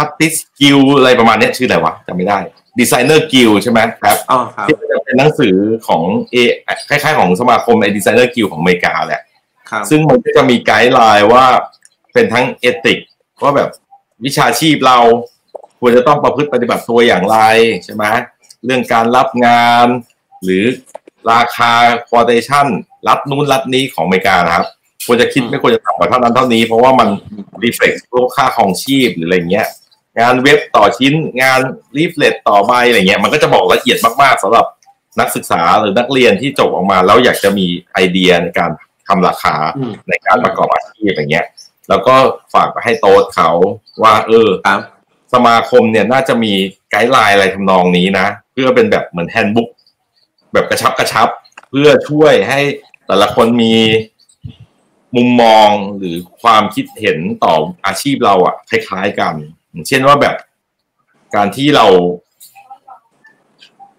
[0.02, 2.40] Artist Guild อะไรประมาณเนี้ยชื่ออะไรวะจำไม่ได้
[2.80, 5.56] Designer Guild ใช่ไหมครับอ๋อครับที่จะเป็นหนังสือ
[5.88, 6.36] ของเอ
[6.90, 9.22] คล้ายๆ ของสมาคมไอ Designer Guild ของอเมริกาแหละ
[9.70, 11.46] ครับซึ่งมันก็จะมี guideline ว่า
[12.14, 13.00] เป็นทั้ง ethic
[13.44, 13.70] ว่าแบบ
[14.26, 15.00] วิชาชีพเรา
[15.80, 17.38] ควรจะต้องประพฤติปฏิบัติตัวอย่างไร
[17.86, 18.04] ใช่ไหม
[18.66, 19.88] เรื่องการรับงาน
[20.44, 20.64] หรือ
[21.32, 21.74] ราคา
[22.08, 22.68] ควอเ t ชั่น
[23.08, 24.68] รัฐนู้นรัฐนี้ของอเมริกานะครับ
[25.06, 27.10] ควรจะคิดไม่ควรจะต่ำกว่าเท่านั้นเท่านี้ เพราะว่ามัน
[27.64, 29.68] reflect พวกค่าครองชีพหรืออะไรเงี้ย
[30.20, 31.60] งานเว็บต่อชิ้น งาน
[31.98, 34.66] leaflet ต่อใบอะไรเงี้ยมันก็จะบอกละเอียดมากๆสำหรับ
[35.20, 38.72] นักศึกษาหรือนักเรียนที่จบออกมา แล้วอยากจะมีไอเดียในการ
[39.08, 41.46] ทำราคาอืมในการประกอบอาชีพอย่างเงี้ย
[41.90, 42.16] แล้วก็
[42.54, 43.50] ฝากไปให้โต๊ดเขา
[44.04, 44.80] ว่า เออครับ
[45.34, 46.54] สมาคมเนี่ยน่าจะมี
[46.92, 49.70] guideline อะไรทำนองนี้นะ เพื่อเป็นแบบเหมือน handbook
[50.54, 51.28] แบบกระชับกระชับ
[51.70, 52.60] เพื่อช่วยให้
[53.08, 53.76] แต่ละคนมี
[55.16, 57.56] มุมมองหรือความคิดเห็นต่อ
[57.86, 60.36] อาชีพเราอะคล้ายๆกันอย่าง เช่นว่าแบบ
[61.36, 61.86] การที่เรา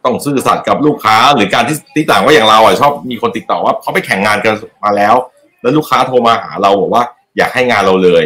[0.04, 4.54] ต้องซื่อสัตย์กับลูกค้า หรือการที่ที่ต่างว่าอย่างเราอะชอบมีคนติดต่อว่าเขาไปแข่งงานกัน
[4.84, 5.14] มาแล้ว
[5.62, 7.02] แล้วลูกค้าโทรมาหาเราบอกว่า
[7.36, 8.24] อยากให้งานเราเลย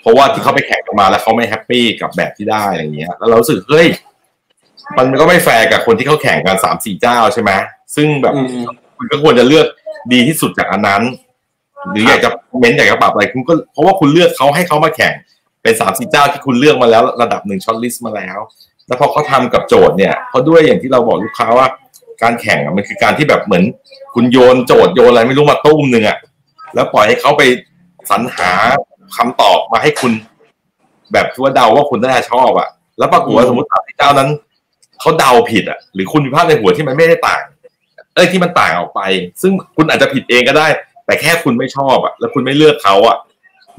[0.00, 3.86] เพราะว่าที่เขาไปแข่งกันมาแล้วเขาไม่แฮปปี้กับแบบที่ได้อะไรเงี้ย แล้วเรารู้สึกเฮ้ย
[4.98, 7.50] มันก็ไม่แฟร์กับคนที่เขาแข่งกันสามสี่เจ้าใช่ไหม
[7.96, 8.64] ซึ่งแบบอืม
[8.96, 9.66] คุณก็ควรจะเลือก
[10.12, 11.02] ดีที่สุดจากอันนั้น
[11.90, 15.14] หรืออยากจะเม้นอยากจะปรับอะไรคุณก็เพราะว่าคุณเลือกเขาให้เขามาแข่ง
[15.64, 18.38] เป็นสามสี่เจ้าที่คุณเลือกมาแล้วระดับหนึ่ง shortlist มาแล้ว
[18.86, 21.66] แล้วพอเขาทำกับโจทย์เนี่ยเพราะด้วยอย่างที่เราบอกลูกค้าว่า
[22.22, 23.64] การแข่งอะมันคือการที่แบบเหมือน
[24.14, 26.16] คุณโยนโจทย์โยนอะไรไม่รู้มาตุ้มหนึ่งอะ
[26.74, 27.42] แล้วปล่อยให้เขาไป
[28.10, 28.50] สรรหา
[29.16, 30.12] คำตอบมาให้คุณ
[31.12, 34.28] แบบที่ว่าเดาว่าคุณน่าจะชอบอะแล้วปรากฏว่าสมมติสามสี่เจ้านั้น
[35.00, 37.42] เขาเดาผิดอะหรือคุณมีภาพในหัวที่มันไม่ได้ต่าง
[38.14, 39.00] เอ้ยที่มันต่างออกไป
[39.42, 40.66] ซึ่งคุณอาจจะผิดเองก็ได้
[41.06, 43.16] แต่แค่คุณไม่ชอบอะแล้วคุณไม่เลือกเขาอะ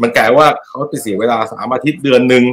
[0.01, 2.43] มันกลายว่าเขาไปเสียเวลาสามอาทิตย์เดือนหนึ่ง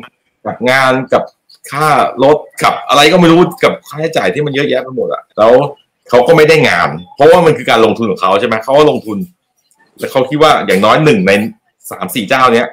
[0.47, 1.22] กับงานกับ
[1.70, 1.88] ค่า
[2.24, 5.53] รถกับอะไรก็ไม่รู้กับค่าใช้จ่ายที่มันเยอะแยะไปหมดอะแล้ว
[6.09, 9.18] เขาก็ไม่ได้งาน เพราะว่ามันคือการลงทุนของเขาใช่ไหมเขาก็ลงทุน
[9.99, 11.32] แล้วเขาคิดว่าอย่างน้อยหนึ่งใน
[11.90, 12.66] สามสี่เจ้าเนี้ย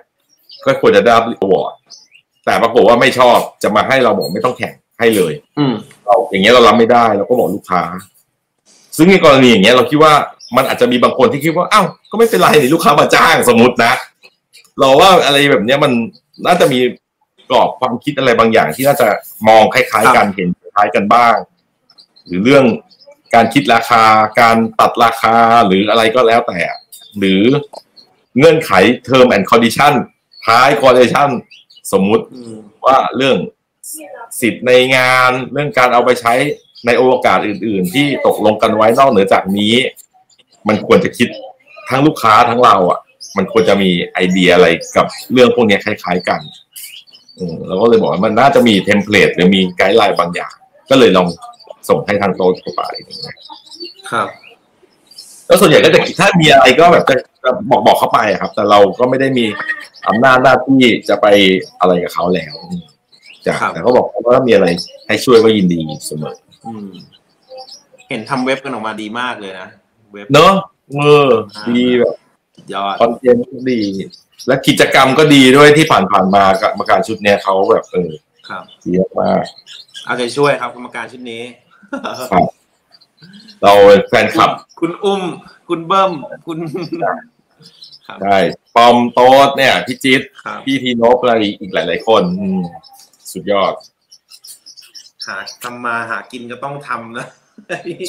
[0.65, 1.73] ก็ควรจะได้รับอวอร์ด
[2.45, 5.73] แต่ปรากฏว่าไม่ชอบจะมาให้เราบอกไม่ต้องแข่งให้เลยอืม
[6.05, 7.81] เราอย่างเงี้ยเรารับไม่ได้เราก็บอกลูกค้า
[8.97, 10.13] ซึ่งในกรณีอย่างเงี้ยเราคิดว่า
[10.57, 13.93] มันอาจจะมีบางคนที่คิดว่าอ้าวก็ไม่เป็นไรนี่ลูกค้ามาจ้างสมมตินะ
[14.79, 15.91] เราว่าอะไรแบบเนี้ยมัน
[16.47, 16.79] น่าจะมี
[17.49, 19.07] กรอบความคิดอะไรบางอย่าง ที่น่าจะ
[19.47, 21.35] มองคล้ายๆกันเห็นคล้ายกันบ้าง
[22.25, 22.65] หรือเรื่อง
[23.35, 24.03] การคิดราคา
[24.41, 25.35] การตัดราคา
[25.67, 26.59] หรืออะไรก็แล้วแต่
[27.19, 27.41] หรือ
[28.37, 28.71] เงื่อนไข
[29.07, 29.93] term and condition
[30.45, 31.29] ท้าย condition
[31.91, 33.37] สมมุติอืมว่าเรื่อง
[34.41, 36.33] สิทธิ์ในงานเรื่องการเอาไปใช้
[36.85, 39.73] ในโอกาสอื่น ๆ ที่ตกลงกันไว้นอกเหนือจากนี้
[40.67, 41.27] มันควรจะคิด
[41.89, 42.99] ทั้งลูกค้าทั้งเราอะ
[43.37, 44.67] มันควรจะมีไอเดียอะไร
[44.97, 46.41] กับเรื่องพวกเนี้ยคล้าย ๆ กัน
[47.37, 50.53] อืมเราก็เลยบอกว่ามันน่าจะมีเทมเพลตหรือมีไกด์ไลน์บางอย่าง
[50.89, 51.27] ก็เลยลอง
[51.89, 53.35] ส่งให้ทางโต๊ะเข้าไปอย่างเงี้ย
[54.11, 54.27] ครับ
[55.47, 59.45] แล้วส่วนใหญ่ก็จะถ้ามีอะไรก็แบบจะจะบอกบอกเขาไปอะครับ แต่เราก็ไม่ได้มี
[60.07, 61.27] อำนาจหน้าที่จะไป
[61.79, 62.83] อะไรกับเขาแล้วอืม
[63.45, 64.67] จ้ะครับแต่เขาบอกว่าถ้ามีอะไร
[65.07, 66.89] ให้ช่วยก็ยินดีเสมออืม
[68.09, 69.67] เห็นทำเว็บกันออกมาดีมากเลยนะ
[70.13, 70.53] เว็บเนอะ
[70.95, 71.31] เออ
[71.69, 72.15] ดีแบบ
[72.73, 73.81] ยอดคอนเทนต์ก็ดี
[74.47, 78.11] และกิจกรรมก็ดีด้วยที่ผ่านผ่านๆมากับกรรมการชุดเนี้ยเขาแบบเออ
[78.49, 78.91] ครับดี
[79.21, 79.43] มาก
[80.05, 81.43] เอาใจช่วยครับกรรมการชุดนี้
[82.31, 82.47] ครับ
[83.63, 83.73] เรา
[84.09, 85.21] แฟนคลับ คุณอุ้ม
[85.69, 86.11] คุณเบิ้ม
[86.47, 86.59] คุณ
[88.07, 88.37] ครับได้
[88.75, 92.61] ปอมโต๊ดเนี่ย พี่จิ๊ดครับพี่ทีโนบอะไรอีกหลาย ๆ คนอืม
[93.31, 93.73] สุดยอด
[95.25, 97.27] หาทำมาหากินก็ต้องทำนะ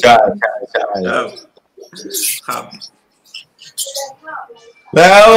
[0.01, 0.81] ใช่ใช่ใช่
[1.11, 1.27] ครับ
[2.47, 2.63] ครับ
[4.95, 5.29] แล้ว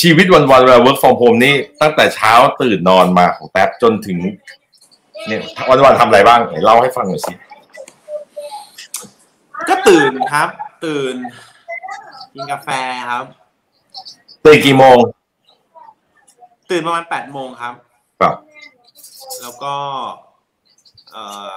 [0.00, 2.32] ชีวิตวันๆเวลา work from home นี่ตั้งแต่เช้า
[2.62, 4.18] ตื่นนอนมาของแป๊บจนถึง
[5.26, 7.32] เนี่ยวันๆทำอะไรบ้างไหนเล่าให้ฟังหน่อยสิ
[9.68, 10.48] ก็ตื่นครับ
[10.84, 11.14] ตื่น
[12.34, 12.68] กินกาแฟ
[13.10, 13.24] ครับ
[14.44, 14.98] ตื่นกี่โมง
[16.70, 17.74] ตื่นประมาณแปดโมงครับ
[18.20, 18.34] ครับ
[19.42, 19.74] แล้วก็
[21.12, 21.24] เอ่
[21.54, 21.56] อ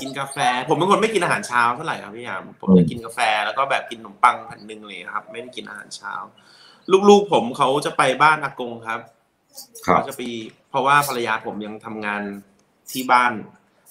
[0.00, 0.36] กินกาแฟ
[0.68, 6.14] ผมเป็นคนไม่กินอาหารเช้าเท่าไหร่ครับพี่ยาม ผมจะกินกาแฟแล้วก็แบบกินขนมปังแผ่นหนึ่งเลยครับ ไม่ได้กินอาหารเช้า
[7.08, 9.00] ลูกๆผมเขาจะไปบ้านอากงครับ
[9.86, 10.20] ครับเขาจะไป
[10.70, 12.22] เพราะว่าภรรยาผมยังทำงาน
[12.92, 13.32] ที่บ้าน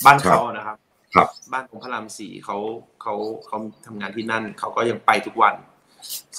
[0.06, 0.78] บ้านเขานะครับ
[1.16, 2.58] ครับ บ้านของพระรามสี่เขา
[3.02, 3.16] เขา
[3.48, 5.56] เขาทำงานที่นั่นเขาก็ยังไปทุกวัน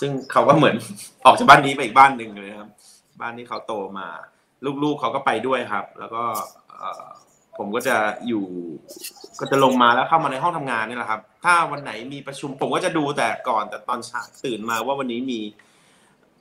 [0.01, 0.77] ซึ่งเขาก็เหมือน
[1.25, 2.71] ออกจากบ้านนี้ไปอีกบ้านหนึ่งเลยครับ
[3.21, 4.09] บ้านที่เขาโตมา
[4.83, 6.23] ลูกๆเขาก็ไปด้วยครับ แล้วก็
[6.79, 7.07] เอ่อ
[7.59, 7.97] ผมก็จะ
[8.29, 8.45] อยู่
[9.41, 15.41] ก็จะลงมาแล้วเข้ามาในห้องทำงานนี่แหละครับ ถ้าวันไหนมีประชุม ผมก็จะดูแต่ก่อนแต่ตอนเช้าตื่นมาว่าวันนี้มี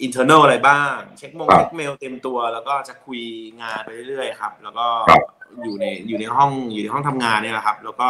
[0.05, 3.21] internal อะไรบ้าง เช็คมงครับเช็คเมลเต็มตัว แล้วก็จะคุย
[3.61, 5.23] งานไปเรื่อยๆครับ แล้วก็ครับ
[5.63, 8.09] อยู่ในอยู่ในห้องอยู่ในห้องทำงานเนี่ยแหละครับ แล้วก็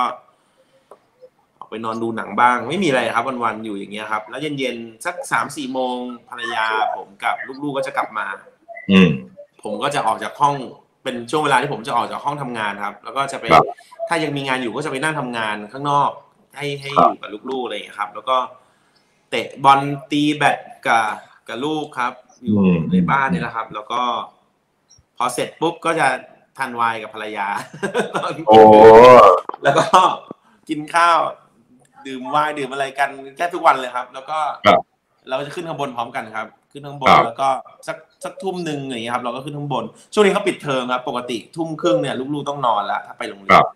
[1.60, 5.98] ออกไปนอนดูหนังบ้าง ไม่มีอะไรครับ วันๆอยู่อย่างเงี้ยครับ แล้วเย็นๆสักสามสี่โมง
[6.30, 6.66] ภรรยา
[6.96, 8.28] ผมกับลูกๆก็จะกลับมา
[8.92, 9.10] อืม
[9.64, 10.56] ผมก็จะออกจากห้อง
[11.04, 13.66] เป็นช่วงเวลาที่ผมจะออกจากห้องทำงานครับ แล้วก็จะไปครับ
[14.08, 16.12] ถ้ายังมีงานอยู่ก็จะไปนั่งทำงานข้างนอก
[16.56, 18.38] ให้ให้ครัอบยู่กับลูกๆอะไรอย่างเงี้ยครับ แล้วก็
[19.30, 19.80] เตะบอล
[20.12, 20.58] ตีแบด
[20.88, 21.06] กับ
[21.48, 22.14] กับลูกครับ
[22.44, 24.02] อยู่อืมในบ้านนี่แหละครับ แล้วก็
[25.18, 26.08] พอเสร็จปุ๊บก็จะ
[26.58, 27.48] ทานไวน์กับภรรยา
[28.48, 28.58] โอ้
[29.64, 29.86] แล้วก็
[30.70, 31.20] กินข้าว
[32.08, 34.38] ดื่มไวน์ดื่มอะไรกันแค่ทุกวันเลยครับ แล้วก็
[34.68, 34.80] ครับ
[35.30, 37.50] เราจะขึ้นข้างบนพร้อมกันครับ ขึ้นข้างบนครับแล้วก็
[37.88, 39.84] สักสักทุ่มหนึ่งอย่างเงี้ยครับ เราก็ขึ้นข้างบน
[40.14, 43.68] ช่วงนี้เขาปิดเทอมครับปกติทุ่มครึ่งเนี่ยลูกๆต้องนอนแล้วถ้าไปโรงเรียครันบ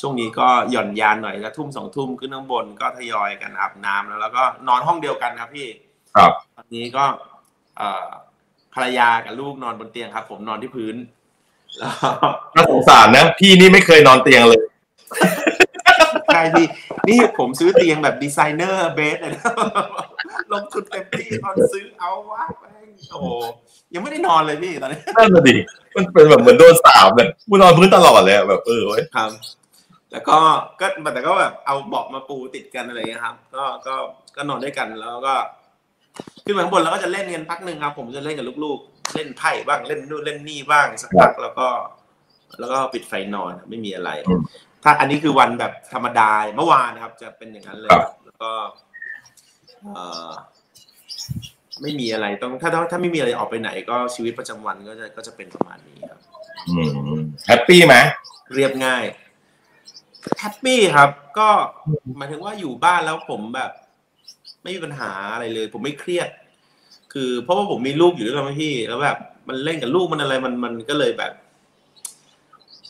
[0.00, 5.68] ช่วงนี้ก็หย่อนยานหน่อยแล้วทุ่มสองทุ่มขึ้นข้างบนก็ทยอยกันอาบน้ำแล้วแล้วก็นอนห้องเดียวกันครับพี่
[6.16, 7.04] ครับตอนนี้ก็
[7.78, 8.08] เอ่อ
[8.74, 10.96] ภรรยากับลูกนอนบนเตียงครับ ผมนอนที่พื้น
[11.78, 11.92] แล้ว
[12.54, 14.60] น่าสงสารนะพี่นี่ไม่เคยนอนเตียงเลย
[16.34, 16.66] ใช่พี่
[17.08, 19.42] นี่ผมซื้อเตียงแบบดีไซเนอร์เบสเลยนะ
[20.52, 23.26] ลงทุนเต็มที่ตอนซื้อเอาวะแม่งโอ้โห
[23.94, 25.54] ยังไม่ได้นอนเลยพี่ตอนนี้นั่นน่ะดิ
[25.94, 29.30] มันเป็นแบบเหมือนโดนสาบเลยกูนอนพื้นตลอดเลยอะแบบเออเว้ยครับ
[30.12, 30.38] แล้วก็
[30.80, 33.94] ก็แต่ก็แบบเอาเบาะมาปูติดกันอะไรอย่างเงี้ยครับ ก็ก็
[34.36, 35.34] ก็นอนด้วยกันแล้วก็
[36.44, 41.68] ขึ้นมาข้างบนแล้วก็จะเล่นกันพักหนึ่งครับ ผมจะเล่นกับลูกๆ เล่นไพ่บ้างเล่นนู่นเล่นนี่บ้างสักพักแล้วก็
[42.58, 44.10] แล้วก็ปิดไฟนอนไม่มีอะไร
[44.84, 48.66] ถ้าอันนี้คือวันแบบธรรมดาเมื่อวานนะครับ จะเป็นอย่างนั้นเลยครับแล้วก็เออ
[51.82, 56.20] ไม่มีอะไรต้องถ้าถ้าถ้าไม่มีอะไรออกไปไหน ก็ชีวิตประจำวันก็จะก็จะเป็นประมาณนี้ครับ
[56.68, 56.82] อื
[57.16, 57.96] มแฮปปี้ไหม
[58.54, 59.04] เรียบง่าย
[60.38, 61.48] แฮปปี้ครับ ก็
[62.16, 63.70] หมายถึงว่าอยู่บ้านแล้วผมแบบ
[64.62, 66.28] ไม่มีปัญหาอะไรเลย ผมไม่เครียด
[67.12, 69.18] คือเพราะว่าผมมีลูกอยู่ด้วยกันไหมพี่ แล้วแบบ
[69.48, 71.32] มันเล่นกับลูกมันอะไรมันมันก็เลยแบบ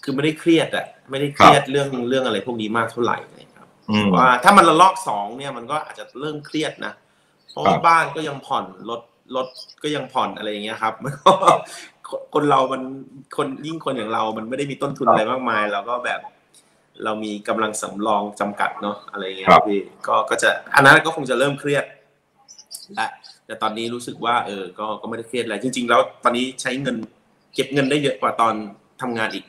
[0.03, 3.48] คือไม่ได้เครียดอะไม่ได้เครียดเรื่องเรื่องอะไรพวกนี้มากเท่าไหร่นะครับอืม
[4.17, 6.93] ว่าถ้ามันระลอกสองเนี่ยมันก็อาจจะเริ่มเครียดนะ
[7.51, 9.01] เพราะครัว่าบบ้านก็ยังผ่อนรถ
[9.37, 9.47] รถ
[9.83, 11.33] ก็ยังผ่อนอะไรอย่างเงี้ยครับมันก็
[12.35, 12.83] คนเรามัน
[13.37, 16.21] คนยิ่งคนอย่างเรา มันไม่ได้มีต้นทุนอะไรมากมาย เราก็แบบ
[17.05, 21.85] เรามีกำลังสำรองจำกัดเนาะอะไรอย่างเงี้ยครับพี่ก็ก็จะอันนั้นก็คงจะเริ่มเครียด
[22.95, 23.09] และ
[23.47, 26.97] แต่ตอนนี้รู้สึกว่า เออ ก็ก็ไม่ได้เครียดอะไรจริง ๆ แล้วตอนนี้ใช้เงิน
[27.55, 28.55] เก็บเงินได้เยอะกว่าตอน
[29.01, 29.45] ทำงานอีก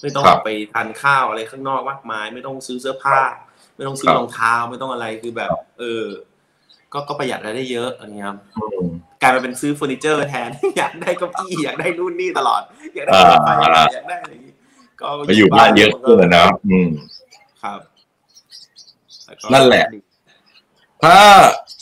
[0.00, 3.18] ไม่ต้องครัอบอกไปทานข้าวอะไรข้างนอกมากมาย ไม่ต้องซื้อเสื้อผ้า
[3.76, 6.04] ไม่ต้องซื้อครับรองเท้าไม่ต้องอะไรคือแบบ เออ
[6.92, 8.86] ก็ก็ประหยัดรายได้เยอะอันนี้ครับอืม
[9.22, 12.62] กลายมาเป็นซื้อเฟอร์นิเจอร์แทน อยากได้เก้าอี้อยากได้นู่นนี่ตลอด
[12.94, 13.48] อยากได้อ่าไฟ
[13.94, 14.52] อยากได้อะไรอย่างงี้
[15.00, 16.88] ก็ไปอยู่บ้านเยอะขึ้นอะนะอืม
[17.62, 17.78] ครับ
[19.26, 19.84] แก็นั่นแหละ
[21.04, 21.16] ถ้า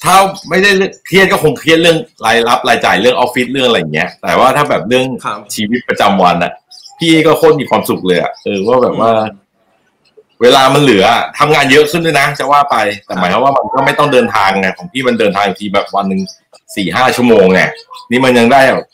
[0.04, 0.16] ถ้า
[0.48, 0.70] ไม่ได้
[1.06, 6.52] เครียดก็คงเครียดเรื่องรายรับรายจ่ายเรื่องออฟฟิศเรื่องอะไรอย่างเงี้ย แต่ว่าถ้าแบบเรื่องครับชีวิตประจำวันอะ
[6.98, 9.10] พี่ก็โคตรมีความสุขเลยอะเออว่าแบบว่า
[10.42, 11.04] เวลามันเหลือ
[11.38, 16.20] ทำงานเยอะขึ้นด้วยนะ จะว่าไป แต่หมายความว่ามันก็ไม่ต้องเดินทางไงของพี่มันเดินทางทีแบบวันหนึ่ง
[16.76, 17.60] สี่ห้าชั่วโมงไง
[18.10, 18.86] นี่มันยังได้แบบ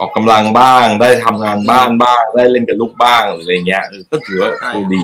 [0.00, 5.02] ออกกำลังบ้าง ได้ทำงานบ้านบ้าง ได้เล่นกับลูกบ้างหรืออะไรเงี้ยเออก็ถือว่าใช่คือดี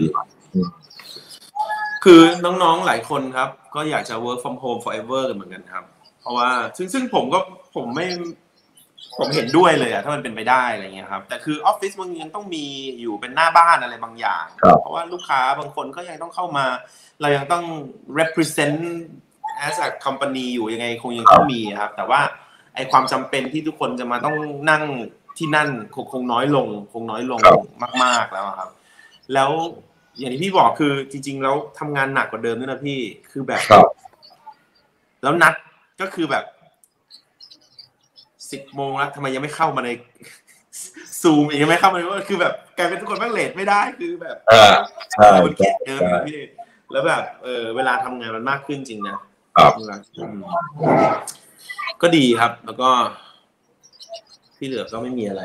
[2.05, 5.85] คือน้องๆหลายคนครับ ก็อยากจะ work from home forever กันเหมือนกันครับ
[6.20, 7.39] เพราะว่าซึ่งซึ่งผมก็
[7.77, 8.06] ผมไม่
[9.19, 12.65] ผมเห็นด้วยเลยอะถ้ามันเป็นไปได้อะไรเงี้ยครับ แต่คือออฟฟิศมันยังต้องมี
[13.01, 16.65] อยู่เป็นหน้าบ้านอะไรบางอย่างครับเพราะว่าลูกค้าบางคนก็ยังต้องเข้ามา
[17.20, 17.65] เรายังต้อง
[18.19, 18.79] represent
[19.66, 22.20] as a company อยู่ยังไงคงยังต้องมีครับ แต่ว่า
[22.74, 24.37] ไอความจำเป็นที่ทุกคนจะมาต้อง
[24.70, 24.83] นั่ง
[25.39, 27.61] ที่นั่นคงคงน้อยลง คงน้อยลงครับ
[28.05, 28.70] มาก ๆแล้วอะครับ
[29.35, 29.51] แล้ว
[30.19, 32.99] อย่างที่พี่บอกคือจริง ๆ แล้วทำงานหนักกว่าเดิมด้วยนะพี่
[33.31, 33.87] คือแบบครับ
[35.23, 35.55] แล้วนัด
[36.01, 36.45] ก็คือแบบ
[38.53, 39.91] สิบโมงแล้วทำไมยังไม่เข้ามาใน
[41.23, 44.73] ซูมอีกยังไม่เข้ามาในว่าคือแบบกลายเป็นทุกคนแม่งเลทไม่ได้คือแบบเออ
[45.12, 46.41] ใช่มันเครียดเกินใช่พี่
[46.93, 49.16] แล้วแบบเออเวลาทำงานมันมากขึ้นจริงนะ
[49.57, 49.73] ครับ
[50.16, 50.37] อืม
[52.03, 52.89] ก็ดีครับ แล้วก็
[54.57, 55.43] ที่เหลือก็ไม่มีอะไร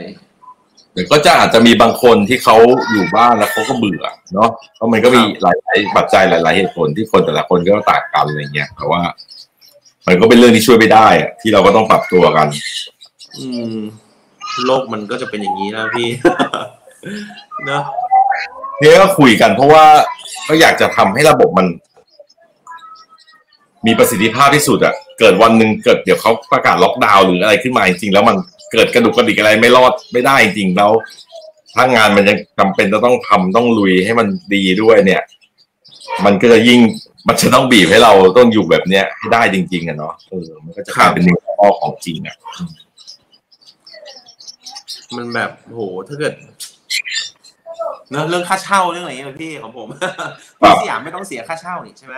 [0.94, 2.56] เดี๋ยวก็จะอาจจะมีบางคนที่เขา
[2.92, 9.02] อยู่บ้านแล้วเขาก็เบื่อเนาะเพราะมันก็มีหลายๆปัจจัยหลาย ๆ เหตุผลที่คนแต่ละคนก็ต่างกันอะไรเงี้ยแต่ว่า
[10.08, 12.48] มันก็เป็นเรื่องที่ช่วยไม่ได้อะที่เราก็ต้องปรับตัวกัน
[13.40, 13.78] อืม
[14.66, 16.10] โลกมันก็จะเป็นอย่างนี้แล้วพี่
[17.66, 17.84] เนอะ
[18.80, 19.86] เนี่ยก็คุยกันเพราะว่า
[20.48, 21.68] ก็อยากจะทำให้ระบบมัน
[23.86, 28.36] มีประสิทธิภาพที่สุดอะเกิดวันหนึ่งเกิดเดี๋ยวเขาประกาศล็อกดาวน์หรืออะไรขึ้นมาจริงๆแล้วมัน
[28.72, 30.92] เกิดกระดุกกระดิกอะไรไม่รอดไม่ได้จริงแล้ว
[31.76, 35.22] ถ้างานมันยังจำเป็นจะต้องทำต้องลุยให้มันดีด้วยเนี่ย
[36.26, 36.80] มันก็จะยิ่ง
[37.28, 42.36] มันจะต้องบีบให้เราต้องอยู่แบบเนี้ยให้ได้จริง ๆอะเนาะเออมันก็จะกลายเป็นนิวอของจริงอะ
[45.16, 46.34] มันแบบโหถ้าเกิด
[48.12, 49.88] เนอะเรื่องค่าเช่าเรื่องอะไรอย่างเงี้ยพี่ของผม
[50.60, 52.16] พี่สยามไม่ต้องเสียค่าเช่านี่ใช่ไหม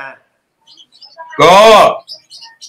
[1.42, 1.54] ก็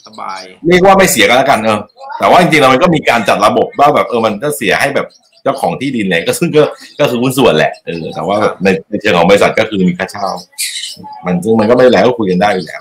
[0.06, 1.78] สบายเรียกว่าไม่เสียกันแล้วกันเออ
[2.18, 5.06] แต่ว่าจริงๆแล้วมันก็มีการจัดระบบว่าแบบเออมันก็เสียให้แบบ
[5.42, 6.62] เจ้าของที่ดินเลยก็ซึ่งก็
[6.98, 10.26] ก็คือหุ้นส่วนแหละเออแต่ว่าแบบในในเชิงของบริษัทก็คือมีค่าเช่า
[11.24, 12.80] มันซึ่งมันก็ไม่เป็นไรก็คุยกันได้อยู่แล้ว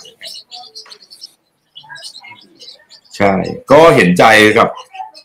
[3.18, 3.34] ใช่
[3.72, 4.24] ก็เห็นใจ
[4.57, 4.68] กับ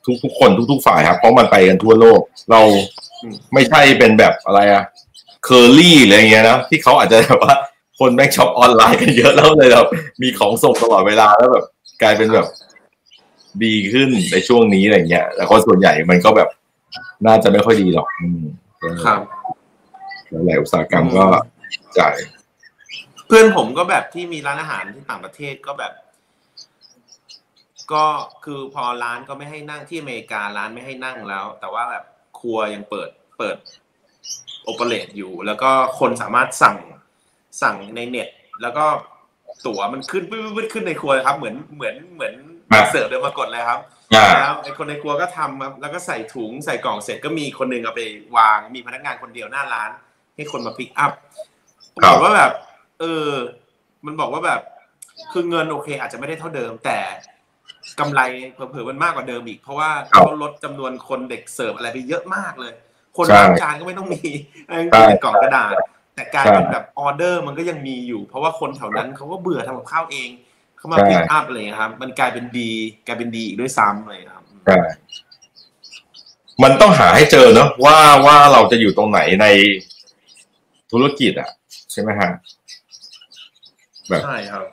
[0.06, 2.20] ทุกทุกๆคนทุกๆฝ่ายครับ เพราะมันไปกันทั่วโลก
[2.50, 2.60] เรา
[3.54, 4.84] ไม่ใช่เป็นแบบอะไรอะ
[5.44, 7.54] เคอรี่อะไรเงี้ยนะที่เขาอาจจะแบบว่า
[7.98, 9.88] คนแม่งช็อปออนไลน์กันเยอะแล้วเลยแบบ
[10.22, 11.64] มีของส่งตลอดเวลาแล้วแบบ
[12.02, 12.46] กลายเป็นแบบ
[13.64, 16.48] ดีขึ้นในช่วงนี้อะไรเงี้ยแต่คนส่วนใหญ่มันก็แบบ
[17.26, 18.42] น่าจะไม่ค่อยดีหรอกอืม
[19.04, 19.20] ครับ
[20.30, 21.24] หลายๆอุตสาหกรรมก็
[21.98, 22.14] อย่าง
[23.26, 25.92] เพื่อนผมก็แบบที่มีร้านอาหารที่ต่างประเทศก็แบบ
[27.92, 28.04] ก็
[28.44, 32.04] คือพอร้านก็ไม่ให้นั่งที่อเมริการ้านไม่ให้นั่งแล้ว แต่ว่าแบบ
[32.38, 33.08] ครัวยังเปิด
[33.38, 33.56] เปิด
[34.64, 36.76] โอเปเรตอยู่ แล้วก็คนสามารถสั่ง
[37.62, 38.28] สั่งในเน็ต
[38.62, 38.84] แล้วก็
[39.66, 42.34] ตั๋วมันขึ้นปึ๊บๆขึ้นในครัวเลยครับ เหมือนเหมือนเหมือน
[42.90, 43.80] เสิร์ฟเดินมากดเลยครับ
[44.14, 48.02] อ่าแล้วไอ้คนในครัวก็ทำครับแล้วก็ใส่ถุงใส่กล่องเสร็จก็มีคนหนึ่งเอาไป
[48.36, 49.90] วางมีพนักงานคนเดียวหน้าร้าน
[50.36, 51.12] ให้คนมาพิกอัพ
[52.02, 52.52] ครับบอกว่าแบบ
[53.00, 53.30] เออ
[54.06, 54.60] มันบอกว่าแบบ
[55.32, 56.98] คือเงินโอเค อาจจะไม่ได้เท่าเดิม แต่
[58.00, 58.20] กำไร
[58.54, 62.72] เผลอๆมันมากกว่าเดิมอีก เพราะว่าเขาลดจำนวนคนเด็กเสิร์ฟอะไรไปเยอะมากเลย
[63.16, 64.22] คนใช่ล้างจานก็ไม่ต้องมี
[64.68, 65.74] ไอ้ใช่กล่องกระดาษ
[66.14, 70.28] แต่กลารเป็นใช่แบบออเดอร์มันก็ยังมีอยู่ เพราะว่าคนแถวนั้นเขาก็เบื่อทำกับข้าวเอง
[70.78, 72.70] เขามาใช่พิกอัพอะไรอย่างเงี้ยครับ มันกลายเป็นดี
[73.06, 74.76] กลายเป็นดีอีกด้วยซ้ำเลยครับใช่
[76.62, 77.96] มันต้องหาให้เจอเนอะว่า
[78.26, 79.46] ว่าเราจะอยู่ตรงไหนใน
[80.92, 81.50] ธุรกิจอะ
[81.92, 82.30] ใช่ไหมฮะ
[84.08, 84.64] แบบใช่ครับ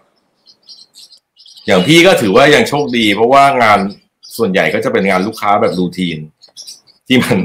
[1.68, 3.80] อย่างพี่ก็ถือว่ายังโชคดี เพราะว่างาน
[4.38, 6.18] ส่วนใหญ่ก็จะเป็นงานลูกค้าแบบ routine
[7.08, 7.38] ที่มัน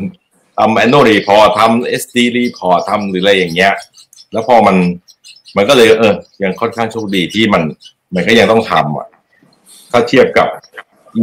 [0.59, 3.72] ทำ annual report ทำ SD report ทำหรืออะไรอย่างเงี้ย
[4.32, 4.76] แล้วพอมัน
[5.56, 7.62] มันก็เลยเออ ยังค่อนข้างโชคดีที่มัน
[8.14, 9.09] มันก็ยังต้องทำอะ
[9.90, 10.48] ถ้าเทียบกับ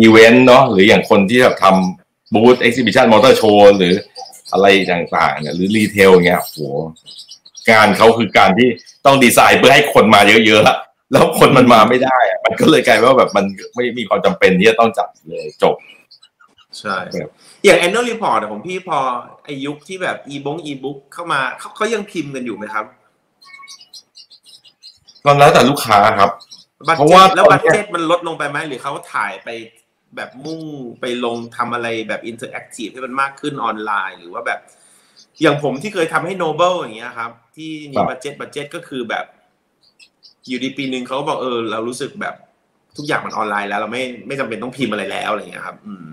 [0.01, 3.93] อีเวนต์เนาะหรืออย่างคนที่แบบทำบูธ exhibition มอเตอร์โชว์หรือ
[4.53, 6.59] อะไรต่างๆเนี่ยหรือ retail เงี้ยโห
[7.71, 8.69] งานเขาคือการที่
[9.05, 10.77] ต้องดีไซน์เพื่อให้คนมาเยอะๆอะ
[11.13, 13.45] แล้วคนมันมาไม่ได้อะมันก็เลยกลายเป็นว่าแบบมัน
[13.75, 15.75] ไม่มีความจำเป็นที่จะต้องจัดเลยจบ
[16.79, 17.29] ใช่ครับ
[17.65, 18.99] อย่าง annual report อะผมพี่พอ
[19.45, 22.85] ไอยุคที่แบบ e บง e book เข้ามาเขาเขายังพิมพ์กันอยู่ไหมครับ
[25.25, 26.31] ตอนแล้วแต่ลูกค้าครับ
[26.87, 29.49] บัตเพราะเจ็ว่าตแล้วตอบันตเนี้ยเจ็ตมันลดลงไปไหมหรือเขาถ่ายไป
[30.15, 30.61] แบบมุ่ง
[31.01, 34.59] ไปลงทำอะไรแบบ interactive ให้มันมากขึ้นออนไลน์ หรือว่าแบบ
[35.41, 39.25] อย่างผมที่เคยทำให้ Noble อย่างเงี้ยครับ ที่มี budget budget ก็คือแบบ
[40.49, 42.35] อยู่ดีปีหนึ่งเขาก็บอกเออเรารู้สึกแบบ
[42.97, 46.05] ทุกอย่างมันออนไลน์แล้ว เราไม่ไม่จำเป็นต้องพิมพ์อะไรแล้วอะไรเงี้ยครับ อืม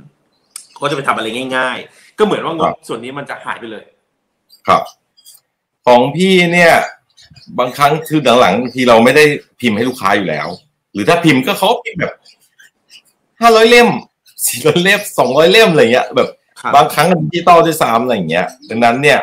[0.82, 1.26] ก็จะไปทำอะไร
[1.56, 3.84] ง่าย ๆ ก็เหมือนว่างบส่วนนี้มันจะหายไปเลย
[4.66, 4.82] ครับ
[5.86, 6.72] ของพี่เนี่ย
[7.58, 9.24] บางครั้งคือหลังๆทีเราไม่ได้
[9.60, 10.48] พิมพ์ให้ลูกค้าอยู่แล้ว
[10.92, 12.14] หรือถ้าพิมพ์ก็เขาพิมพ์แบบ
[13.40, 13.88] ห้าร้อยเล่ม
[14.46, 16.28] สี่ร้อยเล่มสองร้อยเล่มอะไรเงี้ยแบบ
[16.60, 19.18] ครับบางครั้งดิจิตอลด้วยซ้ำอะไรอย่างเงี้ยดังนั้นเนี่ย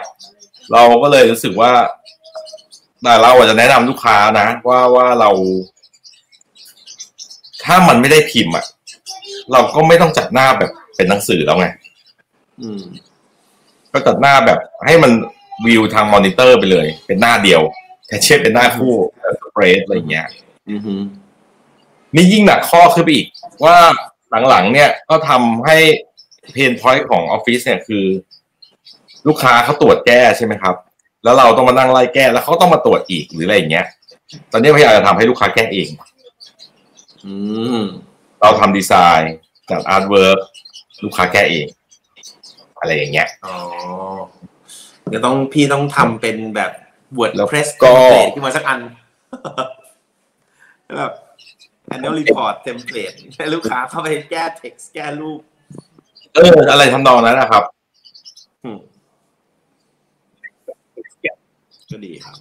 [0.71, 1.71] เราก็เลยรู้สึกว่า
[3.03, 5.29] แต่เราอาจจะแนะนำลูกค้านะ ว่าว่าเรา
[7.63, 8.65] ถ้ามันไม่ได้พิมพ์อะ
[9.51, 11.67] เราก็ไม่ต้องจัดหน้าแบบเป็นหนังสือแล้วไง
[12.61, 12.83] อืม
[13.91, 15.11] ก็จัดหน้าแบบให้มัน
[15.65, 17.61] วิวทางมอนิเตอร์ไปเลย เป็นหน้าเดียว
[18.07, 18.93] แทนเช่นเป็นหน้าคู่
[19.41, 20.27] สเปรดอะไรอย่างเงี้ย
[20.71, 20.95] อือฮึ
[22.15, 23.27] นี่ยิ่งหนักข้อขึ้นไปอีก
[23.63, 23.77] ว่า
[24.49, 25.77] หลังๆเนี่ยก็ทำให้
[26.53, 28.05] pain point ของออฟฟิศเนี่ยคือ
[29.27, 30.75] ลูกค้าเขาตรวจแก้ใช่ไหมครับ
[31.27, 33.85] แล้วเราต้องมานั่งไล่แก้ แล้วเขาต้องมาตรวจอีกหรืออะไรอย่างเงี้ย
[34.51, 35.87] ตอนนี้พยายามจะทำให้ลูกค้าแก้เอง
[37.25, 37.33] อื
[37.79, 37.81] ม
[38.41, 39.35] เราทำดีไซน์
[39.69, 40.39] จัด artwork
[41.03, 41.65] ลูกค้าแก้เอง
[42.79, 43.55] อะไรอย่างเงี้ยอ๋อ
[45.07, 46.71] เดี๋ยวต้องพี่ต้องทำเป็นแบบ
[47.19, 48.79] WordPress ก็ template ขึ้นมาสักอัน
[50.97, 51.13] แบบ
[51.93, 55.39] annual report template ให้ลูกค้าเข้าไปแก้ text แก้รูป
[56.35, 57.63] เออ อะไรทำนองนั้นนะครับ
[58.63, 58.77] อืม
[61.91, 62.37] ก็ดีครับ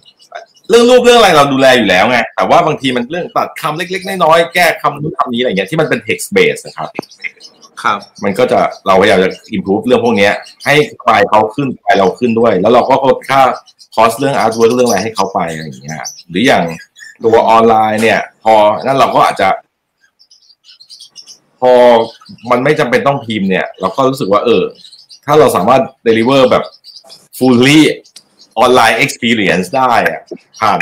[0.69, 6.89] เรื่องรูปเรื่องอะไรเราดูแลอยู่แล้วไงแต่ว่าบางทีมันเรื่องตัดคำเล็ก ๆ น้อยๆแก้คำนู้นคำนี้อะไรเงี้ยที่มันเป็น text base นะครับ
[7.83, 10.33] ครับ มันก็จะเราพยายามจะ improve เรื่องพวกเนี้ย
[10.65, 13.41] ให้ไฟล์เขาขึ้นไฟล์เราขึ้นด้วย แล้วเราก็ลดค่า
[13.95, 15.97] cost เรื่อง artwork เรื่องอะไรให้เขาไปอะไรอย่างเงี้ย
[16.29, 16.63] หรืออย่าง
[17.23, 18.53] ตัวออนไลน์เนี่ย พอ
[18.85, 19.49] นั่นเราก็อาจจะ
[21.59, 21.71] พอ
[22.51, 24.63] มันไม่จำเป็นต้องพิมพ์เนี่ย เราก็รู้สึกว่า เออ
[25.25, 26.63] ถ้าเราสามารถ deliver แบบ
[28.57, 30.21] fully online experience ได้อะ
[30.59, 30.79] ผ่าน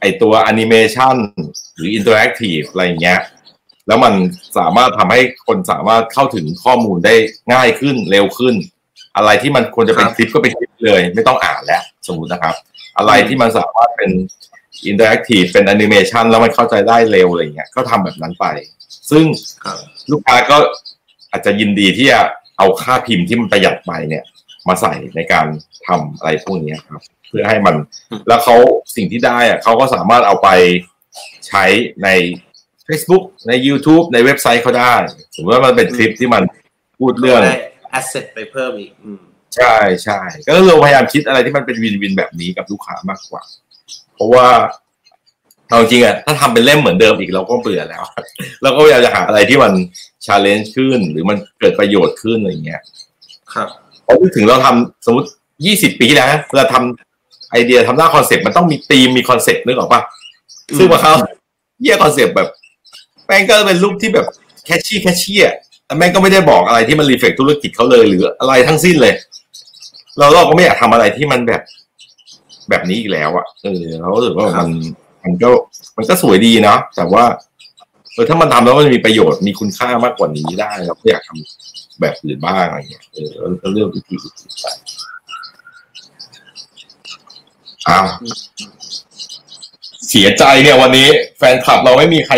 [0.00, 1.16] ไอตัวแอนิเมชัน
[1.74, 3.20] หรือ interactive อะไรเงี้ย
[3.86, 4.14] แล้วมัน
[4.58, 7.14] สามารถทำให้คนสามารถเข้าถึงข้อมูลได้
[7.52, 8.54] ง่ายขึ้นเร็วขึ้น
[9.16, 12.54] อะไรที่มันควรจะเป็นครับคลิปก็เป็นคลิปเลย ไม่ต้องอ่านแล้ว สมมตินะครับ
[12.98, 14.10] อะไรที่มันสามารถเป็น
[14.86, 18.46] interactive เป็นแอนิเมชันแล้วมันเข้าใจได้เร็วอะไรเงี้ยก็ทำแบบนั้นไป
[19.10, 19.24] ซึ่ง
[19.64, 19.78] ครับ
[20.10, 20.56] ลูกค้าก็
[21.30, 22.20] อาจจะยินดีที่จะ
[22.58, 24.24] เอาค่าพิมพ์ที่มันประหยัดไปเนี่ย
[24.68, 25.46] มาใส่ในการ
[25.86, 27.74] ทำอะไรพวกนี้ครับ เพื่อให้มัน
[28.10, 28.56] อืมแล้วเขา
[28.96, 30.48] สิ่งที่ได้อะเขาก็สามารถเอาไป
[31.48, 31.64] ใช้
[32.02, 32.08] ใน
[32.88, 34.94] Facebook ใน YouTube ในเว็บไซต์เขาได้
[35.34, 36.42] สมมติว่ามันเป็นคลิปที่มัน
[36.98, 37.58] พูดเรื่องได้
[37.90, 39.20] asset ไปเพิ่มอีกอืม
[39.56, 43.42] ใช่ใช่ก็เราพยายามคิดอะไรที่มันเป็น win-win แบบนี้กับลูกค้ามากกว่า
[44.14, 44.46] เพราะว่า
[45.68, 48.02] เอาจริงอะถ้าทำเป็นเล่มเหมือนเดิมอีกเราก็เบื่อแล้ว
[48.62, 49.72] เราก็พยายามจะหาอะไรที่มัน
[50.26, 52.82] challenge ขึ้น หรือมันเกิดประโยชน์ขึ้นอะไรเงี้ย
[53.54, 53.68] ครับ
[54.08, 55.28] พอนึกถึงเราทำสมมติ
[55.64, 60.00] ยี่สิบปีที่แล้วนะเราทำไอเดียทำหน้าคอนเซ็ปต์มันต้องมีธีมมีคอนเซ็ปต์นึกออกปะ
[60.68, 61.12] อืมซึ่งมาเขา
[61.80, 62.48] เยี่ยคอนเซ็ปต์แบบ
[63.26, 64.26] แม่งก็เป็นรูปที่แบบ
[64.64, 65.54] catchy catchy อะ
[65.86, 69.14] แต่แม่งก็ไม่ได้บอกอะไรที่มัน reflect ธุรกิจเขาเลยหรืออะไรทั้งสิ้นเลย
[70.18, 71.62] เราเราก็ไม่อยากทำอะไรที่มันแบบ
[72.68, 74.68] แบบนี้อีกแล้วอะเออเราก็รู้สึกว่ามัน
[75.24, 75.48] มันก็
[75.96, 77.24] มันก็สวยดีเนาะแต่ว่า
[78.12, 83.26] เออถ้ามันทำแล้วมันมีประโยชน์มีคุณค่ามากกว่านี้ได้เราก็อยากทำ แบบอื่นบ้างอะไรเงี้ยเออ
[83.60, 84.66] แล้วเรื่องวิธีอื่นไป
[87.88, 88.06] อ้าว
[90.08, 91.08] เสียใจเนี่ยวันนี้
[91.38, 92.34] แฟนคลับเราไม่มีใคร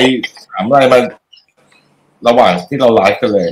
[0.49, 0.99] ถามอะไรมา
[2.29, 3.49] ระหว่างที่เราไลฟ์กันเลย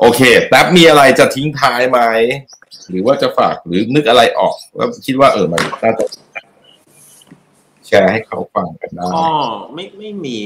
[0.00, 2.00] โอเคแป๊บมีอะไรจะทิ้งท้ายไหม
[2.88, 6.04] หรือว่าจะฝากหรือนึกอะไรออกแล้วคิดว่าเออมันน่าจะ
[7.86, 9.28] แชร์ให้เขาฟังกันได้ก็
[9.74, 10.38] ไม่ไม่มี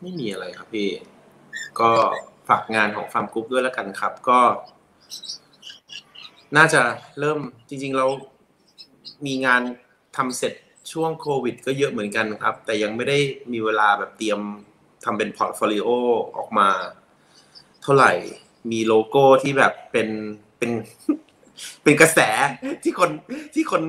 [0.00, 0.88] ไม่มีอะไรครับพี่
[1.80, 1.90] ก็
[2.48, 4.40] ฝากงานของ Farmgroup ด้วยแล้วกันครับ ก็
[6.56, 6.80] น่าจะ
[7.20, 7.38] เริ่ม
[7.68, 8.06] จริง ๆ เรา
[9.26, 9.62] มีงาน
[10.16, 10.52] ทำเสร็จ
[10.92, 13.18] ช่วงโควิด ก็เยอะเหมือนกันครับ แต่ยังไม่ได้
[13.52, 14.40] มีเวลาแบบเตรียม
[15.04, 15.88] ทำเป็น portfolio
[16.36, 16.68] ออกมา
[17.82, 18.12] เท่าไหร่
[18.70, 20.08] มีโลโก้ที่แบบเป็น
[20.58, 20.70] เป็น
[21.82, 22.18] เป็นกระแส
[22.82, 23.10] ที่คน
[23.54, 23.82] ที่คน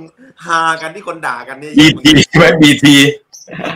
[0.45, 2.95] ฮากันที่คนด่ากันเนี่ยบีทีไหมบีที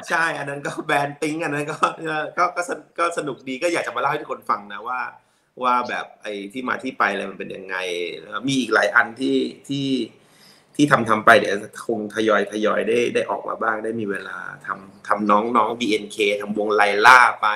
[0.09, 4.99] ใช่ อันนั้นก็แบรนด์ติ้งอันนั้นก็เออก็ก็สนก็สนุกดีก็อยากจะมาเล่าให้ทุกคนฟังนะว่า
[5.63, 7.75] ว่าแบบไอ้ที่มาที่ไปอะไรมันเป็นยังไง
[8.19, 9.37] แล้วมีอีกหลายอันที่
[9.67, 9.87] ที่
[10.75, 11.53] ที่ทำทำไปเดี๋ยว
[11.87, 17.47] คงทยอยทยอยได้ได้ออกมาบ้างได้มีเวลาทำทำน้องน้อง BNK ทำวงไลล่าไป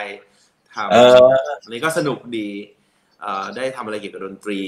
[0.76, 1.16] ทำเออ
[1.62, 2.50] อันนี้ก็สนุกดี
[3.22, 4.62] เอ่อได้ทำอะไรเกี่ยวกับดนตรี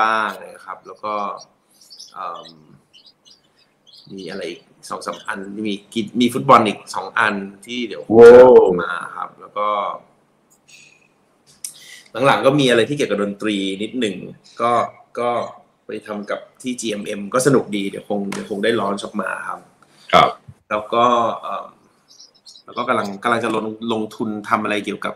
[0.00, 1.14] บ้างนะครับ แล้วก็
[2.14, 2.48] เอิ่ม
[4.16, 4.60] มีอะไรอีก
[4.90, 7.34] สองสามอันมีกีมีฟุตบอลอีกสองอัน
[7.66, 8.28] ที่เดี๋ยวโว้
[8.66, 9.68] จะมาครับ แล้วก็
[12.26, 14.16] หลังๆก็มีอะไรที่เกี่ยวกับดนตรีนิดหนึ่ง
[14.60, 14.72] ก็
[15.18, 15.30] ก็
[15.86, 19.60] ไปทำกับที่ GMM ก็สนุกดีเดี๋ยวคงเดี๋ยวคงได้ร้อนออกมาครับ
[20.12, 20.30] ครับ
[20.70, 21.04] แล้วก็
[21.40, 21.66] เอ่อ
[22.64, 25.14] แล้วก็กำลังกำลังจะลงลงทุนทำอะไรเกี่ยวกับ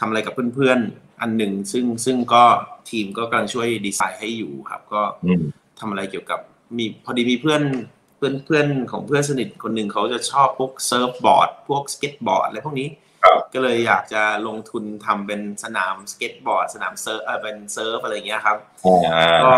[0.00, 2.44] ทำอะไรกับเพื่อนๆ อันหนึ่งซึ่งซึ่งก็
[2.90, 5.42] ทีมก็กำลังช่วยดีไซน์ให้อยู่ครับ ก็อืม
[5.80, 6.40] ทำอะไรเกี่ยวกับ
[6.76, 7.62] มีพอดีมีเพื่อน
[7.93, 12.88] เพื่อนเพื่อนของเพื่อนสนิทคนหนึ่งเขาจะชอบพวกเซิร์ฟบอร์ด พวกสเก็ตบอร์ดอะไรพวกนี้
[13.24, 19.54] ครับก็เลยอยากจะลงทุนทำเป็นสนามสเก็ตบอร์ด สนามเซิร์ฟเออเป็นเซิร์ฟอะไรอย่างเงี้ยครับอ่าก็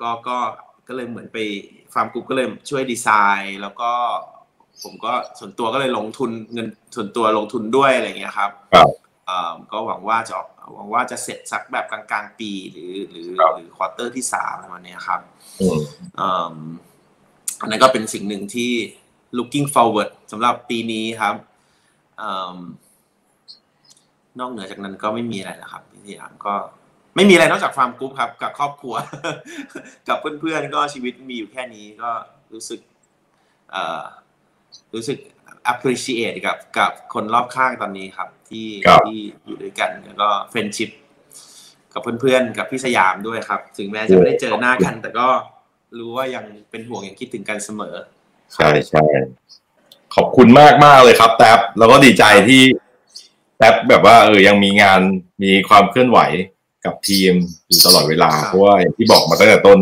[0.00, 0.38] ก็ก็
[0.88, 1.38] ก็เลยเหมือนไป
[1.94, 3.08] Farmgroup ก็เลยช่วยดีไซ
[3.40, 3.90] น์แล้วก็
[4.82, 8.88] ผมก็ส่วนตัวก็เลยลงทุนเงินส่วนตัวลงทุนด้วยอะไรอย่างเงี้ยครับครับ
[9.26, 15.20] เอ่อก็หวังว่าจะออกหวังว่าจะเสร็จสักแบบกลางๆปีหรือหรือครับหรือ quarter ที่สามประมาณเนี้ยครับ
[17.60, 18.72] อืมเอิ่มอันนั้นก็เป็นสิ่งหนึ่งที่
[19.38, 21.34] looking forward สำหรับปีนี้ครับ
[22.18, 22.56] เอิ่ม
[24.38, 26.54] นอกเหนือจากนั้นก็ไม่มีอะไรแล้วครับพี่สยามก็
[27.16, 28.94] ไม่มีอะไรนอกจากฟาร์มกรุ๊ปครับ กับครอบครัว
[30.08, 32.10] กับเพื่อนๆก็ชีวิตมีอยู่แค่นี้ก็
[32.52, 32.80] รู้สึก
[33.70, 34.04] เอ่อ
[34.94, 35.18] รู้สึก
[35.72, 40.90] appreciate กับกับคนรอบข้างตอนนี้ครับ ที่ครับที่อยู่ด้วยกันแล้วก็ friendship
[41.92, 45.26] กับเพื่อนๆ กับพี่สยามด้วยครับ ถึงแม้จะไม่ได้เจอหน้ากัน แต่ก็
[45.98, 47.94] รู้ว่ายังเป็นห่วงยังคิดถึงกันเสมอ
[48.54, 49.04] ใช่ใช่
[50.14, 52.62] ขอบคุณมากมากเลยครับ แท็บแล้วก็ดีใจที่
[53.56, 55.00] แท็บแบบว่าเออยังมีงาน
[55.42, 56.18] มีความเคลื่อนไหว
[56.84, 57.32] กับทีม
[57.66, 59.78] อยู่ตลอดเวลาครับเพราะว่าอย่างที่บอกมาตั้งแต่ต้น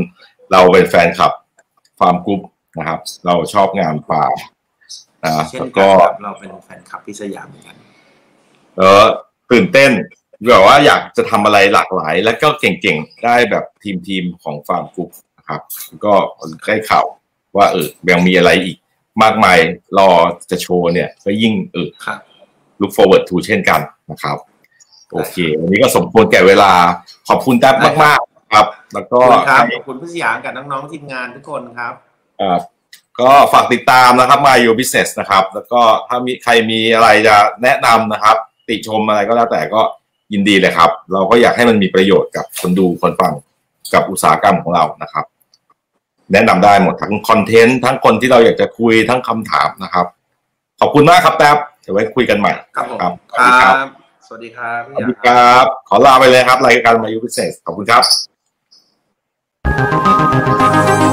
[0.52, 1.32] เราเป็นแฟนคลับ
[1.98, 2.40] ฟาร์มกรุ๊ป
[2.78, 4.24] นะครับ เราชอบงานป่า
[5.24, 7.76] นะเช่นแล้วกัก็ครับเราเป็นแฟนคลับพี่สยามเหมือนกัน
[8.76, 9.04] เออ
[9.50, 9.90] ตื่นเต้น
[10.50, 15.10] แบบว่าอยากจะทำอะไรหลากหลาย แล้วก็เก่งๆ ได้แบบทีมทีมๆของฟาร์มกรุ๊ป
[15.46, 15.60] นะครับ
[16.04, 16.14] ก็
[16.66, 17.06] ได้ข่าว
[17.56, 18.76] ว่าเออยังมีอะไรอีก
[19.22, 19.58] มากมาย
[19.98, 20.10] รอ
[20.50, 22.18] จะโชว์เนี่ยก็ยิ่งเออครับ
[22.80, 24.36] look forward to เช่นกันนะครับ
[25.12, 26.72] โอเค วันนี้ก็สมควรแก่เวลา
[27.28, 31.92] ขอบคุณแท็บได้ครับมากๆครับ แล้วก็ขอบคุณครับให้ขอบคุณพี่สยามกับน้องๆทีมงานทุกคนครับ
[32.40, 32.58] อ่า
[33.20, 38.36] ก็ฝากติดตามนะครับมา Your Business นะครับ แล้วก็ถ้ามีใครมีอะไรจะแนะนำนะครับ
[38.68, 39.80] ติชมอะไรก็แล้วแต่ก็
[40.32, 43.32] ยินดีเลยครับ เราก็อยากให้มันมีประโยชน์กับคนดูคนฟัง
[43.94, 45.24] กับอุตสาหกรรมของเรานะครับ
[46.32, 50.06] แนะนำได้หมดทั้งคอนเทนต์ทั้งคนที่เราอยากจะคุยทั้งคำถามนะครับ
[50.80, 53.86] ขอบคุณมากครับแท็บเดี๋ยวไว้คุยกันใหม่ครับผมครับคสวัสดีครัรับบ
[54.28, 58.00] สวัสดีครับสวัสดีครับ ขอลาไปเลยครับ รายการมา Your Business ขอบคุณครั
[61.02, 61.05] บ